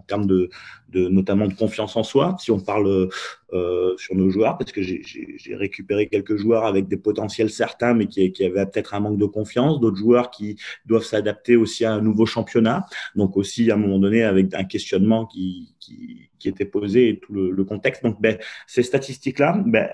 termes 0.10 0.26
de, 0.26 0.50
de, 0.90 1.08
notamment 1.08 1.48
de 1.48 1.54
confiance 1.54 1.96
en 1.96 2.04
soi, 2.04 2.36
si 2.40 2.52
on 2.52 2.60
parle 2.60 3.10
euh, 3.54 3.96
sur 3.98 4.16
nos 4.16 4.30
joueurs, 4.30 4.58
parce 4.58 4.72
que 4.72 4.82
j'ai 4.82 5.56
récupéré 5.56 6.08
quelques 6.08 6.36
joueurs 6.36 6.66
avec 6.66 6.88
des 6.88 6.98
potentiels 6.98 7.50
certains, 7.50 7.94
mais 7.94 8.08
qui, 8.08 8.32
qui 8.32 8.44
avaient 8.46 8.66
peut-être 8.66 8.94
un 8.94 9.00
manque 9.00 9.18
de 9.18 9.26
confiance, 9.26 9.80
d'autres 9.80 9.98
joueurs 9.98 10.32
qui 10.32 10.58
doivent 10.86 11.04
s'adapter 11.04 11.56
aussi 11.56 11.86
à 11.86 11.94
un 11.94 12.02
nouveau 12.02 12.26
championnat, 12.26 12.86
donc 13.16 13.38
aussi 13.38 13.72
à 13.72 13.76
un 13.76 13.78
moment 13.78 14.00
donné 14.00 14.24
avec 14.24 14.54
un 14.54 14.66
questionnement 14.66 15.26
qui, 15.26 15.74
qui, 15.80 16.30
qui 16.40 16.50
était 16.50 16.66
posé 16.66 17.10
et 17.10 17.20
tout 17.20 17.34
le, 17.34 17.52
le 17.52 17.64
contexte. 17.64 18.04
Donc 18.04 18.22
ben, 18.22 18.38
ces 18.68 18.84
statistiques-là, 18.84 19.62
ben, 19.66 19.90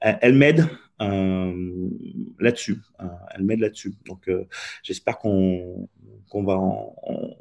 elles 0.00 0.34
m'aident 0.34 0.68
euh, 1.02 1.88
là-dessus. 2.38 2.78
Euh, 3.00 3.06
elles 3.34 3.44
m'aident 3.44 3.60
là-dessus. 3.60 3.94
Donc 4.06 4.30
j'espère 4.82 5.18
qu'on 5.18 5.88
qu'on 6.30 6.44
va, 6.44 6.56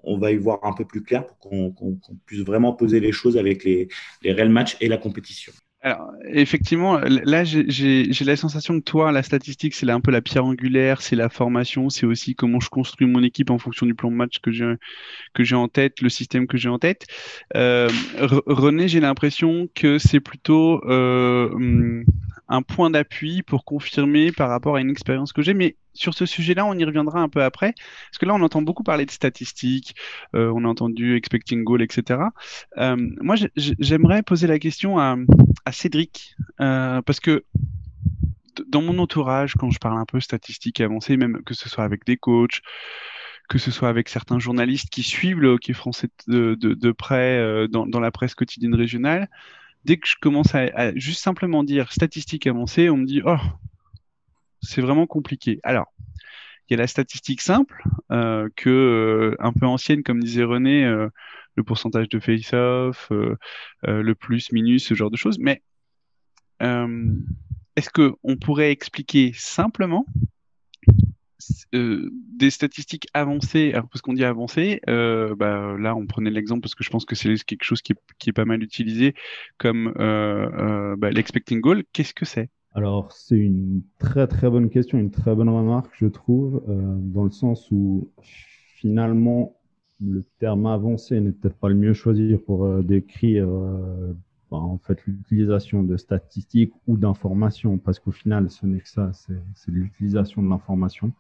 on, 0.04 0.18
va 0.18 0.32
y 0.32 0.38
voir 0.38 0.60
un 0.64 0.74
peu 0.74 0.84
plus 0.84 1.04
clair 1.04 1.26
pour 1.28 1.40
qu'on 1.40 2.00
puisse 2.26 2.42
vraiment 2.42 2.74
poser 2.74 3.00
les 3.00 3.12
choses 3.12 3.38
avec 3.38 3.64
les, 3.64 3.88
les 4.24 4.32
réels 4.32 4.50
matchs 4.50 4.76
et 4.82 4.88
la 4.88 4.98
compétition. 4.98 5.54
Alors, 5.82 6.12
effectivement, 6.26 7.00
là, 7.00 7.46
j'ai 7.46 8.26
la 8.26 8.36
sensation 8.36 8.78
que 8.80 8.84
toi, 8.84 9.14
la 9.14 9.24
statistique, 9.24 9.74
c'est 9.74 9.90
un 9.90 10.02
peu 10.02 10.12
la 10.12 10.22
pierre 10.22 10.44
angulaire, 10.44 11.02
c'est 11.02 11.16
la 11.16 11.30
formation, 11.30 11.90
c'est 11.90 12.06
aussi 12.06 12.36
comment 12.36 12.60
je 12.60 12.70
construis 12.70 13.08
mon 13.08 13.24
équipe 13.24 13.50
en 13.50 13.58
fonction 13.58 13.86
du 13.86 13.96
plan 13.96 14.12
de 14.12 14.16
match 14.16 14.40
que 14.40 14.52
j'ai 14.52 15.56
en 15.56 15.68
tête, 15.70 16.02
le 16.02 16.10
système 16.10 16.48
que 16.48 16.58
j'ai 16.58 16.68
en 16.68 16.80
tête. 16.80 17.08
Euh, 17.56 17.88
René, 18.18 18.90
j'ai 18.90 19.00
l'impression 19.00 19.70
que 19.74 20.00
c'est 20.00 20.20
plutôt 20.20 20.84
euh, 20.86 21.50
hum, 21.54 22.04
un 22.50 22.64
point 22.64 22.90
d'appui 22.90 23.44
pour 23.44 23.64
confirmer 23.64 24.32
par 24.32 24.50
rapport 24.50 24.76
à 24.76 24.82
une 24.82 24.90
expérience 24.90 25.32
que 25.32 25.42
j'ai. 25.42 25.54
Mais 25.54 25.78
sur 25.94 26.14
ce 26.14 26.26
sujet-là, 26.26 26.66
on 26.66 26.74
y 26.74 26.84
reviendra 26.84 27.20
un 27.20 27.30
peu 27.30 27.44
après, 27.44 27.74
parce 27.74 28.18
que 28.20 28.26
là, 28.26 28.34
on 28.34 28.42
entend 28.42 28.62
beaucoup 28.62 28.84
parler 28.84 29.06
de 29.06 29.12
statistiques, 29.12 29.96
euh, 30.36 30.52
on 30.54 30.66
a 30.66 30.68
entendu 30.68 31.16
expecting 31.16 31.64
goal, 31.64 31.82
etc. 31.82 32.22
Euh, 32.78 32.98
moi, 33.22 33.36
j'aimerais 33.56 34.24
poser 34.24 34.48
la 34.48 34.60
question 34.60 35.00
à, 35.00 35.16
Cédric, 35.72 36.36
euh, 36.60 37.02
parce 37.04 37.20
que 37.20 37.46
dans 38.68 38.82
mon 38.82 38.98
entourage, 38.98 39.54
quand 39.54 39.70
je 39.70 39.78
parle 39.78 40.00
un 40.00 40.06
peu 40.06 40.20
statistiques 40.20 40.82
avancées, 40.82 41.16
même 41.16 41.44
que 41.44 41.54
ce 41.54 41.70
soit 41.70 41.84
avec 41.84 42.06
des 42.06 42.18
coachs, 42.18 42.62
que 43.48 43.58
ce 43.58 43.72
soit 43.72 43.90
avec 43.90 44.10
certains 44.10 44.40
journalistes 44.40 44.90
qui 44.90 45.04
suivent 45.04 45.40
le 45.40 45.50
hockey 45.50 45.74
français 45.74 46.10
de, 46.28 46.92
près 46.92 47.68
dans, 47.68 47.86
dans, 47.86 48.00
la 48.00 48.12
presse 48.12 48.36
quotidienne 48.36 48.76
régionale, 48.76 49.28
dès 49.90 49.98
que 49.98 50.08
je 50.08 50.18
commence 50.22 50.54
à, 50.54 50.96
juste 50.96 51.24
simplement 51.24 51.64
dire 51.64 51.92
statistiques 51.92 52.46
avancées, 52.46 52.92
on 52.92 52.98
me 52.98 53.08
dit 53.08 53.24
oh, 53.26 53.40
c'est 54.62 54.82
vraiment 54.82 55.08
compliqué. 55.08 55.60
Alors, 55.64 55.92
il 56.70 56.74
y 56.74 56.76
a 56.76 56.78
la 56.78 56.86
statistique 56.86 57.42
simple, 57.42 57.82
euh, 58.12 58.50
que 58.56 58.70
euh, 58.70 59.36
un 59.40 59.52
peu 59.52 59.66
ancienne, 59.66 60.04
comme 60.04 60.20
disait 60.20 60.44
René, 60.44 60.86
euh, 60.86 61.10
le 61.56 61.64
pourcentage 61.64 62.08
de 62.08 62.20
face-off, 62.20 63.12
le 63.82 64.14
plus, 64.14 64.52
minus, 64.52 64.86
ce 64.86 64.94
genre 64.94 65.10
de 65.10 65.18
choses. 65.18 65.40
Mais 65.40 65.64
est-ce 66.62 67.90
qu'on 67.90 68.38
pourrait 68.38 68.72
expliquer 68.72 69.32
simplement 69.34 70.06
euh, 71.74 72.10
des 72.12 72.50
statistiques 72.50 73.08
avancées, 73.14 73.72
alors 73.74 73.88
parce 73.90 74.02
qu'on 74.02 74.14
dit 74.14 74.26
avancées, 74.26 74.82
euh, 74.90 75.36
bah, 75.36 75.76
là 75.78 75.96
on 75.96 76.06
prenait 76.06 76.32
l'exemple 76.32 76.62
parce 76.62 76.76
que 76.76 76.84
je 76.84 76.90
pense 76.90 77.06
que 77.06 77.16
c'est 77.16 77.34
quelque 77.44 77.64
chose 77.64 77.82
qui 77.82 77.94
est, 78.28 78.32
pas 78.34 78.46
mal 78.46 78.62
utilisé 78.62 79.14
comme 79.58 79.94
euh, 80.00 80.96
bah, 80.98 81.12
l'expecting 81.12 81.62
goal. 81.62 81.84
Qu'est-ce 81.94 82.14
que 82.14 82.26
c'est? 82.26 82.50
Alors 82.74 83.12
c'est 83.12 83.38
une 83.38 83.82
très 84.00 84.28
très 84.28 84.50
bonne 84.50 84.70
question, 84.70 84.98
une 84.98 85.12
très 85.12 85.34
bonne 85.34 85.50
remarque 85.50 85.92
je 85.98 86.08
trouve, 86.08 86.62
dans 86.68 87.24
le 87.24 87.32
sens 87.32 87.70
où 87.72 88.12
finalement 88.76 89.56
le 90.02 90.24
terme 90.40 90.66
avancé 90.66 91.20
n'est 91.20 91.32
peut-être 91.32 91.58
pas 91.58 91.70
le 91.70 91.76
mieux 91.76 91.94
choisi 91.94 92.36
pour 92.46 92.68
décrire 92.84 93.48
bah, 94.52 94.58
en 94.58 94.78
fait 94.78 95.00
l'utilisation 95.06 95.84
de 95.84 95.96
statistiques 95.98 96.74
ou 96.88 96.98
d'informations, 96.98 97.78
parce 97.78 98.00
qu'au 98.00 98.12
final, 98.12 98.50
ce 98.50 98.66
n'est 98.66 98.80
que 98.80 98.90
ça, 98.90 99.12
c'est 99.14 99.72
l'utilisation 99.72 100.42
de 100.42 100.50
l'information. 100.50 101.12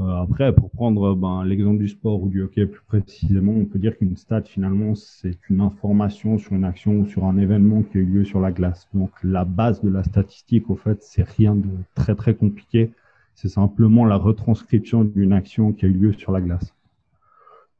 Euh, 0.00 0.22
après, 0.22 0.54
pour 0.54 0.70
prendre 0.70 1.14
ben, 1.14 1.44
l'exemple 1.44 1.78
du 1.78 1.88
sport 1.88 2.22
ou 2.22 2.28
du 2.28 2.42
hockey 2.42 2.64
plus 2.66 2.82
précisément, 2.86 3.52
on 3.52 3.66
peut 3.66 3.78
dire 3.78 3.98
qu'une 3.98 4.16
stat, 4.16 4.42
finalement, 4.42 4.94
c'est 4.94 5.38
une 5.50 5.60
information 5.60 6.38
sur 6.38 6.54
une 6.54 6.64
action 6.64 7.00
ou 7.00 7.06
sur 7.06 7.24
un 7.24 7.36
événement 7.36 7.82
qui 7.82 7.98
a 7.98 8.00
eu 8.00 8.06
lieu 8.06 8.24
sur 8.24 8.40
la 8.40 8.50
glace. 8.50 8.88
Donc, 8.94 9.10
la 9.22 9.44
base 9.44 9.82
de 9.82 9.90
la 9.90 10.02
statistique, 10.02 10.70
au 10.70 10.76
fait, 10.76 11.02
c'est 11.02 11.28
rien 11.28 11.54
de 11.54 11.68
très, 11.94 12.14
très 12.14 12.34
compliqué. 12.34 12.92
C'est 13.34 13.48
simplement 13.48 14.06
la 14.06 14.16
retranscription 14.16 15.04
d'une 15.04 15.32
action 15.32 15.72
qui 15.72 15.84
a 15.84 15.88
eu 15.88 15.92
lieu 15.92 16.12
sur 16.14 16.32
la 16.32 16.40
glace. 16.40 16.74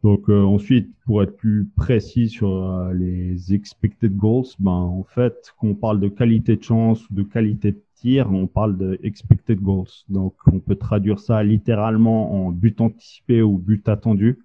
Donc 0.02 0.30
euh, 0.30 0.42
ensuite, 0.42 0.90
pour 1.04 1.22
être 1.22 1.36
plus 1.36 1.66
précis 1.76 2.28
sur 2.28 2.50
euh, 2.50 2.94
les 2.94 3.52
expected 3.52 4.16
goals, 4.16 4.46
ben 4.58 4.70
en 4.70 5.04
fait, 5.04 5.52
quand 5.58 5.68
on 5.68 5.74
parle 5.74 6.00
de 6.00 6.08
qualité 6.08 6.56
de 6.56 6.62
chance 6.62 7.08
ou 7.10 7.14
de 7.14 7.22
qualité 7.22 7.72
de 7.72 7.82
on 8.04 8.46
parle 8.46 8.76
de 8.76 8.98
expected 9.02 9.60
goals. 9.60 10.04
Donc 10.08 10.34
on 10.46 10.60
peut 10.60 10.76
traduire 10.76 11.18
ça 11.18 11.42
littéralement 11.42 12.46
en 12.46 12.50
but 12.50 12.80
anticipé 12.80 13.42
ou 13.42 13.58
but 13.58 13.88
attendu. 13.88 14.38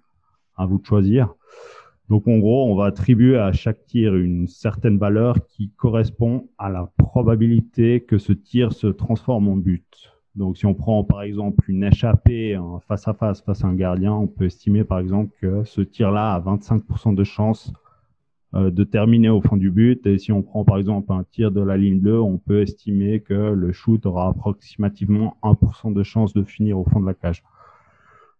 À 0.56 0.64
vous 0.64 0.78
de 0.78 0.86
choisir. 0.86 1.34
Donc 2.08 2.26
en 2.28 2.38
gros, 2.38 2.70
on 2.70 2.76
va 2.76 2.86
attribuer 2.86 3.36
à 3.36 3.52
chaque 3.52 3.84
tir 3.84 4.14
une 4.14 4.46
certaine 4.46 4.96
valeur 4.96 5.46
qui 5.48 5.70
correspond 5.76 6.48
à 6.56 6.70
la 6.70 6.90
probabilité 6.96 8.00
que 8.00 8.16
ce 8.16 8.32
tir 8.32 8.72
se 8.72 8.86
transforme 8.86 9.48
en 9.48 9.56
but. 9.56 9.84
Donc 10.34 10.56
si 10.56 10.66
on 10.66 10.74
prend 10.74 11.02
par 11.04 11.22
exemple 11.22 11.70
une 11.70 11.84
échappée 11.84 12.58
face 12.88 13.08
à 13.08 13.14
face 13.14 13.42
face 13.42 13.64
à 13.64 13.66
un 13.66 13.74
gardien, 13.74 14.12
on 14.12 14.26
peut 14.26 14.44
estimer 14.44 14.84
par 14.84 14.98
exemple 14.98 15.34
que 15.40 15.64
ce 15.64 15.80
tir-là 15.80 16.34
a 16.34 16.40
25% 16.40 17.14
de 17.14 17.24
chance 17.24 17.72
de 18.54 18.84
terminer 18.84 19.28
au 19.28 19.40
fond 19.40 19.56
du 19.56 19.70
but. 19.70 20.06
Et 20.06 20.18
si 20.18 20.32
on 20.32 20.42
prend 20.42 20.64
par 20.64 20.78
exemple 20.78 21.12
un 21.12 21.24
tir 21.24 21.50
de 21.50 21.60
la 21.60 21.76
ligne 21.76 22.00
bleue, 22.00 22.20
on 22.20 22.38
peut 22.38 22.62
estimer 22.62 23.20
que 23.20 23.34
le 23.34 23.72
shoot 23.72 24.06
aura 24.06 24.28
approximativement 24.28 25.36
1% 25.42 25.92
de 25.92 26.02
chance 26.02 26.32
de 26.32 26.42
finir 26.42 26.78
au 26.78 26.84
fond 26.84 27.00
de 27.00 27.06
la 27.06 27.14
cage. 27.14 27.42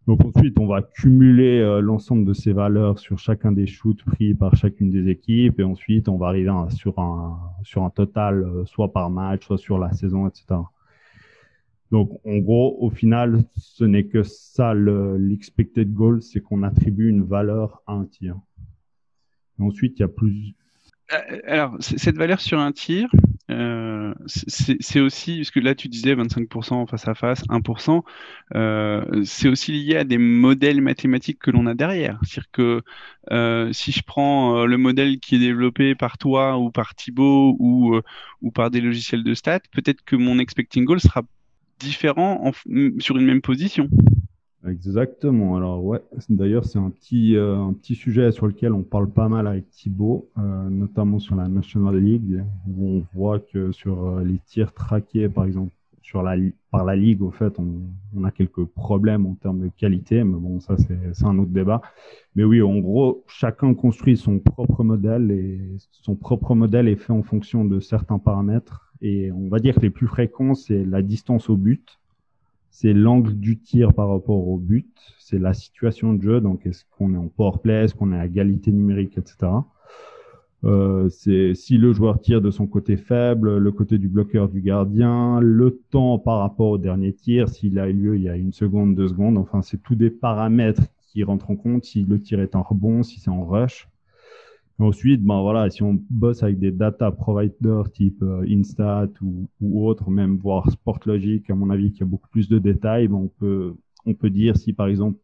Donc 0.07 0.25
ensuite, 0.25 0.57
on 0.61 0.69
va 0.69 0.83
cumuler 0.83 1.59
euh, 1.59 1.81
l'ensemble 1.81 2.25
de 2.25 2.33
ces 2.33 2.53
valeurs 2.53 3.01
sur 3.01 3.19
chacun 3.19 3.51
des 3.51 3.67
shoots 3.67 4.05
pris 4.05 4.35
par 4.35 4.55
chacune 4.55 4.91
des 4.91 5.09
équipes, 5.11 5.59
et 5.59 5.65
ensuite 5.65 6.09
on 6.09 6.17
va 6.17 6.29
arriver 6.29 6.53
sur 6.71 6.99
un 7.01 7.41
sur 7.65 7.83
un 7.83 7.91
total, 7.91 8.45
euh, 8.45 8.65
soit 8.67 8.93
par 8.93 9.11
match, 9.11 9.45
soit 9.45 9.59
sur 9.59 9.79
la 9.79 9.93
saison, 9.93 10.29
etc. 10.29 10.61
Donc 11.91 12.21
en 12.25 12.39
gros, 12.39 12.77
au 12.81 12.91
final, 12.91 13.43
ce 13.57 13.85
n'est 13.85 14.07
que 14.07 14.23
ça 14.23 14.75
l'expected 14.75 15.93
goal, 15.93 16.23
c'est 16.23 16.41
qu'on 16.41 16.63
attribue 16.63 17.09
une 17.09 17.25
valeur 17.25 17.83
à 17.89 17.95
un 17.95 18.05
tir. 18.05 18.37
Ensuite, 19.59 19.99
il 19.99 20.01
y 20.01 20.05
a 20.05 20.09
plus. 20.09 20.55
Euh, 21.13 21.39
alors 21.47 21.77
cette 21.79 22.17
valeur 22.17 22.41
sur 22.41 22.59
un 22.59 22.73
tir, 22.73 23.09
euh, 23.49 24.13
c'est 24.27 25.01
aussi, 25.01 25.37
puisque 25.37 25.57
là 25.57 25.77
tu 25.77 25.89
disais 25.89 26.15
25% 26.15 26.89
face 26.89 27.07
à 27.07 27.15
face, 27.15 27.43
1%, 27.49 28.03
euh, 28.57 29.23
c'est 29.25 29.49
aussi 29.49 29.71
lié 29.73 29.97
à 29.97 30.05
des 30.05 30.19
modèles 30.19 30.81
mathématiques 30.81 31.39
que 31.39 31.53
l'on 31.53 31.67
a 31.67 31.75
derrière. 31.75 32.19
C'est-à-dire 32.25 32.51
que 32.51 33.73
si 33.73 33.93
je 33.93 34.03
prends 34.03 34.67
le 34.67 34.77
modèle 34.79 35.21
qui 35.21 35.37
est 35.37 35.39
développé 35.39 35.95
par 35.95 36.19
toi 36.19 36.59
ou 36.59 36.71
par 36.71 36.95
Thibaut 36.95 37.57
ou, 37.61 38.01
ou 38.43 38.51
par 38.51 38.71
des 38.71 38.81
logiciels 38.81 39.23
de 39.23 39.35
stats, 39.35 39.61
peut-être 39.73 40.03
que 40.05 40.17
mon 40.17 40.39
expecting 40.39 40.85
goal 40.85 41.01
sera 41.01 41.23
différent 41.79 42.53
sur 42.99 43.17
une 43.17 43.27
même 43.27 43.43
position. 43.43 43.89
Exactement. 44.67 45.57
Alors 45.57 45.85
ouais, 45.85 46.01
d'ailleurs 46.29 46.65
c'est 46.65 46.79
un 46.79 46.91
petit 46.91 47.37
euh, 47.37 47.57
un 47.57 47.73
petit 47.73 47.95
sujet 47.95 48.33
sur 48.33 48.47
lequel 48.47 48.73
on 48.73 48.83
parle 48.83 49.09
pas 49.11 49.29
mal 49.29 49.47
avec 49.47 49.71
Thibaut, 49.71 50.29
euh, 50.39 50.69
notamment 50.71 51.19
sur 51.19 51.37
la 51.37 51.47
National 51.47 51.97
League, 51.97 52.43
où 52.67 52.89
on 52.89 53.05
voit 53.15 53.39
que 53.39 53.71
sur 53.73 54.05
euh, 54.09 54.25
les 54.25 54.39
tirs 54.47 54.73
traqués, 54.73 55.29
par 55.29 55.45
exemple, 55.45 55.73
sur 56.03 56.23
la 56.23 56.37
par 56.71 56.85
la 56.85 56.97
ligue, 56.97 57.23
au 57.23 57.31
fait, 57.31 57.59
on, 57.61 57.83
on 58.17 58.25
a 58.25 58.31
quelques 58.33 58.65
problèmes 58.65 59.27
en 59.27 59.35
termes 59.35 59.61
de 59.61 59.69
qualité, 59.77 60.25
mais 60.25 60.39
bon, 60.39 60.59
ça 60.59 60.77
c'est 60.79 61.25
un 61.25 61.39
autre 61.39 61.53
débat. 61.53 61.81
Mais 62.35 62.43
oui, 62.45 62.61
en 62.63 62.79
gros, 62.79 63.25
chacun 63.29 63.75
construit 63.75 64.17
son 64.17 64.39
propre 64.41 64.83
modèle 64.83 65.31
et 65.31 65.61
son 65.93 66.17
propre 66.17 66.55
modèle 66.55 66.89
est 66.89 66.97
fait 66.97 67.13
en 67.13 67.23
fonction 67.23 67.65
de 67.65 67.79
certains 67.79 68.19
paramètres. 68.19 68.93
Et 69.03 69.31
on 69.31 69.49
va 69.49 69.59
dire 69.59 69.75
que 69.77 69.81
les 69.81 69.91
plus 69.91 70.07
fréquents, 70.07 70.55
c'est 70.55 70.85
la 70.85 71.03
distance 71.03 71.51
au 71.51 71.57
but 71.57 71.99
c'est 72.79 72.93
l'angle 72.93 73.33
du 73.33 73.59
tir 73.59 73.95
par 73.95 74.11
rapport 74.11 74.47
au 74.49 74.59
but, 74.59 74.95
c'est 75.19 75.39
la 75.39 75.55
situation 75.55 76.13
de 76.13 76.21
jeu, 76.21 76.43
donc 76.43 76.67
est-ce 76.67 76.85
qu'on 76.91 77.15
est 77.15 77.17
en 77.17 77.29
power 77.29 77.53
play, 77.63 77.85
est-ce 77.85 77.95
qu'on 77.95 78.13
est 78.13 78.19
à 78.19 78.27
égalité 78.27 78.71
numérique, 78.71 79.17
etc. 79.17 79.51
Euh, 80.65 81.09
c'est 81.09 81.55
si 81.55 81.79
le 81.79 81.95
joueur 81.95 82.21
tire 82.21 82.43
de 82.43 82.51
son 82.51 82.67
côté 82.67 82.99
faible, 82.99 83.57
le 83.57 83.73
côté 83.73 83.97
du 83.97 84.11
bloqueur 84.11 84.51
du 84.51 84.61
gardien, 84.61 85.41
le 85.41 85.81
temps 85.91 86.19
par 86.19 86.41
rapport 86.41 86.69
au 86.69 86.77
dernier 86.77 87.15
tir, 87.15 87.49
s'il 87.49 87.79
a 87.79 87.89
eu 87.89 87.95
lieu 87.95 88.17
il 88.17 88.25
y 88.25 88.29
a 88.29 88.37
une 88.37 88.53
seconde, 88.53 88.95
deux 88.95 89.09
secondes, 89.09 89.39
enfin 89.39 89.63
c'est 89.63 89.83
tous 89.83 89.97
des 89.97 90.11
paramètres 90.11 90.83
qui 91.01 91.25
rentrent 91.25 91.51
en 91.51 91.57
compte, 91.57 91.87
si 91.87 92.05
le 92.05 92.21
tir 92.21 92.41
est 92.41 92.55
en 92.55 92.63
rebond, 92.63 93.03
si 93.03 93.21
c'est 93.21 93.31
en 93.31 93.47
rush. 93.47 93.89
Ensuite, 94.79 95.23
ben 95.25 95.41
voilà, 95.41 95.71
si 95.71 95.83
on 95.83 95.99
bosse 96.11 96.43
avec 96.43 96.59
des 96.59 96.71
data 96.71 97.11
providers 97.11 97.91
type 97.93 98.23
euh, 98.23 98.45
Instat 98.49 99.09
ou, 99.23 99.49
ou 99.61 99.87
autre, 99.87 100.11
même 100.11 100.37
voire 100.37 100.71
Sportlogic, 100.71 101.49
à 101.49 101.55
mon 101.55 101.71
avis, 101.71 101.93
qui 101.93 102.03
a 102.03 102.07
beaucoup 102.07 102.29
plus 102.29 102.49
de 102.49 102.59
détails, 102.59 103.09
ben 103.09 103.17
on 103.17 103.29
peut 103.29 103.75
on 104.05 104.15
peut 104.15 104.31
dire 104.31 104.57
si 104.57 104.73
par 104.73 104.87
exemple 104.87 105.19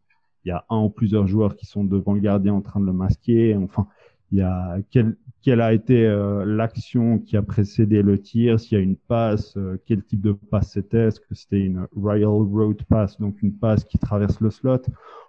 il 0.44 0.48
y 0.48 0.52
a 0.52 0.64
un 0.70 0.80
ou 0.82 0.90
plusieurs 0.90 1.26
joueurs 1.26 1.54
qui 1.54 1.66
sont 1.66 1.84
devant 1.84 2.14
le 2.14 2.20
gardien 2.20 2.54
en 2.54 2.62
train 2.62 2.80
de 2.80 2.86
le 2.86 2.92
masquer, 2.92 3.54
enfin 3.56 3.86
il 4.32 4.38
y 4.38 4.42
a 4.42 4.78
quel, 4.90 5.16
quelle 5.42 5.60
a 5.60 5.74
été 5.74 6.06
euh, 6.06 6.44
l'action 6.46 7.18
qui 7.18 7.36
a 7.36 7.42
précédé 7.42 8.00
le 8.02 8.18
tir, 8.18 8.58
s'il 8.58 8.78
y 8.78 8.80
a 8.80 8.82
une 8.82 8.96
passe, 8.96 9.54
euh, 9.58 9.76
quel 9.86 10.02
type 10.02 10.22
de 10.22 10.32
passe 10.32 10.72
c'était, 10.72 11.08
est-ce 11.08 11.20
que 11.20 11.34
c'était 11.34 11.60
une 11.60 11.86
Royal 11.94 12.28
Road 12.28 12.82
Pass, 12.88 13.20
donc 13.20 13.42
une 13.42 13.52
passe 13.52 13.84
qui 13.84 13.98
traverse 13.98 14.40
le 14.40 14.50
slot. 14.50 14.80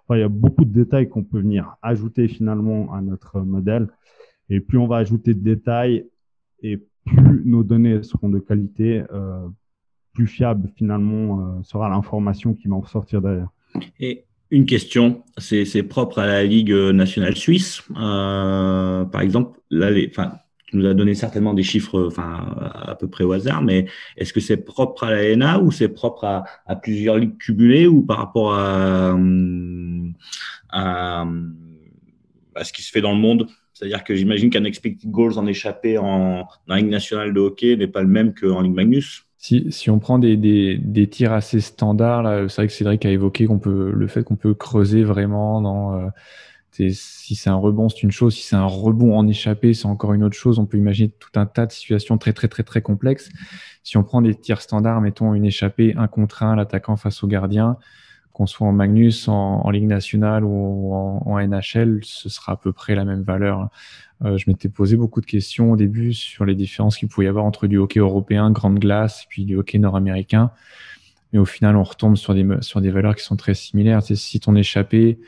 Enfin, 0.06 0.16
il 0.16 0.20
y 0.20 0.24
a 0.24 0.28
beaucoup 0.28 0.64
de 0.64 0.72
détails 0.72 1.08
qu'on 1.08 1.24
peut 1.24 1.40
venir 1.40 1.76
ajouter 1.82 2.28
finalement 2.28 2.92
à 2.94 3.02
notre 3.02 3.40
modèle. 3.40 3.88
Et 4.50 4.60
plus 4.60 4.78
on 4.78 4.86
va 4.86 4.96
ajouter 4.96 5.34
de 5.34 5.40
détails 5.40 6.06
et 6.62 6.78
plus 7.04 7.42
nos 7.44 7.62
données 7.62 8.02
seront 8.02 8.28
de 8.28 8.38
qualité, 8.38 9.04
euh, 9.12 9.46
plus 10.12 10.26
fiable 10.26 10.70
finalement 10.76 11.40
euh, 11.40 11.62
sera 11.62 11.88
l'information 11.88 12.54
qui 12.54 12.68
va 12.68 12.76
en 12.76 12.84
sortir 12.84 13.20
derrière. 13.20 13.48
Et 14.00 14.24
une 14.50 14.66
question, 14.66 15.24
c'est 15.38 15.82
propre 15.82 16.20
à 16.20 16.26
la 16.26 16.44
Ligue 16.44 16.72
nationale 16.72 17.36
suisse. 17.36 17.82
Euh, 17.96 19.04
par 19.04 19.20
exemple, 19.20 19.58
là, 19.70 19.90
les, 19.90 20.08
enfin, 20.08 20.34
tu 20.66 20.76
nous 20.76 20.86
as 20.86 20.94
donné 20.94 21.14
certainement 21.14 21.54
des 21.54 21.64
chiffres 21.64 22.06
enfin, 22.06 22.54
à 22.72 22.94
peu 22.94 23.08
près 23.08 23.24
au 23.24 23.32
hasard, 23.32 23.62
mais 23.62 23.86
est-ce 24.16 24.32
que 24.32 24.40
c'est 24.40 24.58
propre 24.58 25.04
à 25.04 25.10
la 25.10 25.34
NA 25.34 25.58
ou 25.58 25.72
c'est 25.72 25.88
propre 25.88 26.24
à, 26.24 26.44
à, 26.66 26.76
plusieurs 26.76 27.18
ligues 27.18 27.36
cumulées 27.38 27.88
ou 27.88 28.02
par 28.02 28.18
rapport 28.18 28.54
à, 28.54 29.16
à, 30.70 31.26
à 32.54 32.64
ce 32.64 32.72
qui 32.72 32.82
se 32.82 32.92
fait 32.92 33.00
dans 33.00 33.14
le 33.14 33.20
monde? 33.20 33.48
C'est-à-dire 33.74 34.04
que 34.04 34.14
j'imagine 34.14 34.50
qu'un 34.50 34.64
expected 34.64 35.10
goals 35.10 35.36
en 35.36 35.46
échappé 35.46 35.98
en, 35.98 36.46
Ligue 36.68 36.88
nationale 36.88 37.34
de 37.34 37.40
hockey 37.40 37.76
n'est 37.76 37.88
pas 37.88 38.02
le 38.02 38.08
même 38.08 38.32
qu'en 38.32 38.62
Ligue 38.62 38.74
Magnus. 38.74 39.26
Si, 39.36 39.90
on 39.90 39.98
prend 39.98 40.18
des 40.18 41.08
tirs 41.10 41.32
assez 41.32 41.60
standards, 41.60 42.50
c'est 42.50 42.62
vrai 42.62 42.66
que 42.68 42.72
Cédric 42.72 43.04
a 43.04 43.10
évoqué 43.10 43.44
qu'on 43.44 43.58
peut, 43.58 43.92
le 43.94 44.06
fait 44.06 44.24
qu'on 44.24 44.36
peut 44.36 44.54
creuser 44.54 45.04
vraiment 45.04 45.60
dans. 45.60 46.00
Euh, 46.00 46.08
si 46.70 47.36
c'est 47.36 47.50
un 47.50 47.54
rebond, 47.54 47.88
c'est 47.88 48.02
une 48.02 48.10
chose. 48.10 48.34
Si 48.34 48.42
c'est 48.42 48.56
un 48.56 48.64
rebond 48.64 49.16
en 49.16 49.28
échappé, 49.28 49.74
c'est 49.74 49.86
encore 49.86 50.14
une 50.14 50.24
autre 50.24 50.36
chose. 50.36 50.58
On 50.58 50.66
peut 50.66 50.78
imaginer 50.78 51.10
tout 51.10 51.38
un 51.38 51.46
tas 51.46 51.66
de 51.66 51.72
situations 51.72 52.16
très, 52.16 52.32
très, 52.32 52.48
très, 52.48 52.62
très 52.62 52.80
complexes. 52.80 53.28
Si 53.82 53.96
on 53.96 54.02
prend 54.02 54.22
des 54.22 54.34
tirs 54.34 54.60
standards, 54.60 55.00
mettons 55.00 55.34
une 55.34 55.44
échappée, 55.44 55.94
un 55.96 56.08
contre 56.08 56.42
un, 56.42 56.56
l'attaquant 56.56 56.96
face 56.96 57.22
au 57.22 57.26
gardien, 57.26 57.76
qu'on 58.34 58.46
soit 58.46 58.66
en 58.66 58.72
Magnus, 58.72 59.28
en, 59.28 59.70
Ligue 59.70 59.86
nationale 59.86 60.44
ou 60.44 60.92
en, 60.92 61.38
NHL, 61.38 62.00
ce 62.02 62.28
sera 62.28 62.52
à 62.52 62.56
peu 62.56 62.72
près 62.72 62.96
la 62.96 63.04
même 63.04 63.22
valeur. 63.22 63.70
Euh, 64.24 64.36
je 64.36 64.50
m'étais 64.50 64.68
posé 64.68 64.96
beaucoup 64.96 65.20
de 65.20 65.26
questions 65.26 65.70
au 65.72 65.76
début 65.76 66.12
sur 66.12 66.44
les 66.44 66.56
différences 66.56 66.98
qu'il 66.98 67.08
pouvait 67.08 67.26
y 67.26 67.28
avoir 67.28 67.44
entre 67.44 67.68
du 67.68 67.78
hockey 67.78 68.00
européen, 68.00 68.50
grande 68.50 68.80
glace, 68.80 69.22
et 69.22 69.26
puis 69.28 69.44
du 69.44 69.56
hockey 69.56 69.78
nord-américain. 69.78 70.50
Mais 71.32 71.38
au 71.38 71.44
final, 71.44 71.76
on 71.76 71.84
retombe 71.84 72.16
sur 72.16 72.34
des, 72.34 72.44
sur 72.60 72.80
des 72.80 72.90
valeurs 72.90 73.14
qui 73.14 73.24
sont 73.24 73.36
très 73.36 73.54
similaires. 73.54 74.02
Si 74.02 74.40
ton 74.40 74.56
échappé, 74.56 75.20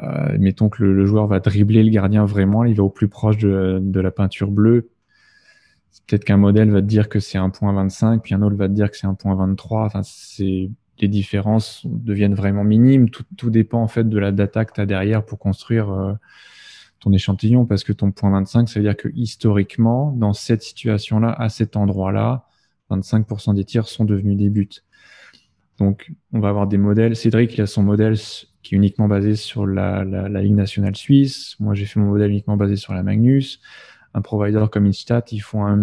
euh, 0.00 0.36
mettons 0.38 0.68
que 0.68 0.84
le, 0.84 1.06
joueur 1.06 1.26
va 1.26 1.40
dribbler 1.40 1.82
le 1.82 1.90
gardien 1.90 2.24
vraiment, 2.24 2.64
il 2.64 2.76
va 2.76 2.84
au 2.84 2.90
plus 2.90 3.08
proche 3.08 3.38
de, 3.38 3.80
de 3.82 4.00
la 4.00 4.12
peinture 4.12 4.52
bleue. 4.52 4.88
Peut-être 6.06 6.24
qu'un 6.24 6.36
modèle 6.36 6.70
va 6.70 6.80
te 6.80 6.86
dire 6.86 7.08
que 7.08 7.18
c'est 7.18 7.38
un 7.38 7.50
point 7.50 7.72
25, 7.72 8.22
puis 8.22 8.34
un 8.34 8.42
autre 8.42 8.54
va 8.54 8.68
te 8.68 8.72
dire 8.72 8.88
que 8.88 8.96
c'est 8.96 9.08
un 9.08 9.14
point 9.14 9.34
23. 9.34 9.86
Enfin, 9.86 10.02
c'est 10.04 10.70
les 11.00 11.08
différences 11.08 11.82
deviennent 11.86 12.34
vraiment 12.34 12.64
minimes. 12.64 13.10
Tout, 13.10 13.50
dépend 13.50 13.82
en 13.82 13.88
fait 13.88 14.08
de 14.08 14.18
la 14.18 14.32
data 14.32 14.64
que 14.64 14.72
tu 14.72 14.80
as 14.80 14.86
derrière 14.86 15.24
pour 15.24 15.38
construire 15.38 15.90
euh, 15.90 16.14
ton 17.00 17.12
échantillon, 17.12 17.66
parce 17.66 17.84
que 17.84 17.92
ton 17.92 18.12
point 18.12 18.30
25, 18.30 18.68
ça 18.68 18.80
veut 18.80 18.84
dire 18.84 18.96
que 18.96 19.08
historiquement, 19.14 20.12
dans 20.12 20.32
cette 20.32 20.62
situation-là, 20.62 21.32
à 21.32 21.48
cet 21.48 21.76
endroit-là, 21.76 22.46
25% 22.90 23.54
des 23.54 23.64
tirs 23.64 23.88
sont 23.88 24.04
devenus 24.04 24.36
des 24.36 24.50
buts. 24.50 24.68
Donc, 25.78 26.12
on 26.32 26.40
va 26.40 26.50
avoir 26.50 26.66
des 26.66 26.76
modèles. 26.76 27.16
Cédric, 27.16 27.56
il 27.56 27.62
a 27.62 27.66
son 27.66 27.82
modèle 27.82 28.16
qui 28.62 28.74
est 28.74 28.76
uniquement 28.76 29.08
basé 29.08 29.36
sur 29.36 29.66
la, 29.66 30.04
la, 30.04 30.28
la 30.28 30.42
Ligue 30.42 30.54
nationale 30.54 30.94
suisse. 30.94 31.56
Moi, 31.58 31.74
j'ai 31.74 31.86
fait 31.86 31.98
mon 31.98 32.08
modèle 32.08 32.30
uniquement 32.30 32.56
basé 32.56 32.76
sur 32.76 32.92
la 32.92 33.02
Magnus 33.02 33.60
un 34.14 34.22
provider 34.22 34.64
comme 34.70 34.86
Instat, 34.86 35.24
ils 35.30 35.40
font 35.40 35.64
un, 35.66 35.76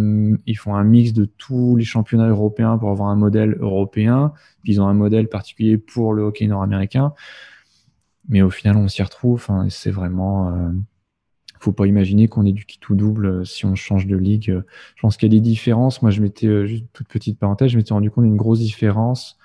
mix 0.83 1.13
de 1.13 1.25
tous 1.25 1.75
les 1.75 1.85
championnats 1.85 2.27
européens 2.27 2.77
pour 2.77 2.89
avoir 2.89 3.09
un 3.09 3.15
modèle 3.15 3.57
européen. 3.59 4.33
Puis 4.63 4.73
ils 4.73 4.81
ont 4.81 4.87
un 4.87 4.93
modèle 4.93 5.29
particulier 5.29 5.77
pour 5.77 6.13
le 6.13 6.23
hockey 6.23 6.47
nord-américain. 6.47 7.13
Mais 8.29 8.41
au 8.41 8.49
final, 8.49 8.75
on 8.77 8.87
s'y 8.87 9.01
retrouve. 9.03 9.47
c'est 9.69 9.91
vraiment. 9.91 10.49
Euh, 10.49 10.71
faut 11.59 11.71
pas 11.71 11.87
imaginer 11.87 12.27
qu'on 12.27 12.45
est 12.45 12.51
du 12.51 12.65
tout 12.65 12.95
double 12.95 13.25
euh, 13.25 13.43
si 13.43 13.65
on 13.65 13.75
change 13.75 14.07
de 14.07 14.15
ligue. 14.15 14.63
Je 14.95 15.01
pense 15.01 15.17
qu'il 15.17 15.31
y 15.31 15.35
a 15.35 15.39
des 15.39 15.41
différences. 15.41 16.01
Moi, 16.01 16.11
je 16.11 16.21
m'étais, 16.21 16.47
euh, 16.47 16.65
juste 16.65 16.85
toute 16.93 17.07
petite 17.07 17.39
parenthèse, 17.39 17.71
je 17.71 17.77
m'étais 17.77 17.93
rendu 17.93 18.11
compte 18.11 18.25
d'une 18.25 18.37
grosse 18.37 18.59
différence 18.59 19.37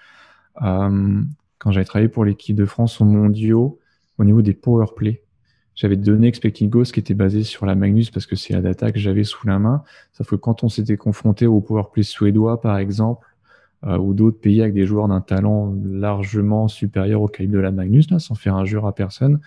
Euh, 0.63 1.23
quand 1.59 1.73
j'avais 1.73 1.87
travaillé 1.87 2.09
pour 2.11 2.25
l'équipe 2.27 2.57
de 2.57 2.67
France 2.67 3.01
au 3.01 3.05
mondiaux, 3.07 3.81
au 4.19 4.25
niveau 4.25 4.43
des 4.43 4.55
power 4.55 4.87
play, 4.97 5.23
j'avais 5.75 5.97
donné 5.97 6.29
Expecting 6.29 6.69
Ghost 6.69 6.93
qui 6.93 7.01
était 7.01 7.15
basé 7.15 7.45
sur 7.45 7.67
la 7.67 7.75
Magnus 7.75 8.11
parce 8.11 8.27
que 8.27 8.37
c'est 8.37 8.53
la 8.53 8.61
data 8.61 8.93
que 8.93 8.99
j'avais 8.99 9.25
sous 9.25 9.47
la 9.47 9.59
main. 9.59 9.83
Sauf 10.13 10.29
que 10.29 10.37
quand 10.37 10.65
on 10.65 10.69
s'était 10.69 10.97
confronté 10.97 11.47
au 11.47 11.61
powerplay 11.61 12.03
suédois, 12.03 12.61
par 12.61 12.79
exemple, 12.79 13.27
euh, 13.85 13.99
ou 13.99 14.15
d'autres 14.15 14.39
pays 14.39 14.61
avec 14.61 14.75
des 14.75 14.87
joueurs 14.87 15.09
d'un 15.09 15.21
talent 15.21 15.75
largement 15.85 16.69
supérieur 16.69 17.23
au 17.23 17.29
calibre 17.29 17.55
de 17.55 17.61
la 17.61 17.73
Magnus, 17.73 18.11
là, 18.11 18.19
sans 18.19 18.35
faire 18.35 18.55
injure 18.55 18.87
à 18.87 18.95
personne, 18.95 19.41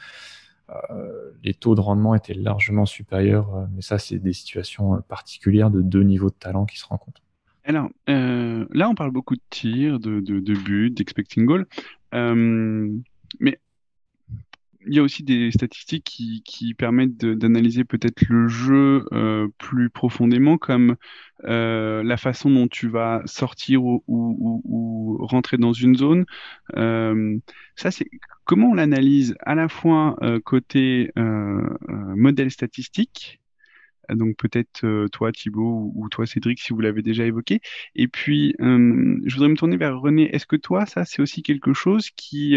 euh, 0.70 1.32
les 1.44 1.54
taux 1.54 1.76
de 1.76 1.80
rendement 1.80 2.16
étaient 2.16 2.34
largement 2.34 2.86
supérieurs. 2.86 3.56
Euh, 3.56 3.66
mais 3.74 3.82
ça, 3.82 3.98
c'est 3.98 4.18
des 4.18 4.34
situations 4.34 5.02
particulières 5.08 5.70
de 5.70 5.82
deux 5.82 6.04
niveaux 6.04 6.30
de 6.30 6.36
talent 6.36 6.66
qui 6.66 6.80
se 6.80 6.86
rencontrent. 6.86 7.22
Alors, 7.64 7.90
là, 8.08 8.90
on 8.90 8.94
parle 8.94 9.10
beaucoup 9.12 9.36
de 9.36 9.42
tirs, 9.50 10.00
de, 10.00 10.20
de, 10.20 10.40
de 10.40 10.54
buts, 10.54 10.92
d'expecting 10.92 11.46
goal. 11.46 11.66
mais 12.12 13.60
il 14.88 14.96
y 14.96 15.00
a 15.00 15.04
aussi 15.04 15.24
des 15.24 15.52
statistiques 15.52 16.04
qui, 16.04 16.42
qui 16.44 16.74
permettent 16.74 17.18
d'analyser 17.18 17.84
peut-être 17.84 18.24
le 18.30 18.48
jeu 18.48 19.06
euh, 19.14 19.48
plus 19.58 19.90
profondément, 19.90 20.58
comme 20.58 20.96
euh, 21.46 22.04
la 22.04 22.18
façon 22.18 22.50
dont 22.50 22.68
tu 22.68 22.88
vas 22.88 23.22
sortir 23.26 23.84
ou, 23.84 24.04
ou, 24.08 25.18
rentrer 25.26 25.58
dans 25.58 25.74
une 25.74 25.96
zone. 25.96 26.26
Euh, 26.76 27.38
ça, 27.76 27.92
c'est 27.92 28.10
comment 28.46 28.70
on 28.70 28.74
l'analyse 28.74 29.36
à 29.42 29.56
la 29.56 29.68
fois 29.68 30.18
côté 30.44 31.12
modèle 31.16 32.52
statistique. 32.52 33.42
Donc 34.10 34.38
peut-être 34.38 35.08
toi 35.08 35.32
Thibaut 35.32 35.92
ou, 35.96 36.04
ou, 36.06 36.10
toi 36.10 36.28
Cédric 36.28 36.60
si 36.60 36.74
vous 36.74 36.80
l'avez 36.80 37.02
déjà 37.02 37.26
évoqué. 37.26 37.60
Et 37.96 38.08
puis 38.08 38.56
je 38.60 39.34
voudrais 39.34 39.50
me 39.50 39.56
tourner 39.56 39.78
vers 39.78 40.00
René. 40.00 40.34
Est-ce 40.36 40.46
que 40.46 40.56
toi 40.56 40.86
ça 40.86 41.06
c'est 41.06 41.22
aussi 41.24 41.42
quelque 41.42 41.74
chose 41.74 42.12
qui 42.12 42.56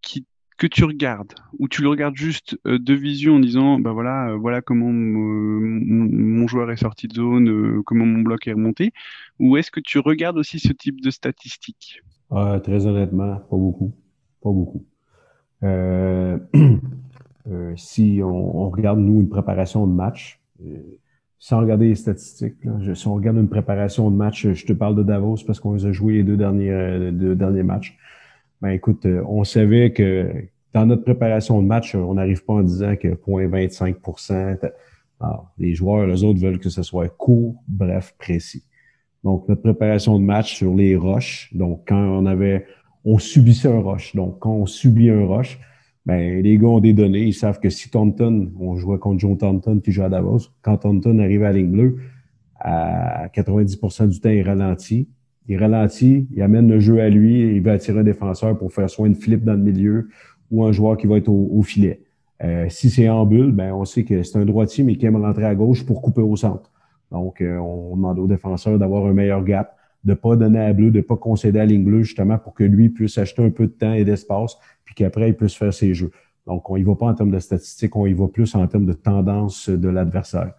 qui 0.00 0.26
que 0.56 0.66
tu 0.66 0.84
regardes, 0.84 1.34
ou 1.58 1.68
tu 1.68 1.82
le 1.82 1.88
regardes 1.88 2.16
juste 2.16 2.58
euh, 2.66 2.78
de 2.78 2.94
vision 2.94 3.36
en 3.36 3.40
disant, 3.40 3.78
bah 3.78 3.92
voilà, 3.92 4.30
euh, 4.30 4.36
voilà 4.36 4.62
comment 4.62 4.90
mon, 4.90 6.46
joueur 6.46 6.70
est 6.70 6.76
sorti 6.76 7.08
de 7.08 7.14
zone, 7.14 7.48
euh, 7.48 7.82
comment 7.84 8.06
mon 8.06 8.22
bloc 8.22 8.46
est 8.46 8.52
remonté, 8.52 8.92
ou 9.38 9.56
est-ce 9.56 9.70
que 9.70 9.80
tu 9.80 9.98
regardes 9.98 10.38
aussi 10.38 10.58
ce 10.58 10.72
type 10.72 11.02
de 11.02 11.10
statistiques? 11.10 12.02
Très 12.30 12.86
honnêtement, 12.86 13.36
pas 13.36 13.56
beaucoup, 13.56 13.92
pas 14.42 14.50
beaucoup. 14.50 14.84
si 17.76 18.20
on, 18.22 18.70
regarde 18.70 18.98
nous 18.98 19.20
une 19.20 19.28
préparation 19.28 19.86
de 19.86 19.92
match, 19.92 20.40
sans 21.38 21.60
regarder 21.60 21.88
les 21.88 21.94
statistiques, 21.94 22.56
si 22.94 23.06
on 23.06 23.14
regarde 23.14 23.36
une 23.36 23.48
préparation 23.48 24.10
de 24.10 24.16
match, 24.16 24.52
je 24.52 24.66
te 24.66 24.72
parle 24.72 24.96
de 24.96 25.02
Davos 25.02 25.36
parce 25.46 25.60
qu'on 25.60 25.84
a 25.84 25.92
joué 25.92 26.14
les 26.14 26.24
deux 26.24 26.36
derniers, 26.36 27.12
deux 27.12 27.36
derniers 27.36 27.62
matchs. 27.62 27.96
Ben 28.62 28.70
écoute, 28.70 29.06
euh, 29.06 29.22
on 29.28 29.44
savait 29.44 29.92
que 29.92 30.30
dans 30.72 30.86
notre 30.86 31.04
préparation 31.04 31.62
de 31.62 31.66
match, 31.66 31.94
on 31.94 32.14
n'arrive 32.14 32.44
pas 32.44 32.54
en 32.54 32.62
disant 32.62 32.96
que 32.96 33.08
0.25% 33.08 34.58
les 35.58 35.74
joueurs, 35.74 36.06
les 36.06 36.24
autres 36.24 36.40
veulent 36.40 36.58
que 36.58 36.68
ce 36.68 36.82
soit 36.82 37.08
court, 37.08 37.56
bref, 37.68 38.14
précis. 38.18 38.64
Donc, 39.24 39.48
notre 39.48 39.62
préparation 39.62 40.18
de 40.18 40.24
match 40.24 40.54
sur 40.54 40.74
les 40.74 40.94
roches, 40.96 41.50
donc 41.52 41.82
quand 41.88 41.96
on 41.96 42.26
avait, 42.26 42.66
on 43.04 43.18
subissait 43.18 43.68
un 43.68 43.80
roche. 43.80 44.14
Donc, 44.14 44.38
quand 44.40 44.52
on 44.52 44.66
subit 44.66 45.10
un 45.10 45.24
roche, 45.24 45.58
ben, 46.04 46.42
les 46.42 46.58
gars 46.58 46.68
ont 46.68 46.80
des 46.80 46.92
données. 46.92 47.24
Ils 47.24 47.34
savent 47.34 47.58
que 47.58 47.70
si 47.70 47.90
Taunton, 47.90 48.52
on 48.60 48.76
jouait 48.76 48.98
contre 48.98 49.20
Joe 49.20 49.36
Taunton 49.36 49.80
qui 49.80 49.90
joue 49.90 50.02
à 50.02 50.08
Davos, 50.08 50.50
quand 50.62 50.76
Taunton 50.78 51.18
arrive 51.18 51.42
à 51.42 51.52
la 51.52 51.58
ligne 51.58 51.70
bleue, 51.70 51.96
à 52.60 53.28
90% 53.28 54.08
du 54.08 54.20
temps, 54.20 54.30
il 54.30 54.42
ralentit 54.42 55.08
il 55.48 55.58
ralentit, 55.58 56.28
il 56.32 56.42
amène 56.42 56.68
le 56.68 56.80
jeu 56.80 57.00
à 57.00 57.08
lui, 57.08 57.56
il 57.56 57.62
va 57.62 57.72
attirer 57.72 58.00
un 58.00 58.04
défenseur 58.04 58.58
pour 58.58 58.72
faire 58.72 58.90
soit 58.90 59.06
une 59.06 59.14
flip 59.14 59.44
dans 59.44 59.52
le 59.54 59.62
milieu 59.62 60.08
ou 60.50 60.64
un 60.64 60.72
joueur 60.72 60.96
qui 60.96 61.06
va 61.06 61.18
être 61.18 61.28
au, 61.28 61.62
filet. 61.62 62.02
Euh, 62.42 62.66
si 62.68 62.90
c'est 62.90 63.08
en 63.08 63.24
bulle, 63.24 63.52
ben 63.52 63.72
on 63.72 63.84
sait 63.84 64.04
que 64.04 64.22
c'est 64.22 64.38
un 64.38 64.44
droitier, 64.44 64.84
mais 64.84 64.96
qui 64.96 65.06
aime 65.06 65.16
rentrer 65.16 65.44
à 65.44 65.54
gauche 65.54 65.86
pour 65.86 66.02
couper 66.02 66.20
au 66.20 66.36
centre. 66.36 66.70
Donc, 67.10 67.40
euh, 67.40 67.56
on 67.58 67.96
demande 67.96 68.18
au 68.18 68.26
défenseur 68.26 68.78
d'avoir 68.78 69.06
un 69.06 69.12
meilleur 69.12 69.42
gap, 69.44 69.76
de 70.04 70.14
pas 70.14 70.36
donner 70.36 70.60
à 70.60 70.72
bleu, 70.72 70.90
de 70.90 71.00
pas 71.00 71.16
concéder 71.16 71.60
à 71.60 71.64
ligne 71.64 71.84
bleue, 71.84 72.02
justement, 72.02 72.38
pour 72.38 72.54
que 72.54 72.64
lui 72.64 72.88
puisse 72.88 73.16
acheter 73.18 73.44
un 73.44 73.50
peu 73.50 73.66
de 73.66 73.72
temps 73.72 73.92
et 73.92 74.04
d'espace, 74.04 74.56
puis 74.84 74.94
qu'après, 74.94 75.30
il 75.30 75.34
puisse 75.34 75.54
faire 75.54 75.72
ses 75.72 75.94
jeux. 75.94 76.10
Donc, 76.46 76.68
on 76.70 76.76
y 76.76 76.82
va 76.82 76.94
pas 76.94 77.06
en 77.06 77.14
termes 77.14 77.30
de 77.30 77.38
statistiques, 77.38 77.96
on 77.96 78.06
y 78.06 78.12
va 78.12 78.28
plus 78.28 78.54
en 78.54 78.66
termes 78.66 78.86
de 78.86 78.92
tendance 78.92 79.68
de 79.68 79.88
l'adversaire. 79.88 80.52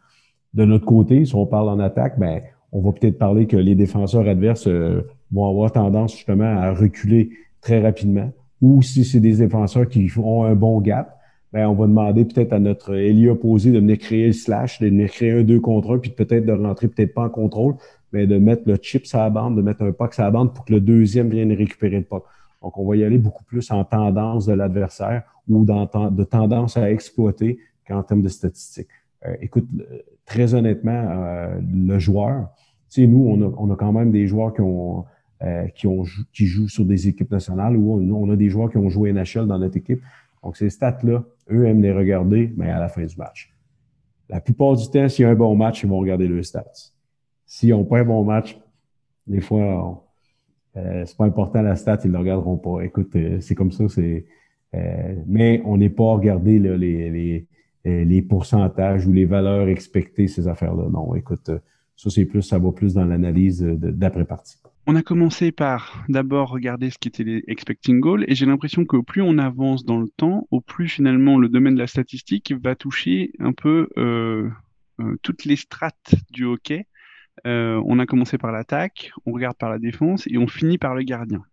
De 0.53 0.65
notre 0.65 0.85
côté, 0.85 1.25
si 1.25 1.35
on 1.35 1.45
parle 1.45 1.69
en 1.69 1.79
attaque, 1.79 2.19
ben 2.19 2.41
on 2.71 2.81
va 2.81 2.91
peut-être 2.91 3.17
parler 3.17 3.47
que 3.47 3.57
les 3.57 3.75
défenseurs 3.75 4.27
adverses 4.27 4.67
euh, 4.67 5.01
vont 5.31 5.49
avoir 5.49 5.71
tendance 5.71 6.15
justement 6.15 6.45
à 6.45 6.73
reculer 6.73 7.31
très 7.61 7.81
rapidement. 7.81 8.31
Ou 8.61 8.81
si 8.81 9.05
c'est 9.05 9.19
des 9.19 9.37
défenseurs 9.37 9.87
qui 9.87 10.11
ont 10.17 10.43
un 10.43 10.55
bon 10.55 10.81
gap, 10.81 11.17
ben 11.53 11.67
on 11.67 11.73
va 11.73 11.87
demander 11.87 12.25
peut-être 12.25 12.53
à 12.53 12.59
notre 12.59 12.95
ailier 12.95 13.29
opposé 13.29 13.71
de 13.71 13.79
venir 13.79 13.97
créer 13.97 14.27
le 14.27 14.33
slash, 14.33 14.79
de 14.81 14.87
venir 14.87 15.09
créer 15.09 15.31
un 15.31 15.43
2 15.43 15.59
contre 15.59 15.95
1, 15.95 15.99
puis 15.99 16.11
peut-être 16.11 16.45
de 16.45 16.51
rentrer 16.51 16.87
peut-être 16.87 17.13
pas 17.13 17.23
en 17.23 17.29
contrôle, 17.29 17.75
mais 18.11 18.27
de 18.27 18.37
mettre 18.37 18.63
le 18.65 18.77
chip 18.81 19.05
sur 19.05 19.19
la 19.19 19.29
bande, 19.29 19.55
de 19.55 19.61
mettre 19.61 19.83
un 19.83 19.91
puck 19.91 20.13
sur 20.13 20.23
la 20.23 20.31
bande 20.31 20.53
pour 20.53 20.65
que 20.65 20.73
le 20.73 20.81
deuxième 20.81 21.29
vienne 21.29 21.51
récupérer 21.53 21.97
le 21.97 22.03
puck. 22.03 22.23
Donc, 22.61 22.77
on 22.77 22.87
va 22.87 22.95
y 22.95 23.03
aller 23.03 23.17
beaucoup 23.17 23.43
plus 23.43 23.69
en 23.71 23.83
tendance 23.83 24.45
de 24.47 24.53
l'adversaire 24.53 25.23
ou 25.47 25.63
dans, 25.63 25.85
de 26.11 26.23
tendance 26.23 26.75
à 26.75 26.91
exploiter 26.91 27.59
qu'en 27.87 28.03
termes 28.03 28.23
de 28.23 28.29
statistiques. 28.29 28.89
Euh, 29.25 29.35
écoute, 29.41 29.67
très 30.27 30.53
honnêtement, 30.53 30.91
euh, 30.91 31.59
le 31.73 31.97
joueur, 31.97 32.49
tu 32.89 33.01
sais, 33.01 33.07
nous, 33.07 33.25
on 33.27 33.41
a, 33.41 33.53
on 33.57 33.71
a, 33.71 33.75
quand 33.75 33.91
même 33.91 34.11
des 34.11 34.27
joueurs 34.27 34.53
qui 34.53 34.61
ont, 34.61 35.05
euh, 35.41 35.67
qui 35.69 35.87
ont 35.87 36.03
qui 36.31 36.45
jouent 36.45 36.69
sur 36.69 36.85
des 36.85 37.07
équipes 37.07 37.31
nationales 37.31 37.75
ou 37.75 37.93
on, 37.93 38.09
on, 38.11 38.29
a 38.29 38.35
des 38.35 38.49
joueurs 38.49 38.69
qui 38.69 38.77
ont 38.77 38.89
joué 38.89 39.11
NHL 39.11 39.47
dans 39.47 39.57
notre 39.57 39.77
équipe. 39.77 40.01
Donc, 40.43 40.55
ces 40.57 40.69
stats-là, 40.69 41.23
eux 41.49 41.65
aiment 41.65 41.81
les 41.81 41.91
regarder, 41.91 42.53
mais 42.55 42.69
à 42.69 42.79
la 42.79 42.89
fin 42.89 43.03
du 43.03 43.17
match. 43.17 43.51
La 44.29 44.39
plupart 44.41 44.75
du 44.75 44.87
temps, 44.89 45.09
s'il 45.09 45.23
y 45.23 45.25
a 45.25 45.31
un 45.31 45.35
bon 45.35 45.55
match, 45.55 45.83
ils 45.83 45.89
vont 45.89 45.99
regarder 45.99 46.27
le 46.27 46.43
stats. 46.43 46.91
S'ils 47.45 47.69
n'ont 47.69 47.85
pas 47.85 47.99
un 47.99 48.03
bon 48.03 48.23
match, 48.23 48.59
des 49.25 49.41
fois, 49.41 50.05
euh, 50.75 51.03
c'est 51.05 51.17
pas 51.17 51.25
important 51.25 51.61
la 51.61 51.75
stat, 51.75 51.99
ils 52.03 52.07
ne 52.07 52.13
le 52.13 52.19
regarderont 52.19 52.57
pas. 52.57 52.81
Écoute, 52.81 53.15
euh, 53.15 53.39
c'est 53.39 53.55
comme 53.55 53.71
ça, 53.71 53.87
c'est. 53.87 54.25
Euh, 54.75 55.15
mais 55.25 55.61
on 55.65 55.77
n'est 55.77 55.89
pas 55.89 56.03
à 56.03 56.13
regarder 56.15 56.59
là, 56.59 56.75
les, 56.75 57.09
les, 57.09 57.47
les 58.05 58.21
pourcentages 58.21 59.07
ou 59.07 59.11
les 59.11 59.25
valeurs 59.25 59.67
expectées, 59.67 60.27
ces 60.27 60.47
affaires-là. 60.47 60.89
Non, 60.89 61.15
écoute, 61.15 61.49
euh, 61.49 61.59
ça, 61.95 62.09
c'est 62.09 62.25
plus, 62.25 62.41
ça 62.41 62.59
va 62.59 62.71
plus 62.71 62.93
dans 62.93 63.05
l'analyse 63.05 63.61
d'après-partie. 63.61 64.57
On 64.89 64.95
a 64.95 65.01
commencé 65.01 65.51
par 65.51 66.05
d'abord 66.07 66.49
regarder 66.49 66.89
ce 66.89 66.97
qui 66.97 67.09
était 67.09 67.23
les 67.23 67.43
expecting 67.47 67.99
goals 67.99 68.23
et 68.27 68.35
j'ai 68.35 68.45
l'impression 68.45 68.85
qu'au 68.85 69.03
plus 69.03 69.21
on 69.21 69.37
avance 69.37 69.83
dans 69.83 69.99
le 69.99 70.07
temps, 70.07 70.47
au 70.49 70.61
plus 70.61 70.87
finalement 70.87 71.37
le 71.37 71.49
domaine 71.49 71.73
de 71.73 71.79
la 71.79 71.87
statistique 71.87 72.53
va 72.63 72.73
toucher 72.75 73.33
un 73.39 73.51
peu 73.51 73.89
euh, 73.97 74.49
euh, 75.01 75.17
toutes 75.23 75.43
les 75.43 75.57
strates 75.57 76.15
du 76.31 76.45
hockey. 76.45 76.87
Euh, 77.45 77.81
on 77.85 77.99
a 77.99 78.05
commencé 78.05 78.37
par 78.37 78.51
l'attaque, 78.51 79.11
on 79.25 79.33
regarde 79.33 79.57
par 79.57 79.69
la 79.69 79.77
défense 79.77 80.25
et 80.27 80.37
on 80.37 80.47
finit 80.47 80.77
par 80.77 80.95
le 80.95 81.03
gardien. 81.03 81.43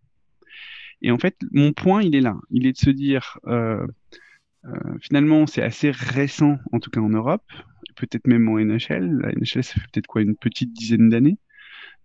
Et 1.01 1.11
en 1.11 1.17
fait, 1.17 1.35
mon 1.51 1.73
point, 1.73 2.01
il 2.01 2.15
est 2.15 2.21
là. 2.21 2.37
Il 2.49 2.65
est 2.65 2.71
de 2.71 2.77
se 2.77 2.89
dire, 2.89 3.37
euh, 3.47 3.85
euh, 3.85 3.87
finalement, 5.01 5.47
c'est 5.47 5.61
assez 5.61 5.91
récent, 5.91 6.57
en 6.71 6.79
tout 6.79 6.89
cas 6.89 7.01
en 7.01 7.09
Europe, 7.09 7.43
peut-être 7.95 8.27
même 8.27 8.47
en 8.49 8.59
NHL. 8.59 9.19
La 9.21 9.31
NHL, 9.31 9.63
ça 9.63 9.73
fait 9.73 9.87
peut-être 9.91 10.07
quoi, 10.07 10.21
une 10.21 10.35
petite 10.35 10.73
dizaine 10.73 11.09
d'années 11.09 11.37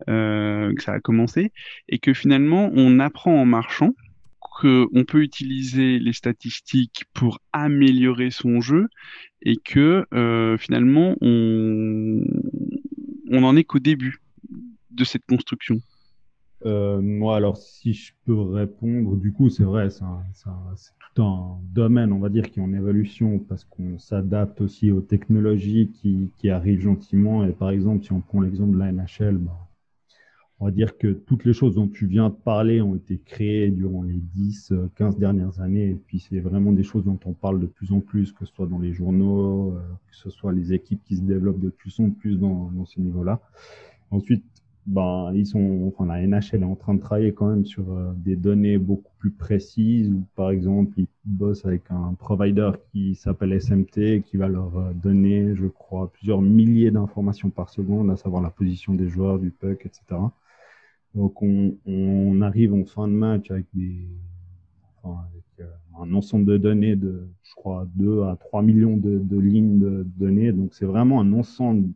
euh, 0.08 0.72
que 0.74 0.82
ça 0.82 0.92
a 0.92 1.00
commencé, 1.00 1.52
et 1.88 1.98
que 1.98 2.14
finalement, 2.14 2.70
on 2.74 2.98
apprend 3.00 3.34
en 3.34 3.44
marchant 3.44 3.94
qu'on 4.40 5.04
peut 5.06 5.22
utiliser 5.22 5.98
les 5.98 6.12
statistiques 6.12 7.04
pour 7.14 7.40
améliorer 7.52 8.30
son 8.30 8.60
jeu, 8.60 8.88
et 9.42 9.56
que 9.56 10.06
euh, 10.14 10.56
finalement, 10.58 11.16
on, 11.20 12.22
on 13.30 13.42
en 13.42 13.56
est 13.56 13.64
qu'au 13.64 13.78
début 13.78 14.20
de 14.90 15.04
cette 15.04 15.24
construction. 15.26 15.80
Euh, 16.66 17.00
moi, 17.00 17.36
alors, 17.36 17.56
si 17.56 17.92
je 17.94 18.12
peux 18.26 18.38
répondre, 18.38 19.16
du 19.16 19.32
coup, 19.32 19.48
c'est 19.48 19.64
vrai, 19.64 19.88
c'est 19.90 20.04
tout 21.14 21.22
un 21.22 21.58
domaine, 21.72 22.12
on 22.12 22.18
va 22.18 22.28
dire, 22.28 22.50
qui 22.50 22.60
est 22.60 22.62
en 22.62 22.72
évolution 22.72 23.38
parce 23.38 23.64
qu'on 23.64 23.98
s'adapte 23.98 24.60
aussi 24.60 24.90
aux 24.90 25.00
technologies 25.00 25.90
qui, 25.92 26.50
arrivent 26.50 26.80
gentiment. 26.80 27.44
Et 27.44 27.52
par 27.52 27.70
exemple, 27.70 28.04
si 28.04 28.12
on 28.12 28.20
prend 28.20 28.40
l'exemple 28.40 28.74
de 28.74 28.78
la 28.78 28.92
NHL, 28.92 29.38
bah, 29.38 29.56
on 30.58 30.66
va 30.66 30.70
dire 30.70 30.98
que 30.98 31.08
toutes 31.08 31.46
les 31.46 31.54
choses 31.54 31.76
dont 31.76 31.88
tu 31.88 32.06
viens 32.06 32.28
de 32.28 32.34
parler 32.34 32.82
ont 32.82 32.94
été 32.94 33.18
créées 33.18 33.70
durant 33.70 34.02
les 34.02 34.20
10, 34.34 34.74
15 34.96 35.16
dernières 35.16 35.60
années. 35.60 35.90
Et 35.90 35.94
puis, 35.94 36.20
c'est 36.20 36.40
vraiment 36.40 36.72
des 36.72 36.82
choses 36.82 37.04
dont 37.04 37.18
on 37.24 37.32
parle 37.32 37.60
de 37.60 37.66
plus 37.66 37.92
en 37.92 38.00
plus, 38.00 38.32
que 38.32 38.44
ce 38.44 38.52
soit 38.52 38.66
dans 38.66 38.78
les 38.78 38.92
journaux, 38.92 39.72
euh, 39.72 39.80
que 40.10 40.16
ce 40.16 40.28
soit 40.28 40.52
les 40.52 40.74
équipes 40.74 41.02
qui 41.04 41.16
se 41.16 41.22
développent 41.22 41.60
de 41.60 41.70
plus 41.70 41.98
en 42.00 42.10
plus 42.10 42.38
dans, 42.38 42.70
dans 42.72 42.84
ces 42.84 43.00
niveaux-là. 43.00 43.40
Ensuite, 44.10 44.44
ben, 44.86 45.32
ils 45.34 45.46
sont, 45.46 45.86
enfin, 45.86 46.06
la 46.06 46.26
NHL 46.26 46.62
est 46.62 46.64
en 46.64 46.74
train 46.74 46.94
de 46.94 47.00
travailler 47.00 47.32
quand 47.32 47.48
même 47.48 47.64
sur 47.64 47.92
euh, 47.92 48.12
des 48.16 48.36
données 48.36 48.78
beaucoup 48.78 49.12
plus 49.18 49.30
précises. 49.30 50.12
par 50.36 50.50
exemple, 50.50 50.98
ils 50.98 51.06
bossent 51.24 51.64
avec 51.66 51.82
un 51.90 52.14
provider 52.14 52.72
qui 52.90 53.14
s'appelle 53.14 53.52
SMT, 53.60 54.22
qui 54.22 54.36
va 54.36 54.48
leur 54.48 54.76
euh, 54.78 54.92
donner, 54.94 55.54
je 55.54 55.66
crois, 55.66 56.10
plusieurs 56.12 56.40
milliers 56.42 56.90
d'informations 56.90 57.50
par 57.50 57.68
seconde, 57.70 58.10
à 58.10 58.16
savoir 58.16 58.42
la 58.42 58.50
position 58.50 58.94
des 58.94 59.08
joueurs, 59.08 59.38
du 59.38 59.50
puck, 59.50 59.84
etc. 59.86 60.02
Donc 61.14 61.42
on, 61.42 62.40
arrive 62.42 62.72
en 62.74 62.84
fin 62.84 63.06
de 63.08 63.12
match 63.12 63.50
avec 63.50 63.66
euh, 65.04 65.10
un 66.00 66.14
ensemble 66.14 66.46
de 66.46 66.56
données 66.56 66.96
de, 66.96 67.28
je 67.42 67.54
crois, 67.54 67.86
2 67.96 68.22
à 68.24 68.36
3 68.36 68.62
millions 68.62 68.96
de 68.96 69.38
lignes 69.38 69.78
de 69.78 70.06
données. 70.16 70.52
Donc 70.52 70.72
c'est 70.74 70.86
vraiment 70.86 71.20
un 71.20 71.32
ensemble, 71.32 71.92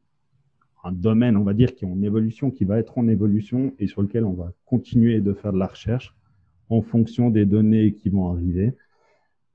un 0.85 0.93
domaine, 0.93 1.37
on 1.37 1.43
va 1.43 1.55
dire, 1.55 1.75
qui 1.75 1.85
est 1.85 1.89
en 1.89 2.03
évolution, 2.03 2.51
qui 2.51 2.65
va 2.65 2.79
être 2.79 2.99
en 2.99 3.09
évolution 3.09 3.73
et 3.79 3.87
sur 3.87 4.03
lequel 4.03 4.25
on 4.25 4.35
va 4.35 4.53
continuer 4.67 5.21
de 5.21 5.33
faire 5.33 5.53
de 5.53 5.59
la 5.59 5.67
recherche 5.67 6.15
en 6.69 6.83
fonction 6.83 7.31
des 7.31 7.47
données 7.47 7.95
qui 7.95 8.11
vont 8.11 8.31
arriver. 8.31 8.75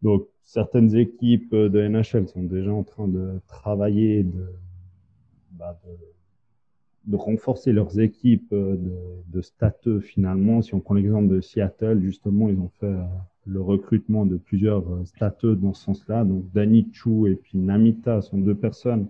Donc 0.02 0.28
certaines 0.44 0.96
équipes 0.96 1.54
de 1.54 1.88
NHL 1.88 2.28
sont 2.28 2.44
déjà 2.44 2.74
en 2.74 2.84
train 2.84 3.08
de 3.08 3.40
travailler, 3.48 4.24
de, 4.24 4.46
bah, 5.52 5.80
renforcer 7.12 7.74
leurs 7.74 8.00
équipes 8.00 8.52
de, 8.52 8.80
de 9.28 9.42
stateux 9.42 10.00
finalement. 10.00 10.62
Si 10.64 10.74
on 10.74 10.80
prend 10.80 10.96
l'exemple 10.96 11.28
de 11.28 11.42
Seattle, 11.42 12.02
justement, 12.02 12.50
ils 12.50 12.60
ont 12.60 12.72
fait 12.80 12.88
euh, 12.88 13.04
le 13.46 13.62
recrutement 13.62 14.26
de 14.26 14.38
plusieurs 14.38 14.88
euh, 14.92 15.06
stateux 15.06 15.56
dans 15.56 15.74
ce 15.74 15.84
sens-là. 15.86 16.24
Donc 16.24 16.52
Danny 16.54 16.88
Chu 16.92 17.32
et 17.32 17.36
puis 17.36 17.58
Namita 17.58 18.22
sont 18.22 18.40
deux 18.40 18.56
personnes 18.56 19.08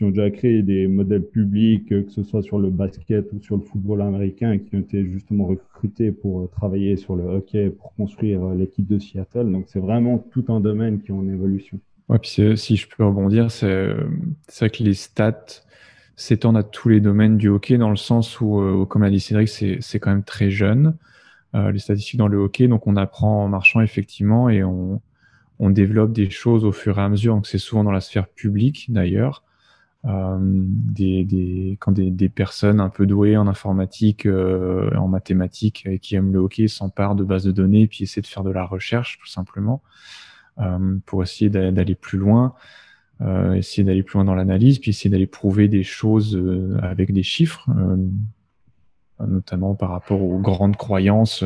qui 0.00 0.04
ont 0.04 0.08
déjà 0.08 0.30
créé 0.30 0.62
des 0.62 0.88
modèles 0.88 1.26
publics, 1.26 1.90
que 1.90 2.08
ce 2.08 2.22
soit 2.22 2.40
sur 2.40 2.58
le 2.58 2.70
basket 2.70 3.30
ou 3.34 3.42
sur 3.42 3.58
le 3.58 3.62
football 3.62 4.00
américain, 4.00 4.56
qui 4.56 4.74
ont 4.74 4.78
été 4.78 5.04
justement 5.04 5.44
recrutés 5.44 6.10
pour 6.10 6.48
travailler 6.50 6.96
sur 6.96 7.16
le 7.16 7.24
hockey, 7.24 7.68
pour 7.68 7.94
construire 7.96 8.46
l'équipe 8.54 8.86
de 8.86 8.98
Seattle. 8.98 9.52
Donc 9.52 9.64
c'est 9.66 9.78
vraiment 9.78 10.16
tout 10.16 10.46
un 10.48 10.58
domaine 10.60 11.02
qui 11.02 11.08
est 11.08 11.14
en 11.14 11.28
évolution. 11.28 11.78
Ouais, 12.08 12.18
puis 12.18 12.40
si 12.56 12.76
je 12.76 12.88
peux 12.88 13.04
rebondir, 13.04 13.50
c'est 13.50 13.92
vrai 14.58 14.70
que 14.70 14.82
les 14.82 14.94
stats 14.94 15.44
s'étendent 16.16 16.56
à 16.56 16.62
tous 16.62 16.88
les 16.88 17.02
domaines 17.02 17.36
du 17.36 17.48
hockey, 17.48 17.76
dans 17.76 17.90
le 17.90 17.96
sens 17.96 18.40
où, 18.40 18.58
euh, 18.58 18.86
comme 18.86 19.02
l'a 19.02 19.10
dit 19.10 19.20
Cédric, 19.20 19.50
c'est 19.50 19.98
quand 19.98 20.10
même 20.10 20.24
très 20.24 20.50
jeune, 20.50 20.96
euh, 21.54 21.72
les 21.72 21.78
statistiques 21.78 22.16
dans 22.18 22.28
le 22.28 22.38
hockey. 22.38 22.68
Donc, 22.68 22.86
on 22.86 22.96
apprend 22.96 23.44
en 23.44 23.48
marchant, 23.48 23.82
effectivement, 23.82 24.48
et 24.48 24.64
on, 24.64 25.02
on 25.58 25.68
développe 25.68 26.14
des 26.14 26.30
choses 26.30 26.64
au 26.64 26.72
fur 26.72 26.98
et 26.98 27.02
à 27.02 27.08
mesure. 27.10 27.34
Donc, 27.34 27.46
c'est 27.46 27.58
souvent 27.58 27.84
dans 27.84 27.92
la 27.92 28.00
sphère 28.00 28.28
publique, 28.28 28.86
d'ailleurs. 28.88 29.44
Euh, 30.06 30.64
quand 31.78 31.92
des, 31.92 32.28
personnes 32.28 32.80
un 32.80 32.88
peu 32.88 33.06
douées 33.06 33.36
en 33.36 33.46
informatique, 33.46 34.26
euh, 34.26 34.90
en 34.96 35.08
mathématiques, 35.08 35.84
et 35.86 35.98
qui 35.98 36.14
aiment 36.14 36.32
le 36.32 36.38
hockey, 36.38 36.68
s'emparent 36.68 37.14
de 37.14 37.24
bases 37.24 37.44
de 37.44 37.52
données, 37.52 37.86
puis 37.86 38.04
essaient 38.04 38.22
de 38.22 38.26
faire 38.26 38.44
de 38.44 38.50
la 38.50 38.64
recherche, 38.64 39.18
tout 39.18 39.28
simplement, 39.28 39.82
euh, 40.58 40.96
pour 41.06 41.22
essayer 41.22 41.50
d'aller 41.50 41.94
plus 41.94 42.18
loin. 42.18 42.54
Euh, 43.22 43.52
essayer 43.52 43.84
d'aller 43.84 44.02
plus 44.02 44.14
loin 44.14 44.24
dans 44.24 44.34
l'analyse, 44.34 44.78
puis 44.78 44.90
essayer 44.90 45.10
d'aller 45.10 45.26
prouver 45.26 45.68
des 45.68 45.82
choses 45.82 46.34
euh, 46.36 46.78
avec 46.82 47.12
des 47.12 47.22
chiffres, 47.22 47.68
euh, 47.68 47.96
notamment 49.26 49.74
par 49.74 49.90
rapport 49.90 50.22
aux 50.22 50.38
grandes 50.38 50.76
croyances, 50.76 51.44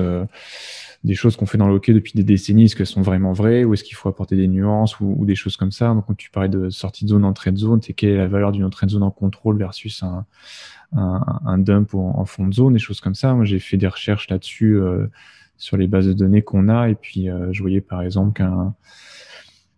des 1.05 1.15
choses 1.15 1.37
qu'on 1.37 1.47
fait 1.47 1.59
dans 1.59 1.69
le 1.69 1.75
hockey 1.75 1.93
depuis 1.93 2.13
des 2.15 2.25
décennies, 2.25 2.65
est-ce 2.65 2.77
qu'elles 2.77 2.87
sont 2.87 3.03
vraiment 3.03 3.33
vraies, 3.33 3.65
ou 3.65 3.75
est-ce 3.75 3.85
qu'il 3.85 3.95
faut 3.95 4.09
apporter 4.09 4.37
des 4.37 4.49
nuances, 4.49 4.99
ou, 5.01 5.25
des 5.27 5.35
choses 5.35 5.57
comme 5.57 5.73
ça. 5.73 5.89
Donc, 5.89 6.07
quand 6.07 6.17
tu 6.17 6.31
parlais 6.31 6.49
de 6.49 6.71
sortie 6.71 7.05
de 7.05 7.11
zone, 7.11 7.25
entrée 7.25 7.53
de 7.53 7.59
zone, 7.59 7.83
c'est 7.83 7.93
quelle 7.93 8.11
est 8.11 8.17
la 8.17 8.29
valeur 8.29 8.53
d'une 8.53 8.65
entrée 8.65 8.87
de 8.87 8.93
zone 8.93 9.03
en 9.03 9.11
contrôle 9.11 9.59
versus 9.59 10.03
un, 10.03 11.59
dump 11.59 11.95
en, 11.95 12.19
en, 12.19 12.25
fond 12.25 12.47
de 12.47 12.55
zone, 12.55 12.73
des 12.73 12.79
choses 12.79 13.01
comme 13.01 13.15
ça. 13.15 13.35
Moi, 13.35 13.45
j'ai 13.45 13.59
fait 13.59 13.77
des 13.77 13.89
recherches 13.89 14.29
là-dessus 14.31 14.79
sur 15.57 15.77
les 15.77 15.87
bases 15.87 16.07
de 16.07 16.15
données 16.15 16.43
qu'on 16.43 16.69
a, 16.69 16.89
et 16.89 16.95
puis 16.95 17.29
je 17.51 17.61
voyais 17.61 17.81
par 17.81 18.03
exemple 18.03 18.33
qu'un 18.33 18.75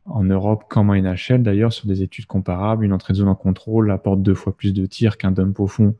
en 0.08 0.22
Europe 0.22 0.64
comme 0.68 0.90
en 0.90 0.94
NHL 0.94 1.42
d'ailleurs, 1.42 1.72
sur 1.72 1.86
des 1.86 2.02
études 2.02 2.26
comparables, 2.26 2.84
une 2.84 2.92
entrée 2.92 3.12
de 3.12 3.18
zone 3.18 3.28
en 3.28 3.34
contrôle 3.34 3.90
apporte 3.90 4.22
deux 4.22 4.34
fois 4.34 4.56
plus 4.56 4.72
de 4.72 4.86
tirs 4.86 5.18
qu'un 5.18 5.32
dump 5.32 5.58
au 5.60 5.66
fond. 5.66 5.96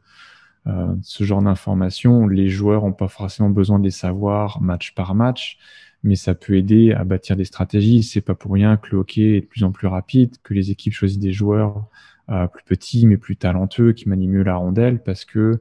Euh, 0.67 0.95
ce 1.03 1.25
genre 1.25 1.43
d'informations, 1.43 2.27
les 2.27 2.49
joueurs 2.49 2.83
n'ont 2.83 2.93
pas 2.93 3.09
forcément 3.09 3.51
besoin 3.51 3.79
de 3.79 3.85
les 3.85 3.91
savoir 3.91 4.61
match 4.61 4.95
par 4.95 5.15
match, 5.15 5.59
mais 6.03 6.17
ça 6.17 6.35
peut 6.35 6.57
aider 6.57 6.93
à 6.93 7.05
bâtir 7.05 7.37
des 7.37 7.45
stratégies. 7.45 8.03
C'est 8.03 8.21
pas 8.21 8.35
pour 8.35 8.53
rien 8.53 8.77
que 8.77 8.91
le 8.91 8.99
hockey 8.99 9.37
est 9.37 9.41
de 9.43 9.47
plus 9.47 9.65
en 9.65 9.73
plus 9.73 9.87
rapide, 9.87 10.37
que 10.43 10.55
les 10.55 10.71
équipes 10.71 10.93
choisissent 10.93 11.19
des 11.19 11.33
joueurs 11.33 11.87
euh, 12.31 12.47
plus 12.49 12.65
petits 12.65 13.07
mais 13.07 13.17
plus 13.17 13.37
talentueux 13.37 13.93
qui 13.93 14.09
manient 14.09 14.43
la 14.45 14.57
rondelle 14.57 15.01
parce 15.01 15.25
que 15.25 15.61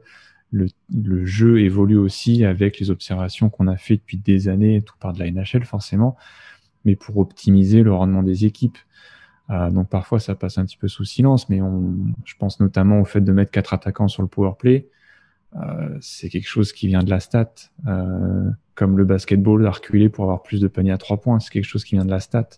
le, 0.52 1.26
jeu 1.26 1.60
évolue 1.60 1.98
aussi 1.98 2.46
avec 2.46 2.80
les 2.80 2.90
observations 2.90 3.50
qu'on 3.50 3.68
a 3.68 3.78
fait 3.78 3.98
depuis 3.98 4.18
des 4.18 4.48
années, 4.48 4.82
tout 4.82 4.96
par 5.00 5.14
de 5.14 5.20
la 5.20 5.30
NHL 5.30 5.66
forcément 5.66 6.16
mais 6.86 6.96
pour 6.96 7.18
optimiser 7.18 7.84
le 7.84 7.94
rendement 7.94 8.24
des 8.24 8.46
équipes. 8.46 8.78
Euh, 9.52 9.70
donc 9.70 9.90
parfois 9.90 10.20
ça 10.20 10.34
passe 10.34 10.58
un 10.58 10.66
petit 10.66 10.78
peu 10.78 10.88
sous 10.88 11.06
silence, 11.06 11.50
mais 11.50 11.62
on, 11.62 11.94
je 12.26 12.34
pense 12.38 12.60
notamment 12.60 13.02
au 13.02 13.06
fait 13.06 13.22
de 13.22 13.32
mettre 13.32 13.52
quatre 13.52 13.74
attaquants 13.74 14.08
sur 14.08 14.22
le 14.22 14.28
power 14.28 14.54
play. 14.58 14.90
Euh, 15.56 15.98
c'est 16.02 16.30
quelque 16.30 16.48
chose 16.48 16.74
qui 16.74 16.88
vient 16.88 17.04
de 17.04 17.10
la 17.10 17.20
stat, 17.20 17.54
euh, 17.88 18.50
comme 18.74 18.98
le 18.98 19.06
basketball 19.06 19.66
a 19.66 19.72
reculé 19.72 20.10
pour 20.10 20.26
avoir 20.26 20.44
plus 20.44 20.60
de 20.60 20.68
paniers 20.68 20.92
à 20.92 20.98
trois 20.98 21.22
points. 21.22 21.40
C'est 21.40 21.52
quelque 21.52 21.66
chose 21.66 21.86
qui 21.86 21.96
vient 21.96 22.04
de 22.04 22.10
la 22.10 22.20
stat. 22.20 22.50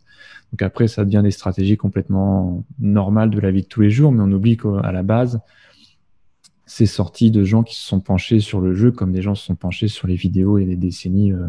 Donc 0.51 0.61
après, 0.61 0.87
ça 0.87 1.05
devient 1.05 1.21
des 1.23 1.31
stratégies 1.31 1.77
complètement 1.77 2.63
normales 2.79 3.29
de 3.29 3.39
la 3.39 3.51
vie 3.51 3.61
de 3.61 3.67
tous 3.67 3.81
les 3.81 3.91
jours, 3.91 4.11
mais 4.11 4.23
on 4.23 4.31
oublie 4.31 4.57
qu'à 4.57 4.91
la 4.91 5.03
base, 5.03 5.41
c'est 6.65 6.87
sorti 6.87 7.29
de 7.29 7.43
gens 7.43 7.63
qui 7.63 7.75
se 7.75 7.85
sont 7.85 7.99
penchés 7.99 8.39
sur 8.39 8.61
le 8.61 8.73
jeu, 8.73 8.91
comme 8.91 9.11
des 9.11 9.21
gens 9.21 9.35
se 9.35 9.45
sont 9.45 9.55
penchés 9.55 9.87
sur 9.87 10.07
les 10.07 10.15
vidéos 10.15 10.57
et 10.57 10.65
les 10.65 10.75
décennies 10.75 11.33
euh, 11.33 11.47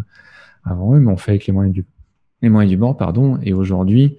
avant 0.65 0.95
eux, 0.95 1.01
mais 1.01 1.11
on 1.11 1.17
fait 1.17 1.33
avec 1.33 1.47
les 1.47 1.53
moyens 1.53 1.75
du 1.75 1.85
les 2.41 2.51
moyens 2.51 2.71
du 2.71 2.77
bord, 2.77 2.97
pardon. 2.97 3.41
Et 3.43 3.53
aujourd'hui, 3.53 4.17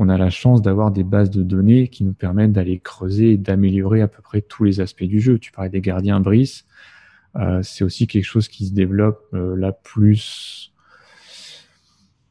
on 0.00 0.08
a 0.08 0.16
la 0.16 0.30
chance 0.30 0.62
d'avoir 0.62 0.92
des 0.92 1.02
bases 1.02 1.28
de 1.28 1.42
données 1.42 1.88
qui 1.88 2.04
nous 2.04 2.12
permettent 2.12 2.52
d'aller 2.52 2.78
creuser 2.78 3.32
et 3.32 3.36
d'améliorer 3.36 4.00
à 4.00 4.06
peu 4.06 4.22
près 4.22 4.40
tous 4.40 4.62
les 4.62 4.80
aspects 4.80 5.02
du 5.02 5.18
jeu. 5.18 5.40
Tu 5.40 5.50
parlais 5.50 5.70
des 5.70 5.80
gardiens 5.80 6.20
Brice. 6.20 6.66
Euh, 7.34 7.62
c'est 7.64 7.82
aussi 7.82 8.06
quelque 8.06 8.24
chose 8.24 8.46
qui 8.46 8.66
se 8.66 8.72
développe 8.72 9.26
euh, 9.34 9.56
là 9.56 9.72
plus, 9.72 10.72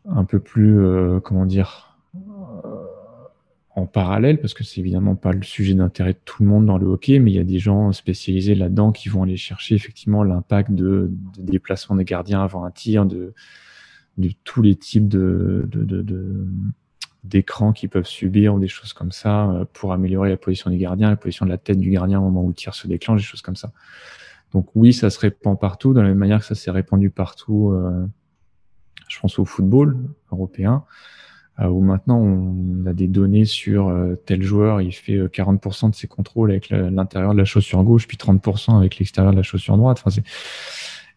un 0.05 0.23
peu 0.23 0.39
plus, 0.39 0.79
euh, 0.79 1.19
comment 1.19 1.45
dire, 1.45 1.99
en 3.75 3.85
parallèle, 3.85 4.39
parce 4.39 4.53
que 4.53 4.63
c'est 4.63 4.79
évidemment 4.79 5.15
pas 5.15 5.33
le 5.33 5.43
sujet 5.43 5.73
d'intérêt 5.73 6.13
de 6.13 6.19
tout 6.23 6.43
le 6.43 6.49
monde 6.49 6.65
dans 6.65 6.77
le 6.77 6.87
hockey, 6.87 7.19
mais 7.19 7.31
il 7.31 7.35
y 7.35 7.39
a 7.39 7.43
des 7.43 7.59
gens 7.59 7.91
spécialisés 7.91 8.55
là-dedans 8.55 8.93
qui 8.93 9.09
vont 9.09 9.23
aller 9.23 9.35
chercher 9.35 9.75
effectivement 9.75 10.23
l'impact 10.23 10.71
de, 10.71 11.11
de, 11.37 11.51
déplacement 11.51 11.97
des 11.97 12.05
gardiens 12.05 12.41
avant 12.41 12.63
un 12.63 12.71
tir, 12.71 13.05
de, 13.05 13.33
de 14.17 14.31
tous 14.45 14.61
les 14.61 14.75
types 14.75 15.09
de, 15.09 15.67
d'écrans 17.23 17.73
qu'ils 17.73 17.89
peuvent 17.89 18.07
subir 18.07 18.55
ou 18.55 18.59
des 18.59 18.67
choses 18.67 18.93
comme 18.93 19.11
ça 19.11 19.49
euh, 19.49 19.65
pour 19.73 19.93
améliorer 19.93 20.29
la 20.29 20.37
position 20.37 20.69
des 20.69 20.77
gardiens, 20.77 21.09
la 21.09 21.15
position 21.15 21.45
de 21.45 21.51
la 21.51 21.57
tête 21.57 21.79
du 21.79 21.89
gardien 21.89 22.19
au 22.19 22.23
moment 22.23 22.43
où 22.43 22.49
le 22.49 22.53
tir 22.53 22.73
se 22.73 22.87
déclenche, 22.87 23.21
des 23.21 23.25
choses 23.25 23.41
comme 23.41 23.55
ça. 23.55 23.71
Donc 24.53 24.69
oui, 24.75 24.93
ça 24.93 25.09
se 25.09 25.19
répand 25.19 25.59
partout, 25.59 25.93
de 25.93 25.99
la 25.99 26.07
même 26.07 26.17
manière 26.17 26.39
que 26.39 26.45
ça 26.45 26.55
s'est 26.55 26.71
répandu 26.71 27.09
partout, 27.09 27.71
euh, 27.71 28.05
je 29.07 29.19
pense 29.19 29.39
au 29.39 29.45
football 29.45 29.97
européen, 30.31 30.85
euh, 31.59 31.67
où 31.67 31.81
maintenant 31.81 32.19
on 32.19 32.85
a 32.85 32.93
des 32.93 33.07
données 33.07 33.45
sur 33.45 33.93
tel 34.25 34.43
joueur, 34.43 34.81
il 34.81 34.93
fait 34.93 35.17
40% 35.27 35.89
de 35.89 35.95
ses 35.95 36.07
contrôles 36.07 36.51
avec 36.51 36.69
l'intérieur 36.69 37.33
de 37.33 37.37
la 37.37 37.45
chaussure 37.45 37.83
gauche, 37.83 38.07
puis 38.07 38.17
30% 38.17 38.77
avec 38.77 38.99
l'extérieur 38.99 39.33
de 39.33 39.37
la 39.37 39.43
chaussure 39.43 39.77
droite. 39.77 40.01
Enfin, 40.05 40.21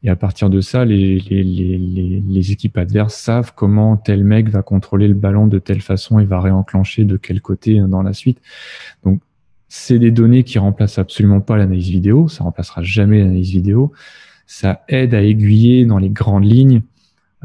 et 0.02 0.08
à 0.08 0.16
partir 0.16 0.48
de 0.48 0.60
ça, 0.60 0.84
les, 0.84 1.18
les, 1.18 1.42
les, 1.42 2.22
les, 2.26 2.52
équipes 2.52 2.78
adverses 2.78 3.14
savent 3.14 3.52
comment 3.54 3.98
tel 3.98 4.24
mec 4.24 4.48
va 4.48 4.62
contrôler 4.62 5.08
le 5.08 5.14
ballon 5.14 5.46
de 5.46 5.58
telle 5.58 5.82
façon 5.82 6.18
et 6.18 6.24
va 6.24 6.40
réenclencher 6.40 7.04
de 7.04 7.18
quel 7.18 7.42
côté 7.42 7.80
dans 7.80 8.02
la 8.02 8.14
suite. 8.14 8.40
Donc, 9.04 9.20
c'est 9.68 9.98
des 9.98 10.10
données 10.10 10.42
qui 10.42 10.58
remplacent 10.58 10.98
absolument 10.98 11.40
pas 11.40 11.56
l'analyse 11.56 11.90
vidéo. 11.90 12.28
Ça 12.28 12.44
remplacera 12.44 12.82
jamais 12.82 13.18
l'analyse 13.18 13.50
vidéo. 13.50 13.92
Ça 14.46 14.84
aide 14.88 15.14
à 15.14 15.22
aiguiller 15.22 15.84
dans 15.84 15.98
les 15.98 16.10
grandes 16.10 16.46
lignes. 16.46 16.82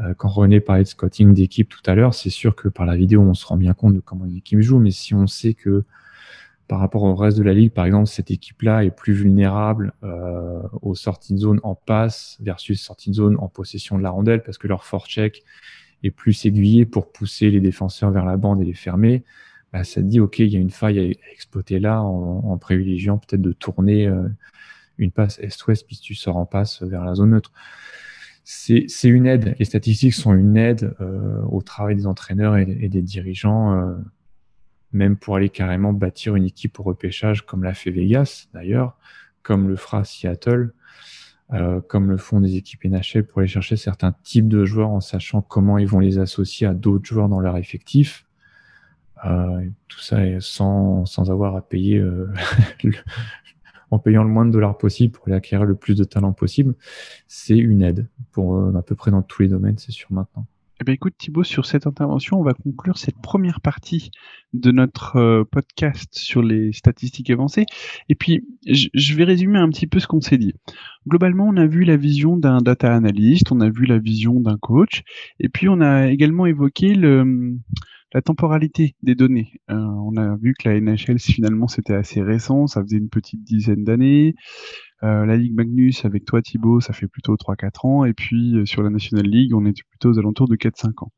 Euh, 0.00 0.14
quand 0.14 0.28
René 0.28 0.60
parlait 0.60 0.82
de 0.82 0.88
scouting 0.88 1.34
d'équipe 1.34 1.68
tout 1.68 1.82
à 1.88 1.94
l'heure, 1.94 2.14
c'est 2.14 2.30
sûr 2.30 2.56
que 2.56 2.68
par 2.68 2.86
la 2.86 2.96
vidéo, 2.96 3.20
on 3.20 3.34
se 3.34 3.46
rend 3.46 3.56
bien 3.56 3.74
compte 3.74 3.94
de 3.94 4.00
comment 4.00 4.24
une 4.24 4.36
équipe 4.36 4.60
joue. 4.60 4.78
Mais 4.78 4.90
si 4.90 5.14
on 5.14 5.26
sait 5.26 5.54
que 5.54 5.84
par 6.68 6.80
rapport 6.80 7.04
au 7.04 7.14
reste 7.14 7.38
de 7.38 7.42
la 7.42 7.54
ligue, 7.54 7.70
par 7.70 7.86
exemple, 7.86 8.06
cette 8.06 8.30
équipe-là 8.30 8.84
est 8.84 8.90
plus 8.90 9.12
vulnérable 9.12 9.92
euh, 10.02 10.60
aux 10.82 10.94
sorties 10.94 11.34
de 11.34 11.38
zone 11.38 11.60
en 11.62 11.74
passe 11.74 12.38
versus 12.40 12.82
sorties 12.82 13.10
de 13.10 13.14
zone 13.14 13.36
en 13.38 13.48
possession 13.48 13.98
de 13.98 14.02
la 14.02 14.10
rondelle 14.10 14.42
parce 14.42 14.58
que 14.58 14.66
leur 14.66 14.84
forecheck 14.84 15.44
est 16.02 16.10
plus 16.10 16.44
aiguillé 16.44 16.84
pour 16.84 17.12
pousser 17.12 17.50
les 17.50 17.60
défenseurs 17.60 18.10
vers 18.10 18.24
la 18.24 18.36
bande 18.36 18.60
et 18.60 18.64
les 18.64 18.74
fermer. 18.74 19.22
Bah, 19.72 19.84
ça 19.84 20.00
te 20.00 20.06
dit, 20.06 20.18
OK, 20.18 20.40
il 20.40 20.48
y 20.48 20.56
a 20.56 20.60
une 20.60 20.70
faille 20.70 20.98
à 20.98 21.32
exploiter 21.32 21.78
là 21.78 22.02
en, 22.02 22.58
privilégiant 22.58 23.18
peut-être 23.18 23.42
de 23.42 23.52
tourner 23.52 24.06
euh, 24.06 24.28
une 24.98 25.12
passe 25.12 25.38
est-ouest 25.38 25.86
puis 25.86 25.96
tu 25.96 26.14
sors 26.14 26.36
en 26.36 26.46
passe 26.46 26.82
vers 26.82 27.04
la 27.04 27.14
zone 27.14 27.30
neutre. 27.30 27.52
C'est 28.42 28.86
une 29.04 29.26
aide. 29.26 29.56
Les 29.58 29.64
statistiques 29.64 30.14
sont 30.14 30.32
une 30.32 30.56
aide 30.56 30.94
euh, 31.00 31.42
au 31.50 31.62
travail 31.62 31.96
des 31.96 32.06
entraîneurs 32.06 32.56
et, 32.56 32.78
et 32.80 32.88
des 32.88 33.02
dirigeants 33.02 33.96
même 34.92 35.16
pour 35.16 35.36
aller 35.36 35.48
carrément 35.48 35.92
bâtir 35.92 36.36
une 36.36 36.44
équipe 36.44 36.78
au 36.80 36.82
repêchage, 36.82 37.44
comme 37.44 37.64
l'a 37.64 37.74
fait 37.74 37.90
Vegas 37.90 38.48
d'ailleurs, 38.54 38.96
comme 39.42 39.68
le 39.68 39.76
fera 39.76 40.04
Seattle, 40.04 40.72
euh, 41.52 41.80
comme 41.80 42.10
le 42.10 42.16
font 42.16 42.40
des 42.40 42.56
équipes 42.56 42.84
NHL 42.84 43.24
pour 43.24 43.38
aller 43.38 43.48
chercher 43.48 43.76
certains 43.76 44.12
types 44.24 44.48
de 44.48 44.64
joueurs 44.64 44.90
en 44.90 45.00
sachant 45.00 45.42
comment 45.42 45.78
ils 45.78 45.86
vont 45.86 46.00
les 46.00 46.18
associer 46.18 46.66
à 46.66 46.74
d'autres 46.74 47.06
joueurs 47.06 47.28
dans 47.28 47.38
leur 47.38 47.56
effectif. 47.56 48.26
Euh, 49.24 49.64
tout 49.88 50.00
ça 50.00 50.18
sans, 50.40 51.06
sans 51.06 51.30
avoir 51.30 51.56
à 51.56 51.62
payer 51.62 51.98
euh, 51.98 52.28
en 53.90 53.98
payant 53.98 54.24
le 54.24 54.28
moins 54.28 54.44
de 54.44 54.50
dollars 54.50 54.76
possible 54.76 55.12
pour 55.12 55.28
aller 55.28 55.36
acquérir 55.36 55.64
le 55.64 55.76
plus 55.76 55.94
de 55.94 56.04
talent 56.04 56.32
possible, 56.32 56.74
c'est 57.28 57.56
une 57.56 57.82
aide 57.82 58.08
pour 58.32 58.76
à 58.76 58.82
peu 58.82 58.96
près 58.96 59.12
dans 59.12 59.22
tous 59.22 59.42
les 59.42 59.48
domaines, 59.48 59.78
c'est 59.78 59.92
sûr 59.92 60.10
maintenant. 60.10 60.46
Eh 60.78 60.84
bien, 60.84 60.92
écoute 60.92 61.14
Thibaut, 61.16 61.42
sur 61.42 61.64
cette 61.64 61.86
intervention, 61.86 62.38
on 62.38 62.42
va 62.42 62.52
conclure 62.52 62.98
cette 62.98 63.16
première 63.22 63.62
partie 63.62 64.10
de 64.52 64.70
notre 64.70 65.16
euh, 65.16 65.42
podcast 65.50 66.10
sur 66.12 66.42
les 66.42 66.70
statistiques 66.72 67.30
avancées. 67.30 67.64
Et 68.10 68.14
puis, 68.14 68.46
je 68.66 69.14
vais 69.14 69.24
résumer 69.24 69.58
un 69.58 69.70
petit 69.70 69.86
peu 69.86 70.00
ce 70.00 70.06
qu'on 70.06 70.20
s'est 70.20 70.36
dit. 70.36 70.52
Globalement, 71.08 71.46
on 71.48 71.56
a 71.56 71.66
vu 71.66 71.84
la 71.84 71.96
vision 71.96 72.36
d'un 72.36 72.58
data 72.58 72.94
analyst, 72.94 73.50
on 73.52 73.62
a 73.62 73.70
vu 73.70 73.86
la 73.86 73.98
vision 73.98 74.38
d'un 74.38 74.58
coach, 74.58 75.02
et 75.40 75.48
puis 75.48 75.66
on 75.70 75.80
a 75.80 76.08
également 76.08 76.44
évoqué 76.44 76.94
le, 76.94 77.56
la 78.12 78.22
temporalité 78.22 78.94
des 79.02 79.14
données. 79.14 79.60
Euh, 79.70 79.74
on 79.74 80.16
a 80.16 80.36
vu 80.36 80.54
que 80.58 80.68
la 80.68 80.80
NHL, 80.80 81.18
finalement, 81.18 81.68
c'était 81.68 81.94
assez 81.94 82.22
récent, 82.22 82.66
ça 82.66 82.82
faisait 82.82 82.98
une 82.98 83.08
petite 83.08 83.42
dizaine 83.42 83.84
d'années. 83.84 84.34
Euh, 85.02 85.26
la 85.26 85.36
Ligue 85.36 85.54
Magnus, 85.54 86.04
avec 86.04 86.24
toi 86.24 86.40
Thibaut, 86.40 86.80
ça 86.80 86.92
fait 86.92 87.08
plutôt 87.08 87.34
3-4 87.34 87.86
ans. 87.86 88.04
Et 88.04 88.14
puis 88.14 88.56
euh, 88.56 88.64
sur 88.64 88.82
la 88.82 88.90
National 88.90 89.26
League, 89.26 89.54
on 89.54 89.64
est 89.66 89.82
plutôt 89.90 90.10
aux 90.10 90.18
alentours 90.18 90.48
de 90.48 90.56
4-5 90.56 91.04
ans. 91.04 91.12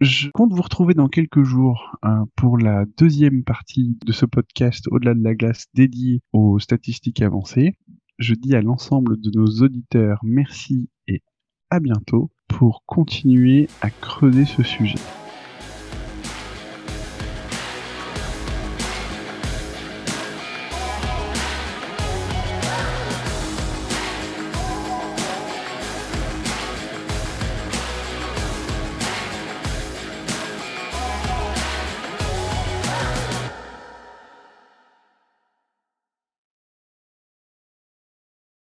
Je 0.00 0.30
compte 0.30 0.52
vous 0.52 0.62
retrouver 0.62 0.94
dans 0.94 1.08
quelques 1.08 1.42
jours 1.42 1.94
pour 2.34 2.56
la 2.56 2.86
deuxième 2.96 3.44
partie 3.44 3.98
de 4.06 4.12
ce 4.12 4.24
podcast 4.24 4.86
Au-delà 4.90 5.12
de 5.12 5.22
la 5.22 5.34
glace 5.34 5.66
dédié 5.74 6.22
aux 6.32 6.58
statistiques 6.58 7.20
avancées. 7.20 7.76
Je 8.18 8.32
dis 8.32 8.54
à 8.54 8.62
l'ensemble 8.62 9.20
de 9.20 9.30
nos 9.34 9.62
auditeurs 9.62 10.18
merci 10.22 10.88
et 11.06 11.20
à 11.68 11.80
bientôt 11.80 12.30
pour 12.48 12.82
continuer 12.86 13.68
à 13.82 13.90
creuser 13.90 14.46
ce 14.46 14.62
sujet. 14.62 14.96